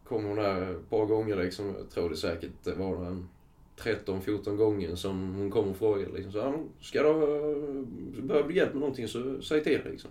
Kom 0.05 0.25
hon 0.25 0.37
där 0.37 0.71
ett 0.71 0.91
par 0.91 1.07
gånger 1.07 1.37
liksom. 1.37 1.75
Jag 1.79 1.91
tror 1.91 2.11
det 2.11 2.17
säkert 2.17 2.77
var 2.77 3.07
en 3.07 3.29
13-14 3.77 4.57
gånger 4.57 4.95
som 4.95 5.35
hon 5.35 5.51
kom 5.51 5.69
och 5.69 5.77
frågade 5.77 6.13
liksom. 6.13 6.33
Så, 6.33 6.65
ska 6.81 7.03
du... 7.03 7.15
behöva 7.15 7.83
Behöver 8.23 8.49
du 8.49 8.55
hjälp 8.55 8.73
med 8.73 8.81
någonting 8.81 9.09
så 9.09 9.43
säg 9.43 9.65
till 9.65 9.81
liksom. 9.91 10.11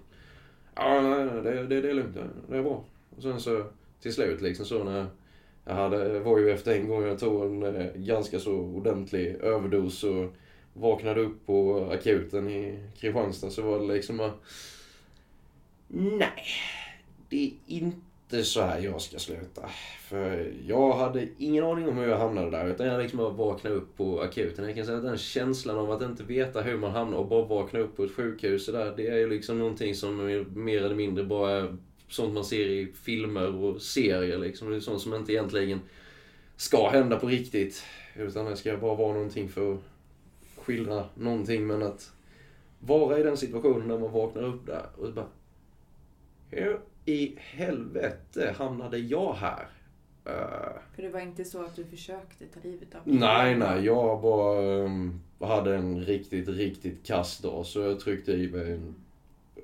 Ja, 0.76 1.02
det, 1.02 1.68
det, 1.68 1.82
det 1.82 1.90
är 1.90 1.94
lugnt. 1.94 2.18
Det, 2.50 2.58
är 2.58 2.64
bra. 2.64 2.84
Och 3.16 3.22
sen 3.22 3.40
så 3.40 3.64
till 4.02 4.14
slut 4.14 4.42
liksom 4.42 4.66
så 4.66 4.84
när 4.84 5.08
jag 5.66 5.74
hade, 5.74 6.20
var 6.20 6.40
ju 6.40 6.52
efter 6.52 6.76
en 6.76 6.88
gång 6.88 7.04
jag 7.04 7.20
tog 7.20 7.46
en 7.46 7.64
eh, 7.64 7.94
ganska 7.96 8.40
så 8.40 8.54
ordentlig 8.54 9.28
överdos 9.28 10.04
och 10.04 10.34
vaknade 10.80 11.22
upp 11.22 11.46
på 11.46 11.90
akuten 11.92 12.50
i 12.50 12.80
Kristianstad 13.00 13.50
så 13.50 13.62
var 13.62 13.80
det 13.80 13.94
liksom 13.94 14.18
bara, 14.18 14.34
Nej, 15.88 16.44
det 17.30 17.46
är 17.46 17.52
inte 17.68 18.44
så 18.44 18.62
här 18.62 18.80
jag 18.80 19.02
ska 19.02 19.20
sluta. 19.20 19.70
För 20.02 20.54
jag 20.68 20.94
hade 20.94 21.28
ingen 21.38 21.64
aning 21.64 21.88
om 21.88 21.98
hur 21.98 22.08
jag 22.08 22.18
hamnade 22.18 22.52
där. 22.52 22.68
Utan 22.68 22.88
jag 22.88 23.02
liksom 23.02 23.18
bara 23.18 23.30
vaknade 23.30 23.76
upp 23.76 23.98
på 23.98 24.22
akuten. 24.22 24.66
Jag 24.66 24.76
kan 24.76 24.86
säga 24.86 24.98
att 24.98 25.04
den 25.04 25.18
känslan 25.18 25.78
av 25.78 25.92
att 25.92 26.02
inte 26.02 26.24
veta 26.24 26.62
hur 26.62 26.78
man 26.78 26.92
hamnar 26.92 27.18
och 27.18 27.28
bara 27.28 27.46
vakna 27.46 27.80
upp 27.80 27.98
på 27.98 28.04
ett 28.04 28.16
sjukhus 28.16 28.66
så 28.66 28.72
där, 28.72 28.94
det 28.98 29.08
är 29.08 29.18
ju 29.18 29.30
liksom 29.30 29.60
någonting 29.60 29.96
som 29.96 30.20
är 30.20 30.46
mer 30.56 30.84
eller 30.84 30.96
mindre 30.96 31.24
bara 31.24 31.52
är 31.52 31.78
sånt 32.08 32.34
man 32.34 32.46
ser 32.46 32.68
i 32.68 32.94
filmer 33.04 33.56
och 33.56 33.82
serier 33.82 34.38
liksom. 34.38 34.70
Det 34.70 34.76
är 34.76 34.80
sånt 34.80 35.02
som 35.02 35.14
inte 35.14 35.34
egentligen 35.34 35.80
ska 36.56 36.90
hända 36.90 37.20
på 37.20 37.28
riktigt. 37.28 37.84
Utan 38.16 38.46
det 38.46 38.56
ska 38.56 38.78
bara 38.78 38.96
vara 38.96 39.14
någonting 39.14 39.50
för 39.50 39.74
att 39.74 39.80
skildra 40.68 41.06
någonting. 41.16 41.68
Men 41.68 41.84
att 41.84 42.12
vara 42.80 43.20
i 43.20 43.24
den 43.24 43.38
situationen 43.38 43.88
när 43.88 43.98
man 43.98 44.12
vaknar 44.12 44.44
upp 44.44 44.66
där 44.66 44.86
och 44.98 45.14
bara... 45.14 45.28
Hur 46.50 46.80
i 47.06 47.36
helvete 47.38 48.56
hamnade 48.58 48.98
jag 48.98 49.34
här? 49.34 49.68
Eh, 50.26 50.82
För 50.96 51.02
det 51.02 51.10
var 51.10 51.20
inte 51.20 51.46
så 51.46 51.66
att 51.66 51.76
du 51.76 51.86
försökte 51.86 52.46
ta 52.46 52.60
livet 52.64 52.96
av 52.96 53.02
Nej, 53.04 53.56
nej. 53.56 53.86
Jag 53.86 54.22
bara 54.22 54.62
um, 54.62 55.22
hade 55.40 55.76
en 55.76 56.06
riktigt, 56.06 56.48
riktigt 56.48 57.08
kass 57.08 57.38
dag. 57.38 57.66
Så 57.66 57.80
jag 57.80 58.00
tryckte 58.00 58.32
i 58.32 58.48
mig 58.52 58.72
en 58.72 58.96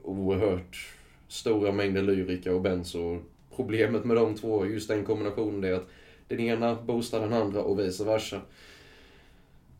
oerhört 0.03 0.89
stora 1.27 1.71
mängder 1.71 2.01
lyrika 2.01 2.55
och 2.55 2.61
benzo. 2.61 3.19
Problemet 3.55 4.05
med 4.05 4.17
de 4.17 4.35
två, 4.35 4.65
just 4.65 4.87
den 4.87 5.05
kombinationen, 5.05 5.63
är 5.63 5.73
att 5.73 5.87
den 6.27 6.39
ena 6.39 6.75
boostar 6.75 7.19
den 7.19 7.33
andra 7.33 7.61
och 7.61 7.79
vice 7.79 8.03
versa. 8.03 8.41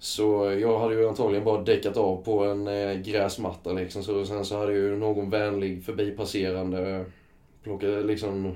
Så 0.03 0.57
jag 0.59 0.79
hade 0.79 0.95
ju 0.95 1.07
antagligen 1.07 1.45
bara 1.45 1.63
däckat 1.63 1.97
av 1.97 2.23
på 2.23 2.43
en 2.43 2.67
eh, 2.67 2.93
gräsmatta 2.93 3.73
liksom. 3.73 4.03
Så 4.03 4.25
sen 4.25 4.45
så 4.45 4.57
hade 4.57 4.73
ju 4.73 4.97
någon 4.97 5.29
vänlig 5.29 5.83
förbipasserande 5.83 7.05
plockat 7.61 8.05
liksom 8.05 8.55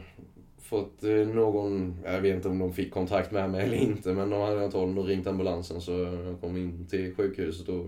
fått 0.61 1.03
eh, 1.03 1.11
någon, 1.11 1.95
jag 2.05 2.21
vet 2.21 2.35
inte 2.35 2.47
om 2.47 2.59
de 2.59 2.73
fick 2.73 2.93
kontakt 2.93 3.31
med 3.31 3.49
mig 3.49 3.63
eller 3.63 3.77
inte, 3.77 4.13
men 4.13 4.29
de 4.29 4.41
hade 4.41 4.63
antagligen 4.63 5.03
ringt 5.03 5.27
ambulansen 5.27 5.81
så 5.81 5.91
jag 5.91 6.41
kom 6.41 6.57
in 6.57 6.87
till 6.89 7.15
sjukhuset 7.15 7.69
och 7.69 7.85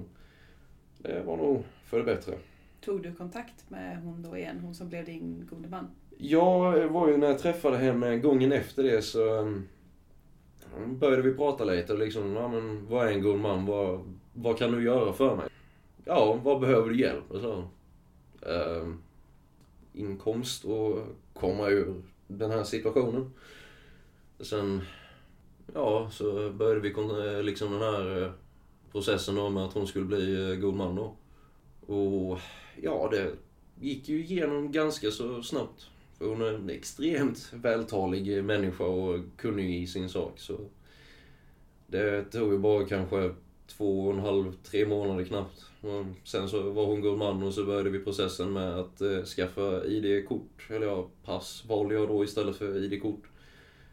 det 0.98 1.24
var 1.26 1.38
nog 1.38 1.64
för 1.86 1.98
det 1.98 2.04
bättre. 2.04 2.34
Tog 2.82 3.04
du 3.04 3.14
kontakt 3.14 3.70
med 3.70 4.02
hon 4.04 4.22
då 4.22 4.38
igen, 4.38 4.60
hon 4.64 4.76
som 4.76 4.90
blev 4.90 5.06
din 5.06 5.48
gode 5.50 5.70
man? 5.70 5.88
Jag 6.18 6.88
var 6.88 7.08
ju 7.08 7.18
när 7.18 7.28
jag 7.28 7.40
träffade 7.40 7.78
henne 7.78 8.18
gången 8.18 8.52
efter 8.52 8.84
det 8.84 9.02
så 9.02 9.54
började 10.88 11.22
vi 11.22 11.34
prata 11.34 11.64
lite 11.64 11.94
och 11.94 12.00
liksom, 12.00 12.36
ja 12.36 12.48
men 12.48 12.88
vad 12.90 13.08
är 13.08 13.12
en 13.12 13.22
god 13.22 13.40
man? 13.40 13.66
Vad, 13.66 14.16
vad 14.34 14.58
kan 14.58 14.72
du 14.72 14.84
göra 14.84 15.14
för 15.14 15.36
mig? 15.36 15.50
Ja, 16.06 16.40
vad 16.44 16.60
behöver 16.60 16.90
du 16.90 17.00
hjälp 17.00 17.30
med? 17.30 17.42
Så. 17.42 17.64
Um, 18.42 19.02
inkomst 19.94 20.66
och 20.66 21.00
komma 21.34 21.68
ur 21.68 22.02
den 22.28 22.52
här 22.52 22.64
situationen. 22.64 23.32
Sen, 24.40 24.82
ja, 25.74 26.10
så 26.12 26.50
började 26.50 26.80
vi 26.80 26.90
eh, 26.90 27.44
liksom 27.44 27.72
den 27.72 27.82
här 27.82 28.22
eh, 28.22 28.32
processen 28.92 29.36
då 29.36 29.50
med 29.50 29.64
att 29.64 29.74
hon 29.74 29.88
skulle 29.88 30.06
bli 30.06 30.52
eh, 30.52 30.56
god 30.56 30.74
man 30.74 30.96
då. 30.96 31.16
Och 31.94 32.40
ja, 32.82 33.10
det 33.12 33.32
gick 33.80 34.10
ju 34.10 34.20
igenom 34.20 34.72
ganska 34.72 35.12
så 35.12 35.44
snabbt. 35.44 35.88
Hon 36.20 36.42
är 36.42 36.54
en 36.54 36.70
extremt 36.70 37.52
vältalig 37.54 38.44
människa 38.44 38.84
och 38.84 39.20
kunnig 39.38 39.84
i 39.84 39.88
sin 39.88 40.10
sak. 40.10 40.40
Så 40.40 40.60
det 41.88 42.24
tog 42.24 42.54
ju 42.54 42.60
bara 42.60 42.86
kanske 42.86 43.32
två 43.68 44.08
och 44.08 44.14
en 44.14 44.20
halv, 44.20 44.54
tre 44.64 44.86
månader 44.86 45.26
knappt. 45.26 45.66
Och 45.82 46.06
sen 46.24 46.50
så 46.50 46.70
var 46.70 46.86
hon 46.86 47.02
god 47.02 47.18
man 47.18 47.44
och 47.44 47.54
så 47.54 47.66
började 47.66 47.90
vi 47.90 48.00
processen 48.00 48.54
med 48.54 48.80
att 48.80 49.02
eh, 49.02 49.24
skaffa 49.24 49.86
ID-kort. 49.86 50.68
Eller 50.70 50.88
ja, 50.88 51.08
pass 51.26 51.64
valde 51.68 51.96
jag 51.96 52.08
då 52.08 52.24
istället 52.24 52.56
för 52.56 52.84
ID-kort. 52.84 53.24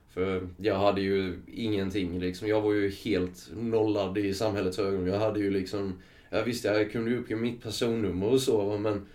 För 0.09 0.49
jag 0.57 0.79
hade 0.79 1.01
ju 1.01 1.39
ingenting 1.47 2.19
liksom. 2.19 2.49
Jag 2.49 2.61
var 2.61 2.73
ju 2.73 2.91
helt 2.91 3.51
nollad 3.57 4.19
i 4.19 4.35
samhällets 4.35 4.79
ögon. 4.79 5.07
Jag 5.07 5.19
hade 5.19 5.41
ju 5.41 5.51
liksom... 5.51 5.95
Jag 6.31 6.45
visste, 6.45 6.69
jag 6.69 6.93
kunde 6.93 7.11
ju 7.11 7.19
uppge 7.19 7.37
mitt 7.37 7.63
personnummer 7.63 8.27
och 8.27 8.41
så 8.41 8.79
men... 8.79 9.07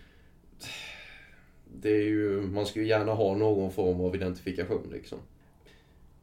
Det 1.82 1.90
är 1.90 2.04
ju, 2.04 2.42
man 2.42 2.66
ska 2.66 2.80
ju 2.80 2.88
gärna 2.88 3.14
ha 3.14 3.36
någon 3.36 3.72
form 3.72 4.02
av 4.02 4.16
identifikation 4.16 4.90
liksom. 4.92 5.20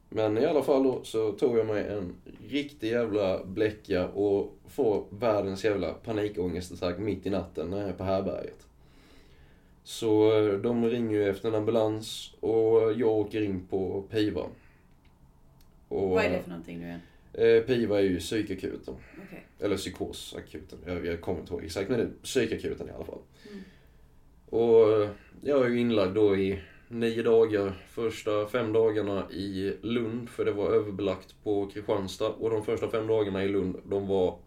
Men 0.09 0.37
i 0.37 0.45
alla 0.45 0.63
fall 0.63 0.83
då 0.83 1.03
så 1.03 1.31
tog 1.31 1.57
jag 1.57 1.67
mig 1.67 1.87
en 1.87 2.15
riktig 2.49 2.89
jävla 2.89 3.45
bläcka 3.45 4.07
och 4.07 4.55
får 4.67 5.05
världens 5.09 5.65
jävla 5.65 5.93
panikångestattack 5.93 6.99
mitt 6.99 7.25
i 7.25 7.29
natten 7.29 7.69
när 7.69 7.79
jag 7.79 7.89
är 7.89 7.93
på 7.93 8.03
härberget. 8.03 8.67
Så 9.83 10.37
eh, 10.37 10.53
de 10.53 10.89
ringer 10.89 11.17
ju 11.17 11.29
efter 11.29 11.47
en 11.49 11.55
ambulans 11.55 12.33
och 12.39 12.93
jag 12.93 13.09
åker 13.09 13.41
in 13.41 13.67
på 13.69 14.03
PIVA. 14.09 14.45
Och, 15.87 16.09
Vad 16.09 16.25
är 16.25 16.29
det 16.29 16.41
för 16.41 16.49
någonting 16.49 16.79
nu 16.79 16.85
igen? 16.85 16.99
Eh, 17.33 17.63
PIVA 17.63 17.99
är 17.99 18.03
ju 18.03 18.19
psykakuten. 18.19 18.95
Okej. 19.27 19.45
Eller 19.59 19.77
psykosakuten. 19.77 20.79
Jag, 20.85 21.05
jag 21.05 21.21
kommer 21.21 21.39
inte 21.39 21.53
ihåg 21.53 21.63
exakt, 21.63 21.89
men 21.89 21.99
det 21.99 22.05
är 22.05 22.11
psykakuten 22.23 22.87
i 22.87 22.91
alla 22.91 23.05
fall. 23.05 23.19
Mm. 23.51 23.63
Och 24.49 25.07
jag 25.41 25.65
är 25.65 25.69
ju 25.69 25.79
inlagd 25.79 26.15
då 26.15 26.35
i 26.35 26.61
nio 26.87 27.23
dagar. 27.23 27.73
Första 27.87 28.47
fem 28.47 28.73
dagarna 28.73 29.31
i 29.31 29.77
Lund, 29.81 30.29
för 30.29 30.45
det 30.45 30.51
var 30.51 30.71
överbelagt 30.71 31.35
på 31.43 31.67
Kristianstad. 31.67 32.29
Och 32.29 32.49
de 32.49 32.65
första 32.65 32.89
fem 32.89 33.07
dagarna 33.07 33.43
i 33.43 33.47
Lund, 33.47 33.77
de 33.85 34.07
var 34.07 34.39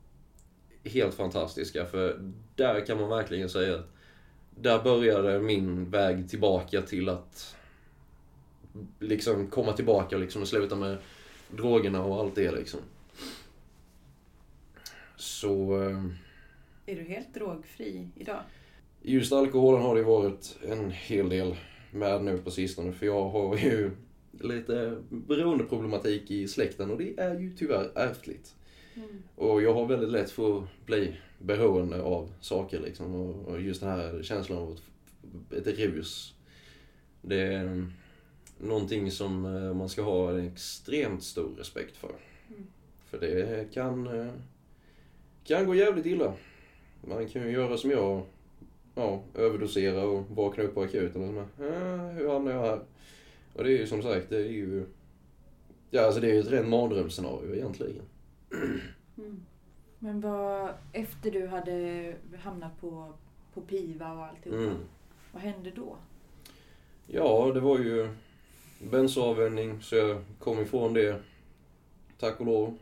helt 0.85 1.15
fantastiska. 1.15 1.87
För 1.87 2.33
där 2.57 2.87
kan 2.87 3.01
man 3.01 3.09
verkligen 3.09 3.49
säga 3.49 3.75
att 3.75 3.89
där 4.51 4.83
började 4.83 5.41
min 5.41 5.91
väg 5.91 6.31
tillbaka 6.31 6.83
till 6.83 7.09
att 7.09 7.57
liksom 9.01 9.47
komma 9.47 9.73
tillbaka 9.73 10.17
liksom 10.17 10.43
och 10.43 10.49
sluta 10.49 10.77
med 10.77 10.99
drogerna 11.51 12.05
och 12.05 12.21
allt 12.21 12.35
det 12.35 12.53
liksom. 12.53 12.81
Så... 15.17 15.83
Eh, 15.83 16.05
är 16.87 16.97
du 16.97 17.03
helt 17.03 17.35
drogfri 17.35 18.09
idag? 18.17 18.41
Just 19.05 19.33
alkoholen 19.33 19.83
har 19.83 19.95
det 19.95 20.03
varit 20.03 20.59
en 20.69 20.91
hel 20.91 21.29
del 21.29 21.57
med 21.91 22.25
nu 22.25 22.39
på 22.39 22.51
sistone. 22.51 22.93
För 22.93 23.07
jag 23.07 23.29
har 23.29 23.57
ju 23.57 23.91
lite 24.41 24.97
beroendeproblematik 25.09 26.31
i 26.31 26.49
släkten 26.49 26.91
och 26.91 26.99
det 26.99 27.21
är 27.21 27.39
ju 27.39 27.53
tyvärr 27.53 27.91
ärftligt. 27.95 28.55
Och 29.37 29.63
jag 29.63 29.75
har 29.75 29.87
väldigt 29.87 30.11
lätt 30.11 30.31
för 30.31 30.59
att 30.59 30.87
bli 30.87 31.17
beroende 31.39 32.03
av 32.03 32.33
saker 32.41 32.81
liksom. 32.81 33.15
Och 33.15 33.61
just 33.61 33.81
den 33.81 33.91
här 33.91 34.23
känslan 34.23 34.59
av 34.59 34.79
ett, 35.51 35.67
ett 35.67 35.79
rus. 35.79 36.35
Det 37.23 37.43
är 37.43 37.87
någonting 38.59 39.11
som 39.11 39.45
eh, 39.45 39.75
man 39.75 39.89
ska 39.89 40.03
ha 40.03 40.31
en 40.31 40.47
extremt 40.47 41.23
stor 41.23 41.55
respekt 41.59 41.97
för. 41.97 42.13
Mm. 42.49 42.67
För 43.11 43.21
det 43.21 43.73
kan, 43.75 44.07
eh, 44.07 44.33
kan 45.45 45.67
gå 45.67 45.75
jävligt 45.75 46.07
illa. 46.07 46.35
Man 47.09 47.29
kan 47.29 47.43
ju 47.43 47.51
göra 47.51 47.77
som 47.77 47.91
jag 47.91 48.23
ja, 48.95 49.23
överdosera 49.35 50.05
och 50.05 50.25
vakna 50.31 50.65
upp 50.65 50.75
på 50.75 50.83
akuten 50.83 51.23
och 51.23 51.29
så 51.29 51.33
bara, 51.35 51.69
äh, 51.69 52.11
hur 52.11 52.29
hamnade 52.29 52.57
jag 52.57 52.63
här? 52.63 52.81
Och 53.55 53.65
det 53.65 53.71
är 53.73 53.79
ju 53.79 53.87
som 53.87 54.03
sagt, 54.03 54.31
det 54.31 54.37
är 54.37 54.51
ju... 54.51 54.87
Ja, 55.91 56.03
alltså 56.03 56.21
det 56.21 56.31
är 56.31 56.35
ju 56.35 56.41
ett 56.41 56.51
rent 56.51 56.69
mardrömsscenario 56.69 57.55
egentligen. 57.55 58.03
Mm. 59.19 59.43
Men 59.99 60.21
vad, 60.21 60.71
efter 60.93 61.31
du 61.31 61.47
hade 61.47 62.15
hamnat 62.43 62.81
på, 62.81 63.13
på 63.55 63.61
PIVA 63.61 64.13
och 64.13 64.25
alltihopa, 64.25 64.63
Mm. 64.63 64.77
vad 65.33 65.43
hände 65.43 65.71
då? 65.77 65.97
Ja, 67.07 67.51
det 67.55 67.61
var 67.61 67.79
ju 67.79 68.09
bensoavvänjning, 68.91 69.83
så 69.83 69.97
jag 69.97 70.23
kom 70.39 70.61
ifrån 70.61 70.95
det. 70.95 71.21
Tack 72.19 72.41
och 72.41 72.47
lov. 72.47 72.79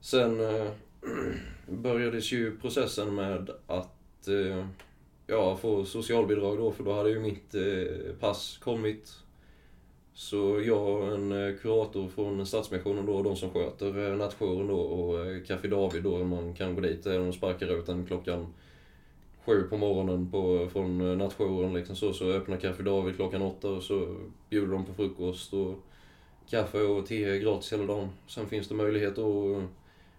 Sen 0.00 0.40
eh, 0.40 0.70
börjades 1.68 2.32
ju 2.32 2.56
processen 2.58 3.14
med 3.14 3.50
att 3.66 4.28
eh, 4.28 4.66
ja, 5.32 5.56
få 5.56 5.84
socialbidrag 5.84 6.58
då, 6.58 6.72
för 6.72 6.84
då 6.84 6.92
hade 6.92 7.10
ju 7.10 7.20
mitt 7.20 7.54
eh, 7.54 8.14
pass 8.20 8.58
kommit. 8.58 9.12
Så 10.14 10.62
jag 10.64 10.88
och 10.88 11.12
en 11.12 11.32
eh, 11.32 11.56
kurator 11.56 12.08
från 12.08 12.46
Stadsmissionen 12.46 13.06
då, 13.06 13.22
de 13.22 13.36
som 13.36 13.50
sköter 13.50 14.10
eh, 14.10 14.16
nattjouren 14.16 14.66
då 14.66 14.80
och 14.80 15.26
eh, 15.26 15.42
Café 15.42 15.68
David 15.68 16.02
då, 16.02 16.24
man 16.24 16.54
kan 16.54 16.74
gå 16.74 16.80
dit, 16.80 17.06
eh, 17.06 17.12
de 17.12 17.32
sparkar 17.32 17.78
ut 17.78 17.88
en 17.88 18.06
klockan 18.06 18.46
sju 19.44 19.62
på 19.62 19.76
morgonen 19.76 20.30
på, 20.30 20.68
från 20.72 21.00
eh, 21.00 21.16
nattjouren 21.16 21.74
liksom 21.74 21.96
så, 21.96 22.12
så 22.12 22.30
öppnar 22.30 22.56
Café 22.56 22.82
David 22.82 23.16
klockan 23.16 23.42
åtta 23.42 23.68
och 23.68 23.82
så 23.82 24.16
bjuder 24.50 24.72
de 24.72 24.84
på 24.84 24.94
frukost 24.94 25.52
och 25.52 25.74
kaffe 26.50 26.82
och 26.82 27.06
te 27.06 27.38
gratis 27.38 27.72
hela 27.72 27.86
dagen. 27.86 28.08
Sen 28.26 28.46
finns 28.46 28.68
det 28.68 28.74
möjlighet 28.74 29.12
att 29.12 29.18
eh, 29.18 29.64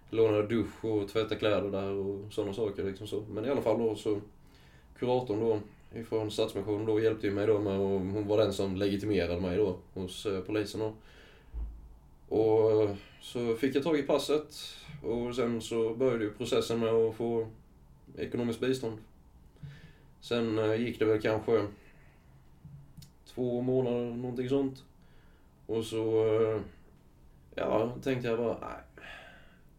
låna 0.09 0.41
dusch 0.41 0.85
och 0.85 1.09
tvätta 1.09 1.35
kläder 1.35 1.71
där 1.71 1.91
och 1.91 2.33
sådana 2.33 2.53
saker 2.53 2.83
liksom 2.83 3.07
så. 3.07 3.23
Men 3.33 3.45
i 3.45 3.49
alla 3.49 3.61
fall 3.61 3.79
då 3.79 3.95
så, 3.95 4.19
kuratorn 5.03 5.39
då 5.39 5.59
ifrån 5.99 6.31
Stadsmissionen 6.31 6.85
då 6.85 6.99
hjälpte 6.99 7.27
ju 7.27 7.33
mig 7.33 7.47
då 7.47 7.59
med 7.59 7.79
och 7.79 7.99
hon 7.99 8.27
var 8.27 8.37
den 8.37 8.53
som 8.53 8.75
legitimerade 8.75 9.41
mig 9.41 9.57
då 9.57 9.77
hos 9.93 10.25
eh, 10.25 10.41
polisen 10.41 10.79
då. 10.79 10.93
Och 12.35 12.89
så 13.21 13.55
fick 13.55 13.75
jag 13.75 13.83
tag 13.83 13.99
i 13.99 14.03
passet 14.03 14.55
och 15.03 15.35
sen 15.35 15.61
så 15.61 15.93
började 15.95 16.23
ju 16.23 16.33
processen 16.33 16.79
med 16.79 16.89
att 16.89 17.15
få 17.15 17.47
ekonomiskt 18.17 18.59
bistånd. 18.59 18.97
Sen 20.21 20.59
eh, 20.59 20.75
gick 20.75 20.99
det 20.99 21.05
väl 21.05 21.21
kanske 21.21 21.67
två 23.25 23.61
månader, 23.61 24.15
någonting 24.15 24.49
sånt. 24.49 24.83
Och 25.65 25.85
så, 25.85 26.25
eh, 26.25 26.61
ja, 27.55 27.95
tänkte 28.03 28.27
jag 28.27 28.37
bara, 28.37 28.57
nej. 28.61 28.92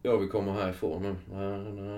Jag 0.05 0.17
vill 0.17 0.29
komma 0.29 0.53
härifrån 0.53 1.03
nu. 1.03 1.15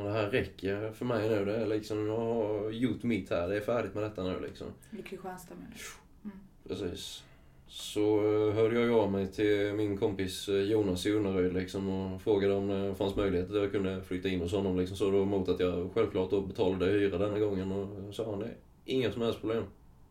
Det 0.03 0.11
här- 0.11 0.29
räcker 0.29 0.91
för 0.91 1.05
mig 1.05 1.29
nu. 1.29 1.45
Det 1.45 1.55
är 1.55 1.65
liksom, 1.67 2.07
jag 2.07 2.17
har 2.17 2.69
gjort 2.69 3.03
mitt 3.03 3.29
här. 3.29 3.47
Det 3.47 3.55
är 3.57 3.61
färdigt 3.61 3.93
med 3.93 4.03
detta 4.03 4.23
nu 4.23 4.39
liksom. 4.39 4.67
I 4.99 5.01
Kristianstad 5.01 5.55
menar 5.55 5.71
du? 5.73 6.29
Precis. 6.69 7.23
Så 7.67 8.17
eh, 8.17 8.53
hörde 8.55 8.79
jag 8.79 8.99
av 8.99 9.11
mig 9.11 9.27
till 9.27 9.73
min 9.73 9.97
kompis 9.97 10.49
eh, 10.49 10.55
Jonas 10.55 11.05
i 11.05 11.11
Unnaryd 11.11 11.53
liksom 11.53 11.89
och 11.89 12.21
frågade 12.21 12.53
om 12.53 12.67
det 12.67 12.95
fanns 12.95 13.15
möjlighet 13.15 13.49
att 13.49 13.55
jag 13.55 13.71
kunde 13.71 14.01
flytta 14.03 14.29
in 14.29 14.41
hos 14.41 14.51
honom 14.51 14.77
liksom. 14.77 14.97
Så 14.97 15.11
då 15.11 15.25
mot 15.25 15.49
att 15.49 15.59
jag 15.59 15.89
självklart 15.93 16.29
då 16.29 16.41
betalade 16.41 16.85
hyra 16.85 17.17
denna 17.17 17.39
gången 17.39 17.71
och 17.71 18.15
sa 18.15 18.29
han 18.29 18.39
det. 18.39 18.51
Inga 18.85 19.11
som 19.11 19.21
helst 19.21 19.39
problem. 19.39 19.63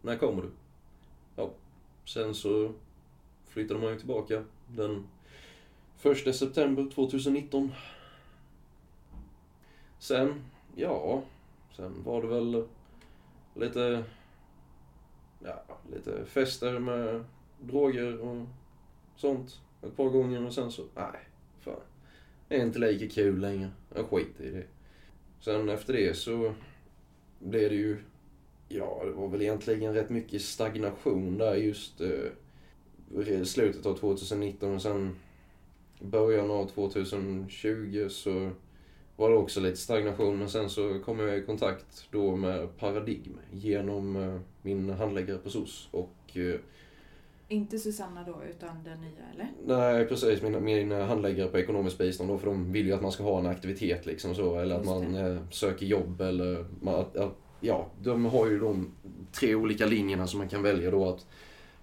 När 0.02 0.16
kommer 0.16 0.42
du? 0.42 0.48
Ja. 1.36 1.50
Sen 2.04 2.34
så 2.34 2.72
flyttade 3.48 3.80
man 3.80 3.90
ju 3.92 3.98
tillbaka 3.98 4.42
den 4.68 5.04
1 6.02 6.34
september 6.36 6.90
2019. 6.94 7.72
Sen, 9.98 10.44
ja, 10.74 11.22
sen 11.76 12.02
var 12.04 12.22
det 12.22 12.28
väl 12.28 12.64
lite 13.54 14.04
ja, 15.44 15.62
lite 15.92 16.24
fester 16.24 16.78
med 16.78 17.24
droger 17.60 18.20
och 18.20 18.46
sånt 19.16 19.60
ett 19.82 19.96
par 19.96 20.08
gånger 20.08 20.46
och 20.46 20.54
sen 20.54 20.70
så, 20.70 20.82
nej, 20.94 21.20
fan. 21.60 21.80
Det 22.48 22.56
är 22.56 22.62
inte 22.62 22.78
lika 22.78 23.14
kul 23.14 23.40
längre. 23.40 23.70
Jag 23.94 24.06
skiter 24.06 24.44
i 24.44 24.50
det. 24.50 24.64
Sen 25.40 25.68
efter 25.68 25.92
det 25.92 26.16
så 26.16 26.54
blev 27.38 27.70
det 27.70 27.76
ju, 27.76 27.98
ja, 28.68 29.02
det 29.04 29.12
var 29.12 29.28
väl 29.28 29.42
egentligen 29.42 29.94
rätt 29.94 30.10
mycket 30.10 30.42
stagnation 30.42 31.38
där 31.38 31.54
just 31.54 32.00
eh, 32.00 33.26
i 33.26 33.44
slutet 33.44 33.86
av 33.86 33.94
2019 33.94 34.74
och 34.74 34.82
sen 34.82 35.16
början 36.00 36.50
av 36.50 36.66
2020 36.66 38.06
så 38.10 38.50
var 39.16 39.30
det 39.30 39.36
också 39.36 39.60
lite 39.60 39.76
stagnation. 39.76 40.38
Men 40.38 40.48
sen 40.50 40.70
så 40.70 40.98
kom 41.04 41.20
jag 41.20 41.38
i 41.38 41.42
kontakt 41.42 42.08
då 42.10 42.36
med 42.36 42.78
Paradigm 42.78 43.38
genom 43.52 44.16
eh, 44.16 44.40
min 44.62 44.90
handläggare 44.90 45.38
på 45.38 45.50
SOS. 45.50 45.88
Och 45.90 46.16
eh, 46.36 46.60
Inte 47.48 47.78
Susanna 47.78 48.24
då, 48.24 48.42
utan 48.50 48.84
den 48.84 49.00
nya 49.00 49.24
eller? 49.34 49.48
Nej, 49.66 50.06
precis. 50.06 50.42
Min, 50.42 50.64
min 50.64 50.90
handläggare 50.92 51.48
på 51.48 51.58
ekonomiskt 51.58 51.98
bistånd 51.98 52.30
då, 52.30 52.38
för 52.38 52.46
de 52.46 52.72
vill 52.72 52.86
ju 52.86 52.92
att 52.92 53.02
man 53.02 53.12
ska 53.12 53.22
ha 53.24 53.38
en 53.38 53.46
aktivitet 53.46 54.06
liksom 54.06 54.34
så, 54.34 54.58
eller 54.58 54.74
att 54.74 54.86
Just 54.86 54.94
man 54.94 55.12
det. 55.12 55.20
eh, 55.30 55.38
söker 55.50 55.86
jobb 55.86 56.20
eller 56.20 56.64
att, 56.86 57.16
att, 57.16 57.36
ja, 57.60 57.86
de 58.02 58.24
har 58.24 58.46
ju 58.46 58.58
de 58.58 58.92
tre 59.32 59.54
olika 59.54 59.86
linjerna 59.86 60.26
som 60.26 60.38
man 60.38 60.48
kan 60.48 60.62
välja 60.62 60.90
då 60.90 61.08
att 61.08 61.26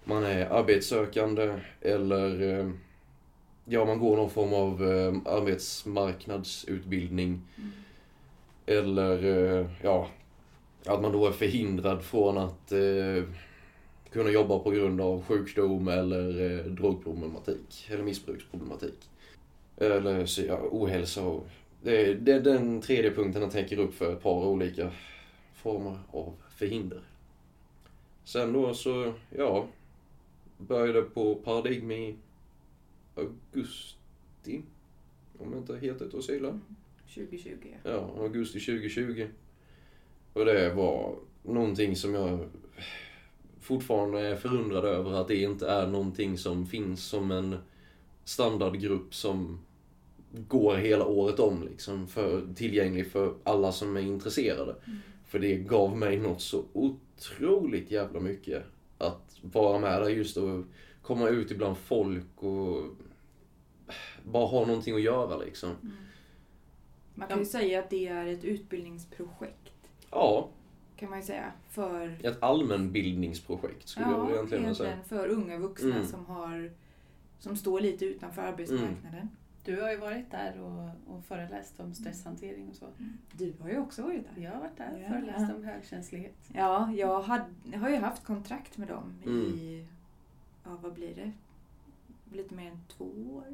man 0.04 0.24
är 0.24 0.46
arbetssökande 0.46 1.54
eller 1.80 2.72
ja, 3.64 3.84
man 3.84 3.98
går 3.98 4.16
någon 4.16 4.30
form 4.30 4.54
av 4.54 4.92
eh, 4.92 5.14
arbetsmarknadsutbildning 5.32 7.40
Mm. 7.56 7.70
eller 8.66 9.24
eh, 9.24 9.66
ja, 9.82 10.08
att 10.86 11.02
man 11.02 11.12
då 11.12 11.26
är 11.26 11.32
förhindrad 11.32 12.04
från 12.04 12.38
att 12.38 12.72
eh, 12.72 13.22
kunna 14.10 14.30
jobba 14.30 14.58
på 14.58 14.70
grund 14.70 15.00
av 15.00 15.24
sjukdom 15.24 15.88
eller 15.88 16.50
eh, 16.50 16.58
drogproblematik 16.64 17.86
eller 17.90 18.02
missbruksproblematik. 18.02 19.10
Eller 19.76 20.26
så, 20.26 20.42
ja, 20.42 20.58
ohälsa 20.70 21.24
och... 21.24 21.46
Det 21.82 22.10
är, 22.10 22.14
det 22.14 22.32
är 22.32 22.40
den 22.40 22.80
tredje 22.80 23.10
punkten 23.10 23.42
jag 23.42 23.52
tänker 23.52 23.78
upp 23.78 23.94
för 23.94 24.12
ett 24.12 24.22
par 24.22 24.46
olika 24.46 24.90
former 25.54 25.98
av 26.10 26.32
förhinder. 26.56 27.00
Sen 28.24 28.52
då 28.52 28.74
så, 28.74 29.12
ja, 29.30 29.66
började 30.58 31.02
på 31.02 31.34
Paradigm 31.34 31.90
i 31.90 32.16
augusti. 33.14 34.62
Om 35.38 35.52
jag 35.52 35.60
inte 35.60 35.76
helt 35.76 36.02
ute 36.02 36.16
och 36.16 36.24
cyklar. 36.24 36.50
Mm. 36.50 36.62
2020 37.14 37.50
ja. 37.62 37.90
Ja, 37.90 38.22
augusti 38.22 38.60
2020. 38.60 39.26
Och 40.32 40.44
det 40.44 40.74
var 40.74 41.16
någonting 41.42 41.96
som 41.96 42.14
jag 42.14 42.48
fortfarande 43.60 44.20
är 44.20 44.36
förundrad 44.36 44.84
över 44.84 45.12
att 45.12 45.28
det 45.28 45.36
inte 45.36 45.68
är 45.68 45.86
någonting 45.86 46.38
som 46.38 46.66
finns 46.66 47.04
som 47.04 47.30
en 47.30 47.56
standardgrupp 48.24 49.14
som 49.14 49.60
går 50.48 50.76
hela 50.76 51.06
året 51.06 51.38
om 51.38 51.68
liksom, 51.70 52.06
för, 52.06 52.54
tillgänglig 52.54 53.06
för 53.06 53.34
alla 53.42 53.72
som 53.72 53.96
är 53.96 54.00
intresserade. 54.00 54.74
Mm. 54.86 54.98
För 55.26 55.38
det 55.38 55.56
gav 55.56 55.96
mig 55.96 56.18
något 56.18 56.40
så 56.40 56.64
otroligt 56.72 57.90
jävla 57.90 58.20
mycket 58.20 58.62
att 58.98 59.38
vara 59.42 59.78
med 59.78 60.02
där 60.02 60.08
just 60.08 60.36
och 60.36 60.64
komma 61.02 61.28
ut 61.28 61.50
ibland 61.50 61.76
folk 61.76 62.42
och 62.42 62.82
bara 64.24 64.46
ha 64.46 64.66
någonting 64.66 64.94
att 64.94 65.02
göra 65.02 65.36
liksom. 65.36 65.70
Mm. 65.82 65.92
Man 67.14 67.28
kan 67.28 67.38
ju 67.38 67.44
säga 67.44 67.78
att 67.78 67.90
det 67.90 68.08
är 68.08 68.26
ett 68.26 68.44
utbildningsprojekt. 68.44 69.72
Ja, 70.10 70.48
Kan 70.96 71.10
man 71.10 71.18
ju 71.18 71.24
säga. 71.24 71.52
För, 71.70 72.16
ett 72.26 72.42
allmänbildningsprojekt 72.42 73.88
skulle 73.88 74.06
jag 74.06 74.18
ja, 74.20 74.30
egentligen 74.32 74.62
vilja 74.62 74.74
säga. 74.74 74.88
egentligen 74.92 75.20
för 75.22 75.28
unga 75.28 75.58
vuxna 75.58 75.94
Mm. 75.94 76.06
som, 76.06 76.26
har, 76.26 76.70
som 77.38 77.56
står 77.56 77.80
lite 77.80 78.04
utanför 78.04 78.42
arbetsmarknaden. 78.42 79.30
Du 79.64 79.80
har 79.82 79.90
ju 79.90 79.96
varit 79.96 80.30
där 80.30 80.60
och, 80.60 81.14
och 81.16 81.24
föreläst 81.24 81.80
om 81.80 81.94
stresshantering 81.94 82.68
och 82.68 82.76
så. 82.76 82.86
Du 83.32 83.54
har 83.60 83.68
ju 83.70 83.78
också 83.78 84.02
varit 84.02 84.24
där. 84.34 84.42
Jag 84.42 84.50
har 84.50 84.60
varit 84.60 84.76
där 84.76 84.92
och 84.94 85.00
Ja. 85.02 85.08
föreläst 85.08 85.54
om 85.56 85.64
högkänslighet. 85.64 86.34
Ja, 86.54 86.92
jag, 86.92 87.20
hade, 87.22 87.44
jag 87.72 87.78
har 87.78 87.88
ju 87.90 87.96
haft 87.96 88.24
kontrakt 88.24 88.76
med 88.78 88.88
dem 88.88 89.14
Mm. 89.26 89.46
i, 89.46 89.86
ja 90.64 90.70
vad 90.82 90.92
blir 90.94 91.14
det? 91.14 91.32
Lite 92.36 92.54
mer 92.54 92.70
än 92.70 92.80
två 92.88 93.04
år 93.34 93.44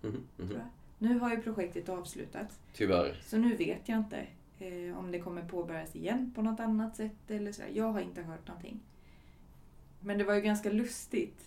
Tror 0.00 0.22
jag. 0.38 0.60
Nu 0.98 1.18
har 1.18 1.30
ju 1.30 1.42
projektet 1.42 1.88
avslutats. 1.88 2.58
Tyvärr. 2.74 3.20
Så 3.26 3.36
nu 3.38 3.56
vet 3.56 3.88
jag 3.88 3.98
inte 3.98 4.26
eh, 4.58 4.98
om 4.98 5.10
det 5.12 5.18
kommer 5.18 5.42
påbörjas 5.42 5.96
igen 5.96 6.32
på 6.34 6.42
något 6.42 6.60
annat 6.60 6.96
sätt 6.96 7.30
eller 7.30 7.52
så. 7.52 7.62
Jag 7.74 7.92
har 7.92 8.00
inte 8.00 8.22
hört 8.22 8.48
någonting. 8.48 8.80
Men 10.00 10.18
det 10.18 10.24
var 10.24 10.34
ju 10.34 10.40
ganska 10.40 10.70
lustigt 10.70 11.38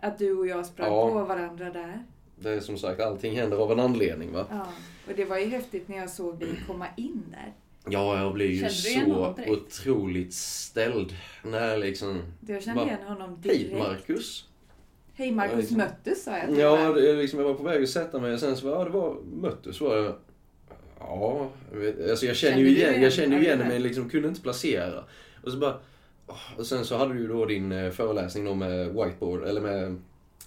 att 0.00 0.18
du 0.18 0.32
och 0.38 0.46
jag 0.46 0.66
sprang 0.66 0.92
Ja. 0.92 1.10
på 1.10 1.24
varandra 1.24 1.70
där. 1.70 2.04
Det 2.36 2.50
är 2.50 2.60
som 2.60 2.78
sagt, 2.78 3.00
allting 3.00 3.36
händer 3.36 3.56
av 3.56 3.72
en 3.72 3.80
anledning 3.80 4.32
va? 4.32 4.46
Ja. 4.50 4.66
Och 5.08 5.12
det 5.16 5.24
var 5.24 5.38
ju 5.38 5.46
häftigt 5.46 5.88
när 5.88 5.96
jag 5.96 6.10
såg 6.10 6.38
dig 6.38 6.62
komma 6.66 6.86
in 6.96 7.22
där. 7.30 7.52
Ja, 7.88 8.20
jag 8.22 8.34
blir 8.34 8.50
ju 8.50 8.68
så 8.70 9.34
otroligt 9.46 10.34
ställd. 10.34 11.12
När 11.44 11.76
liksom... 11.78 12.22
Jag 12.46 12.62
kände 12.62 12.80
Va? 12.84 12.86
igen 12.88 13.02
honom 13.02 13.40
direkt. 13.40 13.70
Hej 13.70 13.78
Marcus! 13.78 14.48
Hej 15.16 15.32
Marcus 15.32 15.56
liksom- 15.56 15.76
möttes 15.76 16.24
sa 16.24 16.38
jag 16.38 16.48
till 16.48 16.58
Ja, 16.58 16.92
det, 16.92 17.12
liksom, 17.12 17.40
jag 17.40 17.46
var 17.46 17.54
på 17.54 17.62
väg 17.62 17.82
att 17.82 17.88
sätta 17.88 18.20
mig 18.20 18.32
och 18.32 18.40
sen 18.40 18.56
så 18.56 18.70
var 18.70 18.78
ja, 18.78 18.84
det 18.84 18.90
var 18.90 19.16
möttes 19.40 19.80
var 19.80 19.96
jag. 19.96 20.14
Ja, 20.98 21.50
jag 21.72 21.78
vet, 21.78 22.10
alltså 22.10 22.26
jag 22.26 22.36
känner 22.36 22.58
ju 22.58 22.68
igen, 22.68 23.02
jag 23.02 23.12
känner 23.12 23.36
ju 23.36 23.44
igen 23.44 23.58
men 23.58 23.82
liksom 23.82 24.08
kunde 24.08 24.28
inte 24.28 24.40
placera. 24.40 25.04
Och 25.42 25.52
så 25.52 25.58
bara... 25.58 25.78
Och 26.56 26.66
sen 26.66 26.84
så 26.84 26.96
hade 26.96 27.14
du 27.14 27.20
ju 27.20 27.28
då 27.28 27.44
din 27.44 27.72
eh, 27.72 27.90
föreläsning 27.90 28.44
då 28.44 28.54
med 28.54 28.86
whiteboard, 28.86 29.44
eller 29.44 29.60
med 29.60 30.02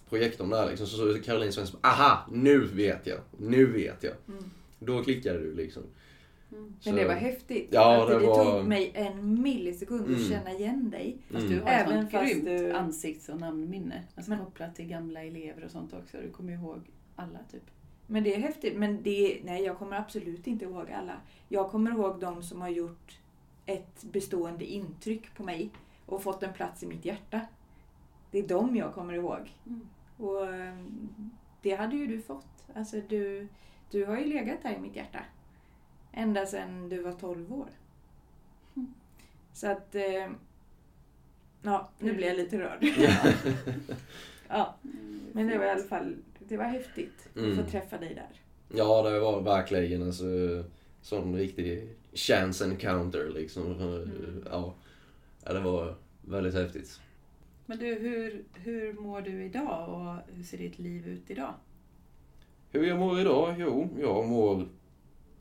projektorn 0.09 0.49
där 0.49 0.69
liksom. 0.69 0.87
Så 0.87 0.97
så 0.97 1.21
Caroline 1.21 1.53
Svensson 1.53 1.79
aha, 1.83 2.27
nu 2.31 2.65
vet 2.65 3.07
jag, 3.07 3.19
nu 3.37 3.65
vet 3.65 4.03
jag. 4.03 4.13
Mm. 4.27 4.43
Då 4.79 5.03
klickade 5.03 5.39
du 5.39 5.55
liksom. 5.55 5.83
Mm. 6.51 6.73
Men 6.85 6.95
det 6.95 7.05
var 7.07 7.13
häftigt. 7.13 7.67
Ja, 7.71 8.01
att 8.03 8.07
det 8.09 8.19
det, 8.19 8.27
var- 8.27 8.57
tog 8.59 8.67
mig 8.67 8.91
en 8.95 9.41
millisekund 9.41 10.05
Mm. 10.07 10.15
att 10.15 10.27
känna 10.29 10.51
igen 10.51 10.89
dig. 10.89 11.17
Fast 11.31 11.45
Mm. 11.45 11.49
du 11.57 11.61
har 11.63 11.69
ett 11.69 11.81
Även 11.87 12.01
sånt 12.01 12.11
fast 12.11 12.31
grymt 12.33 12.45
du- 12.45 12.71
ansikts 12.73 13.29
och 13.29 13.39
namnminne. 13.39 14.03
Alltså 14.15 14.31
Men- 14.31 14.39
kopplat 14.45 14.75
till 14.75 14.87
gamla 14.87 15.23
elever 15.23 15.63
och 15.65 15.71
sånt 15.71 15.93
också. 15.93 16.17
Du 16.17 16.29
kommer 16.31 16.53
ihåg 16.53 16.79
alla 17.15 17.39
typ. 17.51 17.63
Men 18.07 18.23
det 18.23 18.35
är 18.35 18.39
häftigt. 18.39 18.77
Men 18.77 19.03
det, 19.03 19.39
nej, 19.43 19.63
jag 19.63 19.77
kommer 19.77 19.97
absolut 19.97 20.47
inte 20.47 20.65
ihåg 20.65 20.91
alla. 20.91 21.13
Jag 21.49 21.69
kommer 21.69 21.91
ihåg 21.91 22.19
de 22.19 22.43
som 22.43 22.61
har 22.61 22.69
gjort 22.69 23.19
ett 23.65 24.03
bestående 24.11 24.65
intryck 24.65 25.35
på 25.35 25.43
mig 25.43 25.69
och 26.05 26.23
fått 26.23 26.43
en 26.43 26.53
plats 26.53 26.83
i 26.83 26.87
mitt 26.87 27.05
hjärta. 27.05 27.41
Det 28.31 28.39
är 28.39 28.47
de 28.47 28.75
jag 28.75 28.93
kommer 28.93 29.13
ihåg. 29.13 29.53
Mm. 29.65 29.87
Och 30.17 30.53
eh, 30.53 30.75
det 31.61 31.75
hade 31.75 31.95
ju 31.95 32.07
du 32.07 32.21
fått. 32.21 32.65
Alltså 32.75 33.01
du, 33.09 33.47
du 33.91 34.05
har 34.05 34.17
ju 34.17 34.25
legat 34.25 34.63
där 34.63 34.75
i 34.75 34.79
mitt 34.79 34.95
hjärta. 34.95 35.19
Ända 36.17 36.45
sedan 36.45 36.89
du 36.89 37.01
var 37.01 37.11
12 37.11 37.53
år. 37.53 37.69
Mm. 38.75 38.93
Så 39.53 39.67
att... 39.67 39.95
eh, 39.95 40.27
Ja, 41.61 41.89
nu 41.99 42.13
blir 42.13 42.27
jag 42.27 42.37
lite 42.37 42.59
rörd. 42.59 42.83
ja, 44.47 44.75
men 45.33 45.47
det 45.47 45.57
var 45.57 45.65
i 45.65 45.69
alla 45.69 45.83
fall 45.83 46.15
det 46.39 46.57
var 46.57 46.65
häftigt 46.65 47.29
att 47.31 47.37
Mm. 47.37 47.55
få 47.55 47.63
träffa 47.71 47.97
dig 47.97 48.15
där. 48.15 48.41
Ja, 48.77 49.09
det 49.09 49.19
var 49.19 49.41
verkligen 49.41 50.01
en 50.01 50.13
så, 50.13 50.63
sån 51.01 51.35
riktig 51.35 51.89
chance 52.13 52.65
encounter 52.65 53.29
liksom. 53.33 53.75
Ja, 54.51 54.73
ja, 55.45 55.53
det 55.53 55.59
var 55.59 55.95
väldigt 56.21 56.53
häftigt. 56.53 57.01
Men 57.65 57.77
du, 57.77 57.85
hur, 57.95 58.43
hur 58.53 58.93
mår 58.93 59.21
du 59.21 59.43
idag 59.43 59.89
och 59.89 60.35
hur 60.35 60.43
ser 60.43 60.57
ditt 60.57 60.79
liv 60.79 61.07
ut 61.07 61.29
idag? 61.31 61.53
Hur 62.71 62.83
jag 62.87 62.99
mår 62.99 63.19
idag? 63.19 63.55
Jo, 63.59 63.89
jag 63.99 64.27
mår 64.27 64.67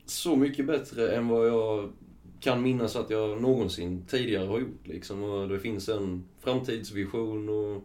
så 0.09 0.35
mycket 0.35 0.65
bättre 0.65 1.15
än 1.15 1.27
vad 1.27 1.47
jag 1.47 1.91
kan 2.39 2.61
minnas 2.61 2.95
att 2.95 3.09
jag 3.09 3.41
någonsin 3.41 4.05
tidigare 4.07 4.47
har 4.47 4.59
gjort. 4.59 4.87
Liksom. 4.87 5.23
Och 5.23 5.49
det 5.49 5.59
finns 5.59 5.89
en 5.89 6.23
framtidsvision 6.39 7.49
och 7.49 7.83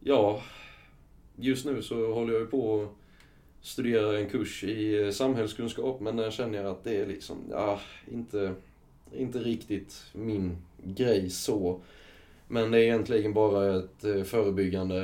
ja, 0.00 0.42
just 1.36 1.64
nu 1.66 1.82
så 1.82 2.14
håller 2.14 2.32
jag 2.32 2.40
ju 2.40 2.46
på 2.46 2.82
att 2.82 2.88
studera 3.66 4.18
en 4.18 4.28
kurs 4.28 4.64
i 4.64 5.12
samhällskunskap 5.12 6.00
men 6.00 6.16
där 6.16 6.30
känner 6.30 6.58
jag 6.58 6.66
att 6.66 6.84
det 6.84 6.96
är 6.96 7.06
liksom, 7.06 7.36
ja, 7.50 7.80
inte, 8.12 8.54
inte 9.12 9.38
riktigt 9.38 10.04
min 10.12 10.56
grej 10.84 11.30
så. 11.30 11.80
Men 12.52 12.70
det 12.70 12.78
är 12.78 12.82
egentligen 12.82 13.32
bara 13.34 13.78
ett 13.78 14.04
eh, 14.04 14.22
förebyggande, 14.22 14.96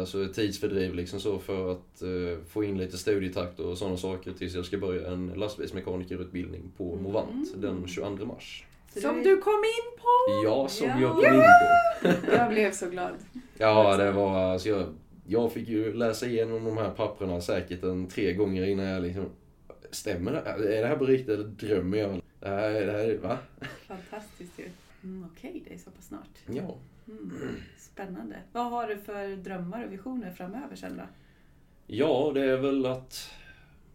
alltså 0.00 0.24
ett 0.24 0.34
tidsfördriv 0.34 0.94
liksom 0.94 1.20
så 1.20 1.38
för 1.38 1.72
att 1.72 2.02
eh, 2.02 2.44
få 2.48 2.64
in 2.64 2.78
lite 2.78 2.98
studietakt 2.98 3.60
och 3.60 3.78
sådana 3.78 3.96
saker 3.96 4.32
tills 4.32 4.54
jag 4.54 4.64
ska 4.64 4.78
börja 4.78 5.10
en 5.10 5.26
lastbilsmekanikerutbildning 5.36 6.72
på 6.76 6.92
Mm. 6.92 7.02
Movant 7.02 7.62
den 7.62 7.86
22 7.88 8.24
mars. 8.26 8.64
Som 9.02 9.22
du 9.22 9.36
kom 9.36 9.52
in 9.64 9.98
på! 9.98 10.44
Ja, 10.44 10.68
som 10.68 10.88
Ja. 10.88 11.00
jag 11.00 11.12
kom 11.14 11.24
in 11.34 11.40
på. 12.02 12.26
Jag 12.36 12.48
blev 12.50 12.72
så 12.72 12.90
glad. 12.90 13.12
Ja, 13.58 13.96
det 13.96 14.12
var 14.12 14.38
alltså 14.52 14.68
jag, 14.68 14.84
jag 15.26 15.52
fick 15.52 15.68
ju 15.68 15.92
läsa 15.92 16.26
igenom 16.26 16.64
de 16.64 16.76
här 16.78 16.90
papperna 16.90 17.40
säkert 17.40 17.82
en 17.82 18.06
tre 18.08 18.32
gånger 18.32 18.66
innan 18.66 18.86
jag 18.86 19.02
liksom 19.02 19.24
Stämmer 19.90 20.32
det? 20.32 20.38
Är 20.78 20.82
det 20.82 20.88
här 20.88 20.96
på 20.96 21.04
riktigt 21.04 21.28
eller 21.28 21.44
drömmer 21.44 21.98
jag? 21.98 22.20
Det 22.40 22.48
här, 22.48 22.70
det 22.86 22.92
här, 22.92 23.18
va? 23.22 23.38
Fantastiskt 23.88 24.58
ju. 24.58 24.64
Mm, 25.04 25.26
Okej, 25.32 25.62
det 25.68 25.74
är 25.74 25.78
så 25.78 25.90
pass 25.90 26.06
snart. 26.06 26.28
Ja. 26.46 26.76
Mm. 27.08 27.56
Spännande. 27.78 28.36
Vad 28.52 28.70
har 28.70 28.86
du 28.86 28.96
för 28.96 29.36
drömmar 29.36 29.84
och 29.86 29.92
visioner 29.92 30.30
framöver 30.30 30.76
sen 30.76 30.96
då? 30.96 31.02
Ja, 31.86 32.32
det 32.34 32.44
är 32.44 32.56
väl 32.56 32.86
att 32.86 33.30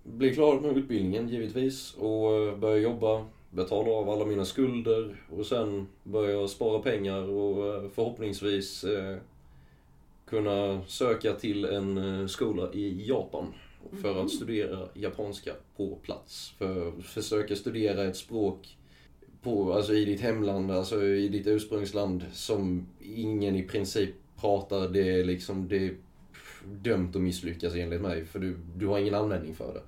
bli 0.03 0.33
klar 0.35 0.59
med 0.59 0.77
utbildningen 0.77 1.29
givetvis 1.29 1.93
och 1.93 2.57
börja 2.59 2.77
jobba, 2.77 3.25
betala 3.49 3.91
av 3.91 4.09
alla 4.09 4.25
mina 4.25 4.45
skulder 4.45 5.15
och 5.29 5.45
sen 5.45 5.87
börja 6.03 6.47
spara 6.47 6.79
pengar 6.79 7.29
och 7.29 7.75
eh, 7.75 7.89
förhoppningsvis 7.89 8.83
eh, 8.83 9.17
kunna 10.25 10.81
söka 10.87 11.33
till 11.33 11.65
en 11.65 11.97
eh, 11.97 12.27
skola 12.27 12.73
i 12.73 13.07
Japan. 13.07 13.53
för 14.01 14.23
att 14.23 14.31
studera 14.31 14.87
japanska 14.93 15.51
på 15.77 15.95
plats. 15.95 16.53
För 16.57 16.87
att 16.87 17.05
försöka 17.05 17.55
studera 17.55 18.03
ett 18.03 18.17
språk 18.17 18.77
på, 19.41 19.73
alltså 19.73 19.93
i 19.93 20.05
ditt 20.05 20.21
hemland, 20.21 20.71
alltså 20.71 21.03
i 21.03 21.27
ditt 21.27 21.47
ursprungsland 21.47 22.25
som 22.31 22.87
ingen 22.99 23.55
i 23.55 23.63
princip 23.63 24.15
pratar. 24.39 24.89
Det 24.89 25.19
är 25.19 25.23
liksom, 25.23 25.67
det 25.67 25.77
är 25.77 25.95
dömt 26.65 27.15
att 27.15 27.21
misslyckas 27.21 27.75
enligt 27.75 28.01
mig. 28.01 28.25
För 28.25 28.39
du, 28.39 28.57
du 28.75 28.87
har 28.87 28.99
ingen 28.99 29.15
användning 29.15 29.55
för 29.55 29.73
det. 29.73 29.81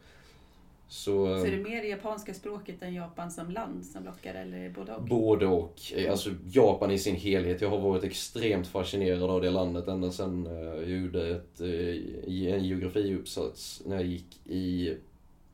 Så, 0.87 1.39
Så 1.39 1.45
är 1.45 1.51
det 1.51 1.63
mer 1.63 1.81
det 1.81 1.87
japanska 1.87 2.33
språket 2.33 2.81
än 2.81 2.93
Japan 2.93 3.31
som 3.31 3.51
land 3.51 3.85
som 3.85 4.03
lockar 4.03 4.33
eller 4.33 4.69
både 4.69 4.95
och? 4.95 5.03
Både 5.03 5.45
och. 5.45 5.79
Alltså 6.09 6.29
Japan 6.51 6.91
i 6.91 6.99
sin 6.99 7.15
helhet. 7.15 7.61
Jag 7.61 7.69
har 7.69 7.79
varit 7.79 8.03
extremt 8.03 8.67
fascinerad 8.67 9.23
av 9.23 9.41
det 9.41 9.49
landet 9.49 9.87
ända 9.87 10.11
sedan 10.11 10.47
eh, 10.47 10.53
jag 10.53 10.89
gjorde 10.89 11.29
ett, 11.29 11.61
eh, 11.61 12.53
en 12.53 12.65
geografiuppsats 12.65 13.81
när 13.85 13.95
jag 13.95 14.05
gick 14.05 14.47
i 14.47 14.95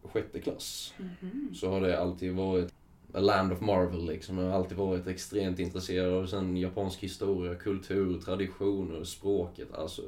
sjätte 0.04 0.40
klass. 0.40 0.94
Mhm. 0.98 1.50
Så 1.56 1.70
har 1.70 1.82
det 1.82 2.00
alltid 2.00 2.34
varit 2.34 2.74
a 3.14 3.20
land 3.20 3.54
of 3.54 3.62
marvel 3.62 4.06
liksom. 4.06 4.38
Jag 4.38 4.46
har 4.50 4.58
alltid 4.58 4.78
varit 4.78 5.08
extremt 5.08 5.60
intresserad 5.60 6.14
av 6.14 6.26
sen 6.26 6.58
japansk 6.58 7.00
historia, 7.00 7.56
kultur, 7.56 8.22
traditioner, 8.22 9.04
språket. 9.04 9.74
Alltså, 9.74 10.02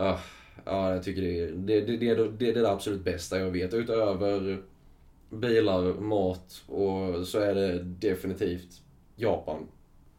Uh, 0.00 0.18
ja, 0.64 0.92
jag 0.94 1.02
tycker 1.02 1.22
det 1.22 1.40
är 1.40 1.50
det, 1.52 1.80
det, 1.80 1.96
det, 1.96 2.14
det, 2.14 2.30
det 2.30 2.48
är 2.50 2.54
det 2.54 2.70
absolut 2.70 3.04
bästa 3.04 3.38
jag 3.38 3.50
vet. 3.50 3.74
Utöver 3.74 4.62
bilar, 5.30 6.00
mat 6.00 6.64
och 6.66 7.26
så 7.26 7.38
är 7.38 7.54
det 7.54 7.82
definitivt 7.82 8.82
Japan. 9.16 9.68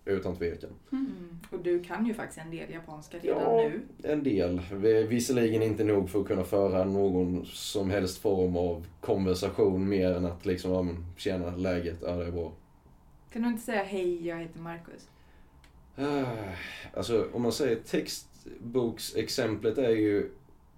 Utan 0.06 0.36
tvekan. 0.36 0.70
Mm. 0.91 1.39
Och 1.51 1.60
du 1.60 1.84
kan 1.84 2.06
ju 2.06 2.14
faktiskt 2.14 2.39
en 2.45 2.51
del 2.51 2.72
japanska 2.72 3.18
redan 3.22 3.41
Ja. 3.41 3.70
nu. 3.70 3.82
En 4.12 4.24
del. 4.24 4.62
Vi- 4.74 5.03
Visserligen 5.03 5.62
inte 5.62 5.84
nog 5.84 6.10
för 6.10 6.22
att 6.22 6.28
kunna 6.28 6.43
föra 6.43 6.84
någon 6.86 7.45
som 7.45 7.89
helst 7.89 8.18
form 8.18 8.58
av 8.58 8.86
konversation 9.01 9.89
mer 9.89 10.12
än 10.12 10.26
att 10.26 10.45
liksom, 10.45 10.72
ja 10.72 10.82
men 10.82 11.06
tjena, 11.18 11.56
läget, 11.56 11.97
ja 12.01 12.12
det 12.16 12.26
är 12.26 12.32
bra. 12.32 12.51
Kan 13.34 13.41
du 13.41 13.47
inte 13.47 13.64
säga 13.64 13.84
hej, 13.84 14.28
jag 14.28 14.38
heter 14.38 14.60
Marcus? 14.60 15.08
Ah, 15.95 16.24
Alltså 16.93 17.28
om 17.34 17.41
man 17.41 17.51
säger 17.51 17.76
textboksexemplet 17.76 19.78
är 19.78 19.89
ju 19.89 20.30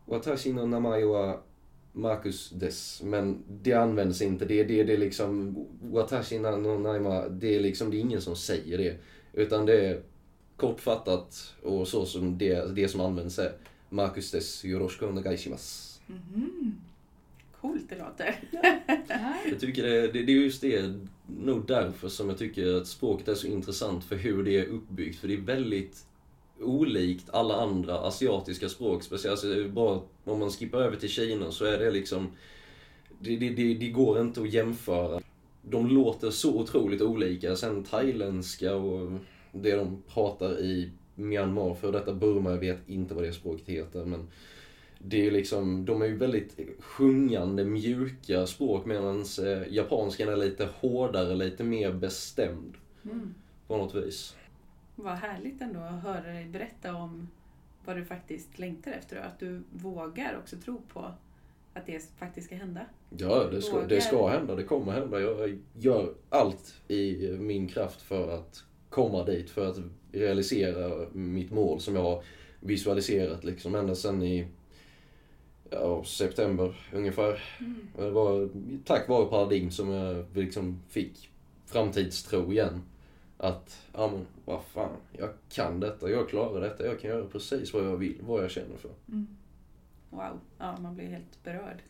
Watashi 0.06 0.54
no 0.54 0.66
namai 0.66 1.04
wa 1.04 1.38
Marcus 1.94 2.50
des. 2.50 3.02
Men 3.04 3.44
det 3.62 3.74
används 3.74 4.22
inte. 4.22 4.46
Det, 4.46 4.64
det, 4.64 4.84
det 4.84 4.94
är 4.94 4.98
liksom 4.98 5.56
Watashi 5.82 6.40
no 6.40 6.78
naima, 6.78 7.28
det 7.28 7.56
är 7.56 7.60
liksom 7.60 7.92
det 7.92 7.98
är 7.98 8.02
ingen 8.02 8.22
som 8.22 8.36
säger 8.36 8.78
det. 8.78 8.98
Utan 9.38 9.66
det 9.66 9.88
är 9.88 10.02
kortfattat 10.56 11.56
och 11.64 11.88
så 11.88 12.06
som 12.06 12.38
det, 12.38 12.76
det 12.76 12.88
som 12.88 13.02
används 13.02 13.40
är 13.40 13.52
Marcus 13.90 14.32
des 14.32 14.66
yoroshiku 14.66 15.06
onegaishimasu. 15.06 16.00
Mhm. 16.08 16.76
Coolt 17.62 17.90
det 17.90 17.98
låter. 17.98 18.40
Jag 19.50 19.60
tycker 19.60 19.84
det, 19.84 20.02
det, 20.02 20.24
det 20.24 20.32
är 20.32 20.36
just 20.36 20.62
det, 20.62 20.94
nog 21.28 21.68
därför 21.68 22.10
som 22.10 22.30
jag 22.30 22.38
tycker 22.38 22.74
att 22.74 22.88
språket 22.88 23.28
är 23.28 23.36
så 23.36 23.48
intressant 23.48 24.04
för 24.04 24.16
hur 24.16 24.44
det 24.44 24.58
är 24.58 24.66
uppbyggt. 24.66 25.20
För 25.20 25.28
det 25.28 25.34
är 25.34 25.42
väldigt 25.42 26.06
olikt 26.60 27.30
alla 27.30 27.56
andra 27.56 28.00
asiatiska 28.00 28.70
språk. 28.70 29.04
Speciellt 29.04 29.44
alltså, 29.44 29.70
bara 29.70 30.02
om 30.24 30.40
man 30.40 30.52
skippar 30.52 30.80
över 30.80 30.98
till 30.98 31.10
Kina 31.10 31.52
så 31.52 31.66
är 31.66 31.80
det 31.80 31.92
liksom, 31.92 32.28
det, 33.20 33.38
det, 33.38 33.50
det, 33.50 33.74
det 33.74 33.90
går 33.90 34.22
inte 34.22 34.42
att 34.42 34.54
jämföra. 34.54 35.22
De 35.70 35.88
låter 35.88 36.32
så 36.32 36.60
otroligt 36.60 37.02
olika. 37.02 37.56
Sen 37.56 37.84
thailändska 37.84 38.76
och 38.76 39.12
det 39.52 39.76
de 39.76 40.04
pratar 40.14 40.60
i 40.60 40.92
Myanmar, 41.16 41.74
för 41.74 41.92
detta 41.92 42.14
Burma, 42.14 42.52
jag 42.52 42.58
vet 42.58 42.90
inte 42.90 43.14
vad 43.14 43.24
det 43.24 43.34
språket 43.34 43.68
heter. 43.68 44.06
Men 44.06 44.28
det 45.00 45.28
är 45.28 45.32
liksom, 45.32 45.86
de 45.86 46.02
är 46.02 46.06
ju 46.06 46.18
väldigt 46.18 46.60
sjungande, 46.80 47.66
mjuka 47.66 48.48
språk 48.48 48.86
medan 48.86 49.22
eh, 49.22 49.74
japanskan 49.74 50.30
är 50.30 50.36
lite 50.36 50.70
hårdare, 50.80 51.36
lite 51.36 51.64
mer 51.64 51.92
bestämd 51.92 52.74
Mm. 53.06 53.34
på 53.68 53.78
något 53.78 53.96
vis. 53.96 54.36
Vad 54.96 55.16
härligt 55.16 55.62
ändå 55.62 55.80
att 55.80 56.04
höra 56.04 56.22
dig 56.34 56.46
berätta 56.46 56.96
om 56.96 57.28
vad 57.86 57.96
du 57.96 58.06
faktiskt 58.06 58.60
längtar 58.60 58.92
efter 58.92 59.20
och 59.20 59.26
att 59.26 59.40
du 59.40 59.62
vågar 59.74 60.38
också 60.38 60.56
tro 60.58 60.82
på 60.94 61.12
att 61.78 61.86
det 61.86 62.10
faktiskt 62.20 62.48
ska 62.48 62.56
hända. 62.56 62.86
Ja, 63.10 63.44
det 63.52 63.62
ska, 63.62 63.82
det 63.82 64.02
ska 64.02 64.28
hända, 64.28 64.56
det 64.56 64.64
kommer 64.64 64.92
hända. 64.92 65.20
Jag 65.20 65.60
gör 65.74 66.14
allt 66.30 66.74
i 66.88 67.30
min 67.40 67.68
kraft 67.68 68.02
för 68.02 68.36
att 68.36 68.64
komma 68.90 69.24
dit, 69.24 69.50
för 69.50 69.70
att 69.70 69.78
realisera 70.12 71.08
mitt 71.14 71.52
mål 71.52 71.80
som 71.80 71.96
jag 71.96 72.04
har 72.04 72.24
visualiserat 72.60 73.44
liksom 73.44 73.76
ända 73.76 73.96
sedan 73.96 74.24
i 74.24 74.48
ja, 75.70 76.04
september 76.04 76.76
ungefär. 76.94 77.44
Mm. 77.60 77.88
Det 77.98 78.12
var 78.12 78.50
tack 78.86 79.10
vare 79.10 79.26
Paradigm 79.26 79.72
som 79.72 79.90
jag 79.90 80.26
liksom 80.34 80.80
fick 80.90 81.30
framtidstro 81.66 82.52
igen. 82.52 82.82
Att, 83.38 83.82
ja 83.94 84.12
men 84.12 84.26
vad 84.46 84.64
fan, 84.64 84.96
jag 85.18 85.30
kan 85.50 85.80
detta, 85.80 86.10
jag 86.10 86.30
klarar 86.30 86.62
detta, 86.62 86.86
jag 86.86 87.00
kan 87.00 87.10
göra 87.10 87.26
precis 87.26 87.74
vad 87.74 87.86
jag 87.86 87.98
vill, 87.98 88.18
vad 88.22 88.44
jag 88.44 88.52
känner 88.52 88.78
för. 88.78 88.92
Mm. 89.08 89.28
Wow, 90.10 90.40
ja, 90.58 90.78
man 90.78 90.96
blir 90.96 91.08
helt 91.08 91.44
berörd. 91.44 91.84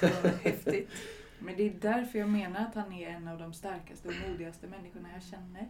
Så 0.00 0.28
häftigt. 0.42 0.90
Men 1.38 1.56
det 1.56 1.62
är 1.62 1.74
därför 1.80 2.18
jag 2.18 2.28
menar 2.28 2.60
att 2.60 2.74
han 2.74 2.92
är 2.92 3.08
en 3.08 3.28
av 3.28 3.38
de 3.38 3.52
starkaste 3.52 4.08
och 4.08 4.14
modigaste 4.28 4.66
människorna 4.66 5.08
jag 5.12 5.22
känner. 5.22 5.68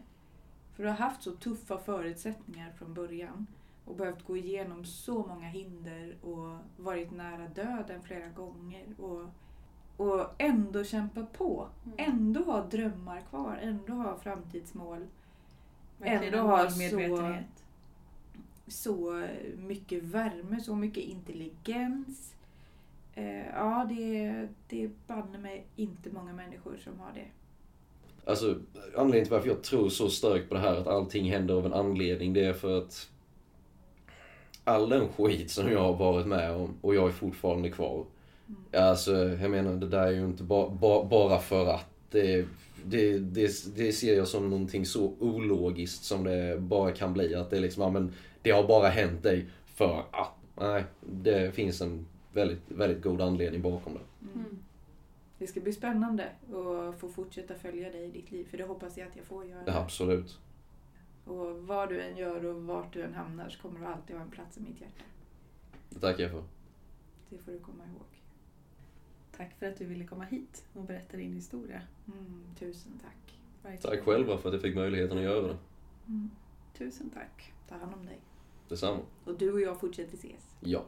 För 0.72 0.82
du 0.82 0.88
har 0.88 0.96
haft 0.96 1.22
så 1.22 1.32
tuffa 1.32 1.78
förutsättningar 1.78 2.72
från 2.72 2.94
början 2.94 3.46
och 3.84 3.96
behövt 3.96 4.22
gå 4.22 4.36
igenom 4.36 4.84
så 4.84 5.26
många 5.26 5.48
hinder 5.48 6.16
och 6.22 6.58
varit 6.76 7.10
nära 7.10 7.48
döden 7.48 8.02
flera 8.02 8.28
gånger 8.28 8.84
och, 8.98 9.24
och 9.96 10.26
ändå 10.38 10.84
kämpa 10.84 11.26
på. 11.26 11.68
Ändå 11.96 12.44
ha 12.44 12.64
drömmar 12.64 13.20
kvar, 13.20 13.58
ändå 13.62 13.92
ha 13.92 14.18
framtidsmål. 14.18 15.06
Verkligen 15.98 16.34
Ändå 16.34 16.46
ha 16.46 16.64
målmedvetenhet. 16.64 17.53
Så 18.66 19.26
mycket 19.56 20.02
värme, 20.02 20.60
så 20.60 20.74
mycket 20.74 21.04
intelligens. 21.04 22.34
Eh, 23.14 23.46
ja, 23.46 23.86
det, 23.88 24.48
det 24.68 24.90
banne 25.06 25.38
mig 25.38 25.66
inte 25.76 26.10
många 26.10 26.32
människor 26.32 26.76
som 26.84 27.00
har 27.00 27.12
det. 27.14 27.26
Alltså, 28.30 28.58
anledningen 28.96 29.24
till 29.24 29.32
varför 29.32 29.48
jag 29.48 29.62
tror 29.62 29.88
så 29.88 30.08
starkt 30.08 30.48
på 30.48 30.54
det 30.54 30.60
här 30.60 30.76
att 30.76 30.86
allting 30.86 31.30
händer 31.30 31.54
av 31.54 31.66
en 31.66 31.72
anledning, 31.72 32.32
det 32.32 32.44
är 32.44 32.52
för 32.52 32.78
att 32.78 33.10
all 34.64 34.88
den 34.88 35.08
skit 35.08 35.50
som 35.50 35.70
jag 35.70 35.80
har 35.80 35.96
varit 35.96 36.26
med 36.26 36.52
om, 36.52 36.74
och 36.80 36.94
jag 36.94 37.08
är 37.08 37.12
fortfarande 37.12 37.70
kvar. 37.70 38.04
Alltså, 38.72 39.28
jag 39.28 39.50
menar, 39.50 39.72
det 39.76 39.88
där 39.88 40.06
är 40.06 40.10
ju 40.10 40.24
inte 40.24 40.42
ba, 40.42 40.70
ba, 40.70 41.04
bara 41.04 41.38
för 41.38 41.66
att. 41.66 41.86
Det, 42.10 42.46
det, 42.84 43.18
det, 43.18 43.76
det 43.76 43.92
ser 43.92 44.16
jag 44.16 44.28
som 44.28 44.50
någonting 44.50 44.86
så 44.86 45.12
ologiskt 45.18 46.04
som 46.04 46.24
det 46.24 46.58
bara 46.60 46.92
kan 46.92 47.12
bli. 47.12 47.34
Att 47.34 47.50
det 47.50 47.56
är 47.56 47.60
liksom, 47.60 47.82
ja, 47.82 47.90
men 47.90 48.12
det 48.44 48.50
har 48.50 48.68
bara 48.68 48.88
hänt 48.88 49.22
dig 49.22 49.46
för 49.66 50.04
att. 50.10 50.30
Nej, 50.56 50.84
det 51.00 51.54
finns 51.54 51.80
en 51.80 52.06
väldigt, 52.32 52.70
väldigt 52.70 53.02
god 53.02 53.20
anledning 53.20 53.62
bakom 53.62 53.94
det. 53.94 54.28
Mm. 54.34 54.58
Det 55.38 55.46
ska 55.46 55.60
bli 55.60 55.72
spännande 55.72 56.24
att 56.24 57.00
få 57.00 57.08
fortsätta 57.08 57.54
följa 57.54 57.90
dig 57.90 58.04
i 58.04 58.10
ditt 58.10 58.30
liv, 58.30 58.44
för 58.50 58.58
det 58.58 58.64
hoppas 58.64 58.96
jag 58.96 59.08
att 59.08 59.16
jag 59.16 59.24
får 59.24 59.46
göra. 59.46 59.62
Ja, 59.66 59.78
absolut. 59.78 60.38
Och 61.24 61.66
vad 61.66 61.88
du 61.88 62.02
än 62.02 62.16
gör 62.16 62.44
och 62.44 62.62
vart 62.62 62.92
du 62.92 63.02
än 63.02 63.14
hamnar 63.14 63.48
så 63.48 63.62
kommer 63.62 63.80
du 63.80 63.86
alltid 63.86 64.16
ha 64.16 64.22
en 64.22 64.30
plats 64.30 64.58
i 64.58 64.60
mitt 64.60 64.80
hjärta. 64.80 65.04
Det 65.90 66.00
tackar 66.00 66.22
jag 66.22 66.32
för. 66.32 66.44
Det 67.30 67.38
får 67.38 67.52
du 67.52 67.58
komma 67.58 67.84
ihåg. 67.84 68.06
Tack 69.36 69.54
för 69.58 69.66
att 69.66 69.78
du 69.78 69.84
ville 69.84 70.04
komma 70.04 70.24
hit 70.24 70.64
och 70.74 70.82
berätta 70.82 71.16
din 71.16 71.34
historia. 71.34 71.82
Mm, 72.06 72.42
tusen 72.58 72.92
tack. 73.02 73.40
Verkligen. 73.62 73.96
Tack 73.96 74.06
själva 74.06 74.38
för 74.38 74.48
att 74.48 74.52
jag 74.52 74.62
fick 74.62 74.74
möjligheten 74.74 75.18
att 75.18 75.24
göra 75.24 75.46
det. 75.46 75.56
Mm. 76.06 76.30
Tusen 76.78 77.10
tack. 77.10 77.52
Ta 77.68 77.74
hand 77.74 77.94
om 77.94 78.06
dig. 78.06 78.18
Detsamma. 78.68 79.00
Och 79.24 79.38
du 79.38 79.52
och 79.52 79.60
jag 79.60 79.80
fortsätter 79.80 80.16
ses. 80.16 80.56
Ja. 80.60 80.84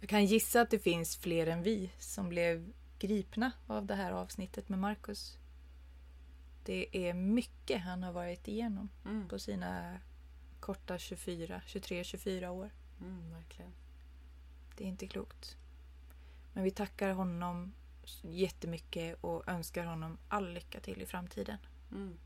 Jag 0.00 0.08
kan 0.08 0.24
gissa 0.26 0.60
att 0.60 0.70
det 0.70 0.78
finns 0.78 1.16
fler 1.16 1.46
än 1.46 1.62
vi 1.62 1.90
som 1.98 2.28
blev 2.28 2.72
gripna 2.98 3.52
av 3.66 3.86
det 3.86 3.94
här 3.94 4.12
avsnittet 4.12 4.68
med 4.68 4.78
Marcus. 4.78 5.38
Det 6.64 7.08
är 7.08 7.14
mycket 7.14 7.80
han 7.80 8.02
har 8.02 8.12
varit 8.12 8.48
igenom 8.48 8.88
Mm, 9.04 9.28
på 9.28 9.38
sina 9.38 10.00
korta 10.60 10.98
24, 10.98 11.62
23-24 11.66 12.48
år. 12.48 12.70
mm, 13.00 13.30
verkligen. 13.32 13.72
Det 14.76 14.84
är 14.84 14.88
inte 14.88 15.06
klokt. 15.06 15.56
Men 16.52 16.64
vi 16.64 16.70
tackar 16.70 17.10
honom 17.10 17.72
jättemycket 18.22 19.18
och 19.20 19.48
önskar 19.48 19.84
honom 19.84 20.18
all 20.28 20.52
lycka 20.52 20.80
till 20.80 21.02
i 21.02 21.06
framtiden. 21.06 21.58
Mm. 21.90 22.18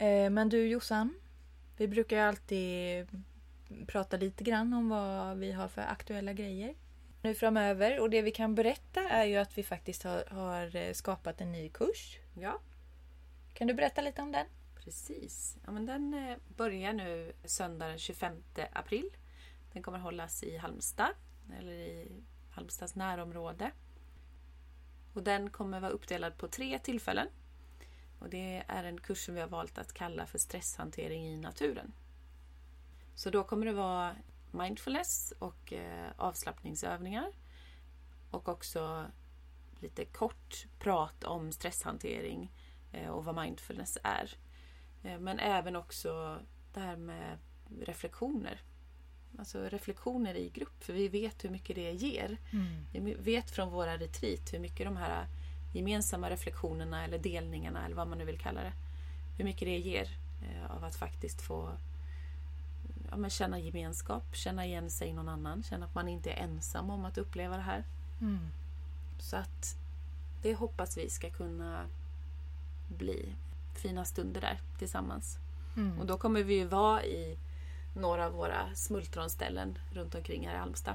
Eh, 0.00 0.30
Men 0.30 0.48
du 0.48 0.66
Jossan, 0.68 1.14
vi 1.76 1.88
brukar 1.88 2.16
ju 2.16 2.22
alltid 2.22 3.06
prata 3.86 4.16
lite 4.16 4.44
grann 4.44 4.72
om 4.72 4.88
vad 4.88 5.38
vi 5.38 5.52
har 5.52 5.68
för 5.68 5.82
aktuella 5.82 6.32
grejer 6.32 6.74
nu 7.22 7.34
framöver. 7.34 8.00
Och 8.00 8.10
det 8.10 8.22
vi 8.22 8.30
kan 8.30 8.54
berätta 8.54 9.00
är 9.08 9.24
ju 9.24 9.36
att 9.36 9.58
vi 9.58 9.62
faktiskt 9.62 10.02
har, 10.02 10.24
har 10.30 10.76
eh, 10.76 10.92
skapat 10.92 11.40
en 11.40 11.52
ny 11.52 11.68
kurs. 11.68 12.18
Ja, 12.34 12.60
Kan 13.54 13.66
du 13.66 13.74
berätta 13.74 14.00
lite 14.02 14.22
om 14.22 14.32
den? 14.32 14.46
precis. 14.84 15.56
Ja, 15.66 15.72
men 15.72 15.86
den 15.86 16.14
eh, 16.14 16.36
börjar 16.56 16.92
nu 16.92 17.32
söndag 17.44 17.86
den 17.88 17.98
25 17.98 18.42
april. 18.72 19.10
Den 19.72 19.82
kommer 19.82 19.98
hållas 19.98 20.42
i 20.42 20.56
Halmstad, 20.56 21.10
eller 21.58 21.72
i 21.72 22.08
Halmstads 22.50 22.94
närområde. 22.94 23.70
Och 25.14 25.22
den 25.22 25.50
kommer 25.50 25.80
vara 25.80 25.90
uppdelad 25.90 26.36
på 26.38 26.48
tre 26.48 26.78
tillfällen. 26.78 27.26
Och 28.20 28.30
det 28.30 28.64
är 28.68 28.84
en 28.84 29.00
kurs 29.00 29.24
som 29.24 29.34
vi 29.34 29.40
har 29.40 29.48
valt 29.48 29.78
att 29.78 29.92
kalla 29.92 30.26
för 30.26 30.38
stresshantering 30.38 31.26
i 31.26 31.36
naturen. 31.36 31.92
Så 33.14 33.30
då 33.30 33.44
kommer 33.44 33.66
det 33.66 33.72
vara 33.72 34.16
mindfulness 34.50 35.32
och 35.38 35.72
eh, 35.72 36.10
avslappningsövningar. 36.16 37.32
Och 38.30 38.48
också 38.48 39.06
lite 39.80 40.04
kort 40.04 40.66
prat 40.78 41.24
om 41.24 41.52
stresshantering 41.52 42.52
eh, 42.92 43.08
och 43.08 43.24
vad 43.24 43.44
mindfulness 43.44 43.98
är. 44.02 44.34
Eh, 45.02 45.18
men 45.18 45.38
även 45.38 45.76
också 45.76 46.38
det 46.74 46.80
här 46.80 46.96
med 46.96 47.38
reflektioner. 47.80 48.62
Alltså 49.38 49.68
reflektioner 49.68 50.34
i 50.34 50.48
grupp, 50.50 50.84
för 50.84 50.92
vi 50.92 51.08
vet 51.08 51.44
hur 51.44 51.50
mycket 51.50 51.76
det 51.76 51.92
ger. 51.92 52.36
Mm. 52.52 53.04
Vi 53.04 53.14
vet 53.14 53.50
från 53.50 53.70
våra 53.70 53.96
retreat 53.96 54.52
hur 54.52 54.58
mycket 54.58 54.86
de 54.86 54.96
här 54.96 55.26
gemensamma 55.72 56.30
reflektionerna 56.30 57.04
eller 57.04 57.18
delningarna 57.18 57.84
eller 57.84 57.96
vad 57.96 58.08
man 58.08 58.18
nu 58.18 58.24
vill 58.24 58.38
kalla 58.38 58.62
det. 58.62 58.72
Hur 59.36 59.44
mycket 59.44 59.68
det 59.68 59.78
ger 59.78 60.08
eh, 60.42 60.70
av 60.76 60.84
att 60.84 60.96
faktiskt 60.96 61.42
få 61.42 61.72
ja, 63.10 63.16
men 63.16 63.30
känna 63.30 63.58
gemenskap, 63.58 64.36
känna 64.36 64.66
igen 64.66 64.90
sig 64.90 65.08
i 65.08 65.12
någon 65.12 65.28
annan, 65.28 65.62
känna 65.62 65.86
att 65.86 65.94
man 65.94 66.08
inte 66.08 66.30
är 66.30 66.42
ensam 66.42 66.90
om 66.90 67.04
att 67.04 67.18
uppleva 67.18 67.56
det 67.56 67.62
här. 67.62 67.84
Mm. 68.20 68.48
Så 69.18 69.36
att 69.36 69.76
det 70.42 70.54
hoppas 70.54 70.98
vi 70.98 71.10
ska 71.10 71.30
kunna 71.30 71.86
bli 72.88 73.34
fina 73.74 74.04
stunder 74.04 74.40
där 74.40 74.60
tillsammans. 74.78 75.38
Mm. 75.76 75.98
Och 75.98 76.06
då 76.06 76.18
kommer 76.18 76.42
vi 76.42 76.54
ju 76.54 76.64
vara 76.64 77.04
i 77.04 77.38
några 77.94 78.26
av 78.26 78.32
våra 78.32 78.74
smultronställen 78.74 79.78
runt 79.92 80.14
omkring 80.14 80.46
här 80.46 80.54
i 80.54 80.58
Halmstad. 80.58 80.94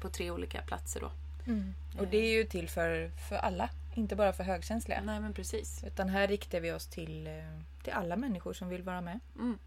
På 0.00 0.08
tre 0.08 0.30
olika 0.30 0.62
platser 0.62 1.00
då. 1.00 1.10
Mm. 1.48 1.74
Och 1.98 2.08
det 2.08 2.16
är 2.16 2.38
ju 2.38 2.44
till 2.44 2.68
för, 2.68 3.10
för 3.28 3.36
alla, 3.36 3.70
inte 3.94 4.16
bara 4.16 4.32
för 4.32 4.44
högkänsliga. 4.44 5.00
Nej 5.00 5.20
men 5.20 5.34
precis. 5.34 5.84
Utan 5.84 6.08
här 6.08 6.28
riktar 6.28 6.60
vi 6.60 6.72
oss 6.72 6.86
till, 6.86 7.26
eh, 7.26 7.60
till 7.82 7.92
alla 7.92 8.16
människor 8.16 8.52
som 8.52 8.68
vill 8.68 8.82
vara 8.82 9.00
med. 9.00 9.20
Mm. 9.34 9.58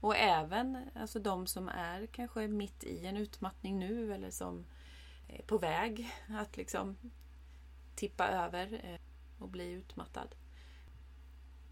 Och 0.00 0.16
även 0.16 0.90
alltså 0.94 1.18
de 1.18 1.46
som 1.46 1.68
är 1.68 2.06
kanske 2.06 2.48
mitt 2.48 2.84
i 2.84 3.06
en 3.06 3.16
utmattning 3.16 3.78
nu 3.78 4.14
eller 4.14 4.30
som 4.30 4.64
är 5.28 5.42
på 5.42 5.58
väg 5.58 6.10
att 6.28 6.56
liksom 6.56 6.96
tippa 7.94 8.28
över 8.28 8.80
eh, 8.84 9.00
och 9.38 9.48
bli 9.48 9.70
utmattad. 9.70 10.34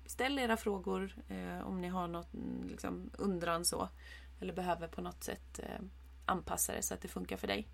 Ställ 0.06 0.38
era 0.38 0.56
frågor 0.56 1.14
eh, 1.28 1.66
om 1.66 1.80
ni 1.80 1.88
har 1.88 2.08
något 2.08 2.34
mm, 2.34 2.68
liksom, 2.68 3.10
undran 3.18 3.64
så. 3.64 3.88
Eller 4.40 4.52
behöver 4.52 4.88
på 4.88 5.00
något 5.00 5.24
sätt 5.24 5.60
anpassa 6.24 6.72
det 6.72 6.82
så 6.82 6.94
att 6.94 7.00
det 7.00 7.08
funkar 7.08 7.36
för 7.36 7.46
dig. 7.46 7.68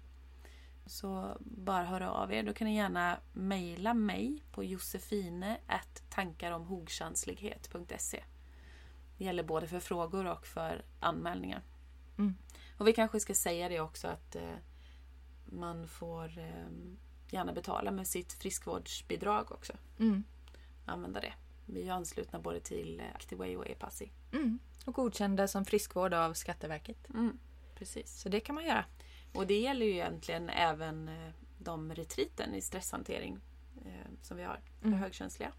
Så 0.88 1.36
bara 1.40 1.84
höra 1.84 2.10
av 2.10 2.32
er. 2.32 2.42
Då 2.42 2.52
kan 2.52 2.66
ni 2.66 2.76
gärna 2.76 3.20
mejla 3.32 3.94
mig 3.94 4.42
på 4.52 4.64
josefine 4.64 5.58
tankaromhogkänslighet.se 6.08 8.24
Det 9.18 9.24
gäller 9.24 9.42
både 9.42 9.66
för 9.66 9.80
frågor 9.80 10.26
och 10.26 10.46
för 10.46 10.84
anmälningar. 11.00 11.62
Mm. 12.18 12.34
Och 12.78 12.88
vi 12.88 12.92
kanske 12.92 13.20
ska 13.20 13.34
säga 13.34 13.68
det 13.68 13.80
också 13.80 14.08
att 14.08 14.36
eh, 14.36 14.54
man 15.44 15.88
får 15.88 16.38
eh, 16.38 16.66
gärna 17.30 17.52
betala 17.52 17.90
med 17.90 18.06
sitt 18.06 18.32
friskvårdsbidrag 18.32 19.52
också. 19.52 19.72
Mm. 19.98 20.24
Använda 20.84 21.20
det. 21.20 21.32
Vi 21.66 21.88
är 21.88 21.92
anslutna 21.92 22.38
både 22.38 22.60
till 22.60 23.00
eh, 23.00 23.06
Activeway 23.14 23.56
och 23.56 23.68
Epassi. 23.68 24.12
Mm. 24.32 24.58
Och 24.84 24.94
godkända 24.94 25.48
som 25.48 25.64
friskvård 25.64 26.14
av 26.14 26.32
Skatteverket. 26.32 27.10
Mm, 27.10 27.38
precis. 27.74 28.20
Så 28.20 28.28
det 28.28 28.40
kan 28.40 28.54
man 28.54 28.64
göra. 28.64 28.84
Och 29.38 29.46
det 29.46 29.60
gäller 29.60 29.86
ju 29.86 29.92
egentligen 29.92 30.50
även 30.50 31.08
eh, 31.08 31.30
de 31.58 31.94
retriten 31.94 32.54
i 32.54 32.60
stresshantering 32.60 33.38
eh, 33.86 34.10
som 34.22 34.36
vi 34.36 34.42
har 34.42 34.60
för 34.80 34.86
Mm. 34.88 34.98
högkänsliga. 34.98 35.52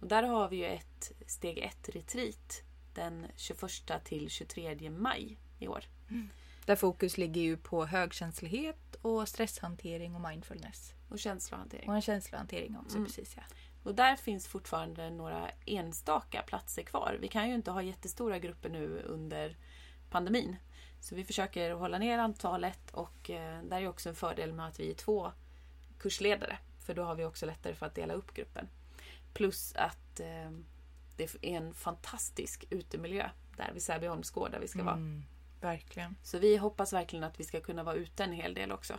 Och 0.00 0.06
där 0.06 0.22
har 0.22 0.48
vi 0.48 0.56
ju 0.56 0.64
ett 0.66 1.12
steg 1.26 1.58
1 1.58 1.88
retreat 1.88 2.62
den 2.94 3.26
21 3.36 4.04
till 4.04 4.30
23 4.30 4.90
maj 4.90 5.38
i 5.58 5.68
år. 5.68 5.84
Där 6.64 6.76
fokus 6.76 7.18
ligger 7.18 7.40
ju 7.40 7.56
på 7.56 7.86
högkänslighet 7.86 8.96
och 9.02 9.28
stresshantering 9.28 10.14
och 10.14 10.20
mindfulness. 10.20 10.92
Och 11.08 11.18
känslohantering. 11.18 11.88
Och 11.88 11.94
en 11.94 12.02
känslohantering 12.02 12.76
också. 12.78 12.96
Mm. 12.96 13.06
Precis, 13.06 13.36
ja. 13.36 13.42
Och 13.82 13.94
där 13.94 14.16
finns 14.16 14.46
fortfarande 14.48 15.10
några 15.10 15.50
enstaka 15.66 16.42
platser 16.42 16.82
kvar. 16.82 17.18
Vi 17.20 17.28
kan 17.28 17.48
ju 17.48 17.54
inte 17.54 17.70
ha 17.70 17.82
jättestora 17.82 18.38
grupper 18.38 18.68
nu 18.68 19.02
under 19.06 19.56
pandemin. 20.10 20.56
Så 21.06 21.14
vi 21.14 21.24
försöker 21.24 21.70
hålla 21.70 21.98
ner 21.98 22.18
antalet 22.18 22.90
och 22.90 23.30
eh, 23.30 23.62
där 23.62 23.80
är 23.80 23.88
också 23.88 24.08
en 24.08 24.14
fördel 24.14 24.52
med 24.52 24.66
att 24.66 24.80
vi 24.80 24.90
är 24.90 24.94
två 24.94 25.32
kursledare. 25.98 26.58
För 26.78 26.94
då 26.94 27.02
har 27.04 27.14
vi 27.14 27.24
också 27.24 27.46
lättare 27.46 27.74
för 27.74 27.86
att 27.86 27.94
dela 27.94 28.14
upp 28.14 28.34
gruppen. 28.34 28.68
Plus 29.32 29.74
att 29.76 30.20
eh, 30.20 30.50
det 31.16 31.24
är 31.24 31.36
en 31.42 31.74
fantastisk 31.74 32.64
utemiljö 32.70 33.30
där 33.56 33.70
vid 33.72 33.82
Säbyholms 33.82 34.30
gård 34.30 34.50
där 34.50 34.58
vi 34.58 34.68
ska 34.68 34.84
vara. 34.84 34.94
Mm. 34.94 35.24
Verkligen. 35.60 36.16
Så 36.22 36.38
vi 36.38 36.56
hoppas 36.56 36.92
verkligen 36.92 37.24
att 37.24 37.40
vi 37.40 37.44
ska 37.44 37.60
kunna 37.60 37.82
vara 37.82 37.94
ute 37.94 38.24
en 38.24 38.32
hel 38.32 38.54
del 38.54 38.72
också. 38.72 38.98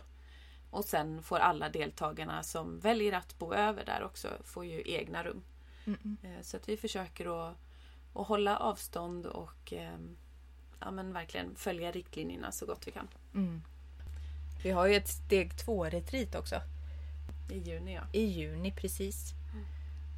Och 0.70 0.84
sen 0.84 1.22
får 1.22 1.38
alla 1.38 1.68
deltagarna 1.68 2.42
som 2.42 2.80
väljer 2.80 3.12
att 3.12 3.38
bo 3.38 3.54
över 3.54 3.84
där 3.84 4.02
också 4.02 4.28
få 4.44 4.64
ju 4.64 4.82
egna 4.86 5.24
rum. 5.24 5.42
Mm. 5.86 6.16
Eh, 6.22 6.42
Så 6.42 6.56
att 6.56 6.68
vi 6.68 6.76
försöker 6.76 7.50
att, 7.50 7.56
att 8.14 8.26
hålla 8.26 8.56
avstånd 8.56 9.26
och 9.26 9.72
ja, 10.80 10.90
men 10.90 11.12
verkligen 11.12 11.54
följa 11.56 11.90
riktlinjerna 11.90 12.52
så 12.52 12.66
gott 12.66 12.86
vi 12.86 12.90
kan. 12.92 13.08
Mm. 13.34 13.62
Vi 14.62 14.70
har 14.70 14.86
ju 14.86 14.94
ett 14.96 15.08
steg 15.08 15.56
två-retreat 15.56 16.34
också. 16.34 16.60
I 17.50 17.58
juni 17.58 17.94
ja. 17.94 18.02
I 18.12 18.24
juni 18.24 18.72
precis. 18.72 19.34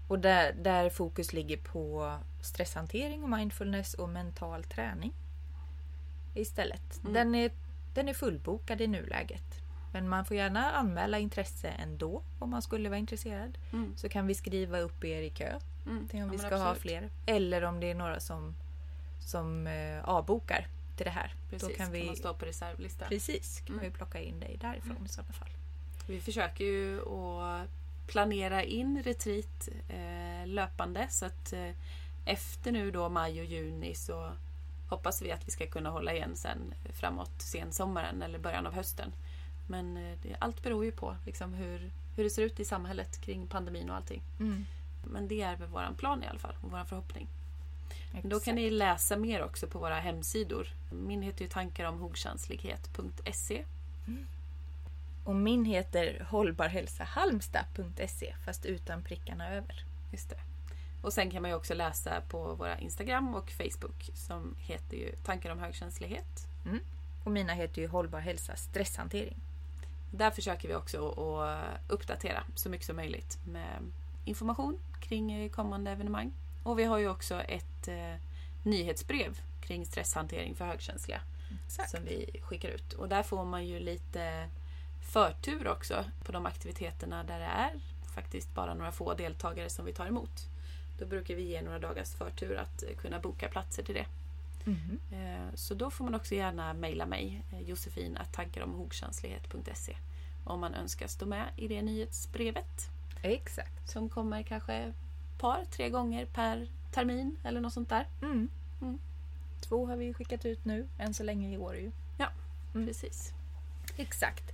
Och 0.08 0.18
där, 0.18 0.52
där 0.52 0.90
fokus 0.90 1.32
ligger 1.32 1.56
på 1.56 2.16
stresshantering 2.42 3.22
och 3.22 3.30
mindfulness 3.30 3.94
och 3.94 4.08
mental 4.08 4.64
träning. 4.64 5.12
Istället. 6.34 7.00
Mm. 7.00 7.12
Den, 7.12 7.34
är, 7.34 7.50
den 7.94 8.08
är 8.08 8.14
fullbokad 8.14 8.80
i 8.80 8.86
nuläget. 8.86 9.44
Men 9.92 10.08
man 10.08 10.24
får 10.24 10.36
gärna 10.36 10.70
anmäla 10.70 11.18
intresse 11.18 11.68
ändå 11.68 12.22
om 12.38 12.50
man 12.50 12.62
skulle 12.62 12.88
vara 12.88 12.98
intresserad. 12.98 13.58
Mm. 13.72 13.96
Så 13.96 14.08
kan 14.08 14.26
vi 14.26 14.34
skriva 14.34 14.78
upp 14.80 15.04
er 15.04 15.22
i 15.22 15.30
kö 15.30 15.58
Mm. 15.86 16.08
om 16.12 16.18
Ja, 16.18 16.26
vi 16.26 16.38
ska 16.38 16.56
ha 16.56 16.70
absolut. 16.70 16.80
fler. 16.82 17.10
Eller 17.26 17.64
om 17.64 17.80
det 17.80 17.90
är 17.90 17.94
några 17.94 18.20
som, 18.20 18.54
som 19.30 19.66
eh, 19.66 20.04
avbokar 20.04 20.66
till 20.96 21.04
det 21.04 21.10
här. 21.10 21.34
Precis, 21.50 21.68
Då 21.68 21.74
kan 21.74 21.92
vi, 21.92 22.06
man 22.06 22.16
stå 22.16 22.34
på 22.34 22.44
reservlista. 22.46 23.04
precis, 23.08 23.60
kan 23.60 23.74
Mm. 23.78 23.90
vi 23.90 23.96
plocka 23.96 24.20
in 24.20 24.40
dig 24.40 24.56
därifrån 24.60 25.04
i 25.04 25.08
sådana 25.08 25.32
fall. 25.32 25.48
Vi 26.06 26.20
försöker 26.20 26.64
ju 26.64 27.00
att 27.00 27.68
planera 28.06 28.62
in 28.64 29.02
retreat 29.02 29.68
eh, 29.88 30.46
löpande 30.46 31.06
så 31.10 31.26
att 31.26 31.52
eh, 31.52 31.70
efter 32.24 32.72
nu 32.72 32.90
då 32.90 33.08
maj 33.08 33.40
och 33.40 33.46
juni 33.46 33.94
så 33.94 34.32
hoppas 34.88 35.22
vi 35.22 35.32
att 35.32 35.46
vi 35.48 35.50
ska 35.50 35.66
kunna 35.66 35.90
hålla 35.90 36.12
igen 36.14 36.36
sen 36.36 36.74
framåt 36.92 37.42
sensommaren 37.42 38.22
eller 38.22 38.38
början 38.38 38.66
av 38.66 38.72
hösten. 38.74 39.12
Men 39.68 39.96
eh, 39.96 40.18
det, 40.22 40.36
allt 40.38 40.62
beror 40.62 40.84
ju 40.84 40.92
på 40.92 41.16
liksom, 41.26 41.54
hur, 41.54 41.90
hur 42.16 42.24
det 42.24 42.30
ser 42.30 42.42
ut 42.42 42.60
i 42.60 42.64
samhället 42.64 43.20
kring 43.20 43.46
pandemin 43.46 43.90
och 43.90 43.96
allting. 43.96 44.22
Mm. 44.40 44.66
Men 45.04 45.28
det 45.28 45.42
är 45.42 45.56
väl 45.56 45.68
vår 45.68 45.94
plan 45.98 46.22
i 46.22 46.26
alla 46.26 46.38
fall 46.38 46.54
och 46.62 46.70
vår 46.70 46.84
förhoppning. 46.84 47.28
Då 48.12 48.18
Exakt. 48.18 48.44
kan 48.44 48.54
ni 48.54 48.70
läsa 48.70 49.16
mer 49.16 49.44
också 49.44 49.66
på 49.66 49.78
våra 49.78 50.00
hemsidor. 50.00 50.68
Min 50.92 51.22
heter 51.22 51.42
ju 51.42 51.48
tankaromhogkänslighet.se 51.48 53.64
Och 55.24 55.36
min 55.36 55.64
heter 55.64 56.26
hållbarhälsahalmstad.se 56.30 58.34
fast 58.44 58.66
utan 58.66 59.02
prickarna 59.02 59.54
över. 59.54 59.84
Just 60.12 60.30
det. 60.30 60.40
Och 61.02 61.12
sen 61.12 61.30
kan 61.30 61.42
man 61.42 61.50
ju 61.50 61.56
också 61.56 61.74
läsa 61.74 62.20
på 62.20 62.54
våra 62.54 62.78
Instagram 62.78 63.34
och 63.34 63.50
Facebook 63.50 64.10
som 64.14 64.54
heter 64.58 64.96
ju 64.96 65.12
Tankar 65.24 65.50
om 65.50 65.58
högkänslighet. 65.58 66.46
Och 67.24 67.32
mina 67.32 67.52
heter 67.52 67.82
ju 67.82 67.88
Hållbar 67.88 68.20
hälsa 68.20 68.56
stresshantering. 68.56 69.36
Där 70.10 70.30
försöker 70.30 70.68
vi 70.68 70.74
också 70.74 71.08
att 71.08 71.64
uppdatera 71.88 72.42
så 72.54 72.68
mycket 72.68 72.86
som 72.86 72.96
möjligt 72.96 73.38
med 73.46 73.92
information 74.24 74.78
kring 75.00 75.50
kommande 75.50 75.90
evenemang. 75.90 76.32
Och 76.62 76.78
vi 76.78 76.84
har 76.84 76.98
ju 76.98 77.08
också 77.08 77.40
ett 77.42 77.88
eh, 77.88 78.14
nyhetsbrev 78.62 79.40
kring 79.60 79.86
stresshantering 79.86 80.54
för 80.54 80.64
högkänsliga 80.66 81.20
Exakt. 81.66 81.90
som 81.90 82.04
vi 82.04 82.40
skickar 82.42 82.68
ut. 82.68 82.92
Och 82.92 83.08
där 83.08 83.22
får 83.22 83.44
man 83.44 83.66
ju 83.66 83.78
lite 83.80 84.48
förtur 85.12 85.68
också 85.68 86.04
på 86.24 86.32
de 86.32 86.46
aktiviteterna 86.46 87.24
där 87.24 87.38
det 87.38 87.44
är 87.44 87.80
faktiskt 88.14 88.54
bara 88.54 88.74
några 88.74 88.92
få 88.92 89.14
deltagare 89.14 89.70
som 89.70 89.84
vi 89.84 89.92
tar 89.92 90.06
emot. 90.06 90.30
Då 90.98 91.06
brukar 91.06 91.34
vi 91.34 91.42
ge 91.42 91.62
några 91.62 91.78
dagars 91.78 92.12
förtur 92.14 92.56
att 92.56 92.82
eh, 92.82 92.96
kunna 92.96 93.18
boka 93.20 93.48
platser 93.48 93.82
till 93.82 93.94
det. 93.94 94.06
Eh, 95.16 95.54
Så 95.54 95.74
då 95.74 95.90
får 95.90 96.04
man 96.04 96.14
också 96.14 96.34
gärna 96.34 96.74
mejla 96.74 97.06
mig, 97.06 97.42
eh, 97.52 97.60
josefin 97.60 98.18
tankaromhogkänslighet.se 98.32 99.96
om 100.44 100.60
man 100.60 100.74
önskar 100.74 101.06
stå 101.06 101.26
med 101.26 101.44
i 101.56 101.68
det 101.68 101.82
nyhetsbrevet 101.82 102.88
Exakt. 103.22 103.88
som 103.90 104.08
kommer 104.08 104.42
kanske 104.42 104.92
par, 105.40 105.64
tre 105.64 105.90
gånger 105.90 106.26
per 106.26 106.68
termin 106.90 107.36
eller 107.44 107.60
något 107.60 107.72
sånt 107.72 107.88
där. 107.88 108.06
Mm. 108.22 108.48
Mm. 108.82 108.98
Två 109.60 109.86
har 109.86 109.96
vi 109.96 110.14
skickat 110.14 110.44
ut 110.44 110.64
nu, 110.64 110.88
än 110.98 111.14
så 111.14 111.22
länge 111.22 111.54
i 111.54 111.58
år 111.58 111.76
ju. 111.76 111.90
Precis. 112.72 113.32
Exakt. 113.96 114.44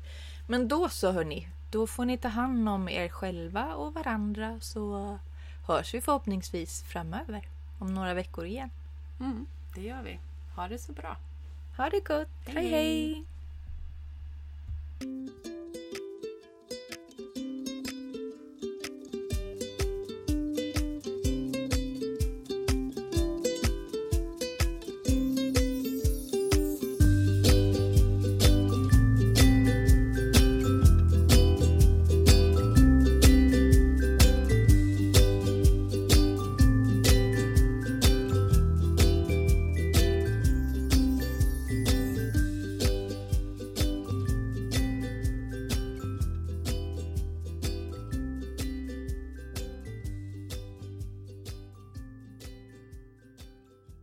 Men 0.46 0.68
då 0.68 0.88
så 0.88 1.10
hörni, 1.12 1.48
då 1.70 1.86
får 1.86 2.04
ni 2.04 2.18
ta 2.18 2.28
hand 2.28 2.68
om 2.68 2.88
er 2.88 3.08
själva 3.08 3.74
och 3.74 3.94
varandra 3.94 4.60
så 4.60 5.18
hörs 5.66 5.94
vi 5.94 6.00
förhoppningsvis 6.00 6.82
framöver. 6.82 7.48
Om 7.78 7.94
några 7.94 8.14
veckor 8.14 8.46
igen. 8.46 8.70
Mm, 9.20 9.46
det 9.74 9.80
gör 9.80 10.02
vi. 10.02 10.18
Ha 10.56 10.68
det 10.68 10.78
så 10.78 10.92
bra. 10.92 11.16
Ha 11.76 11.90
det 11.90 12.00
gott. 12.00 12.28
Hej, 12.46 12.54
hej. 12.54 12.70
hej. 12.70 13.24
hej. 15.00 15.65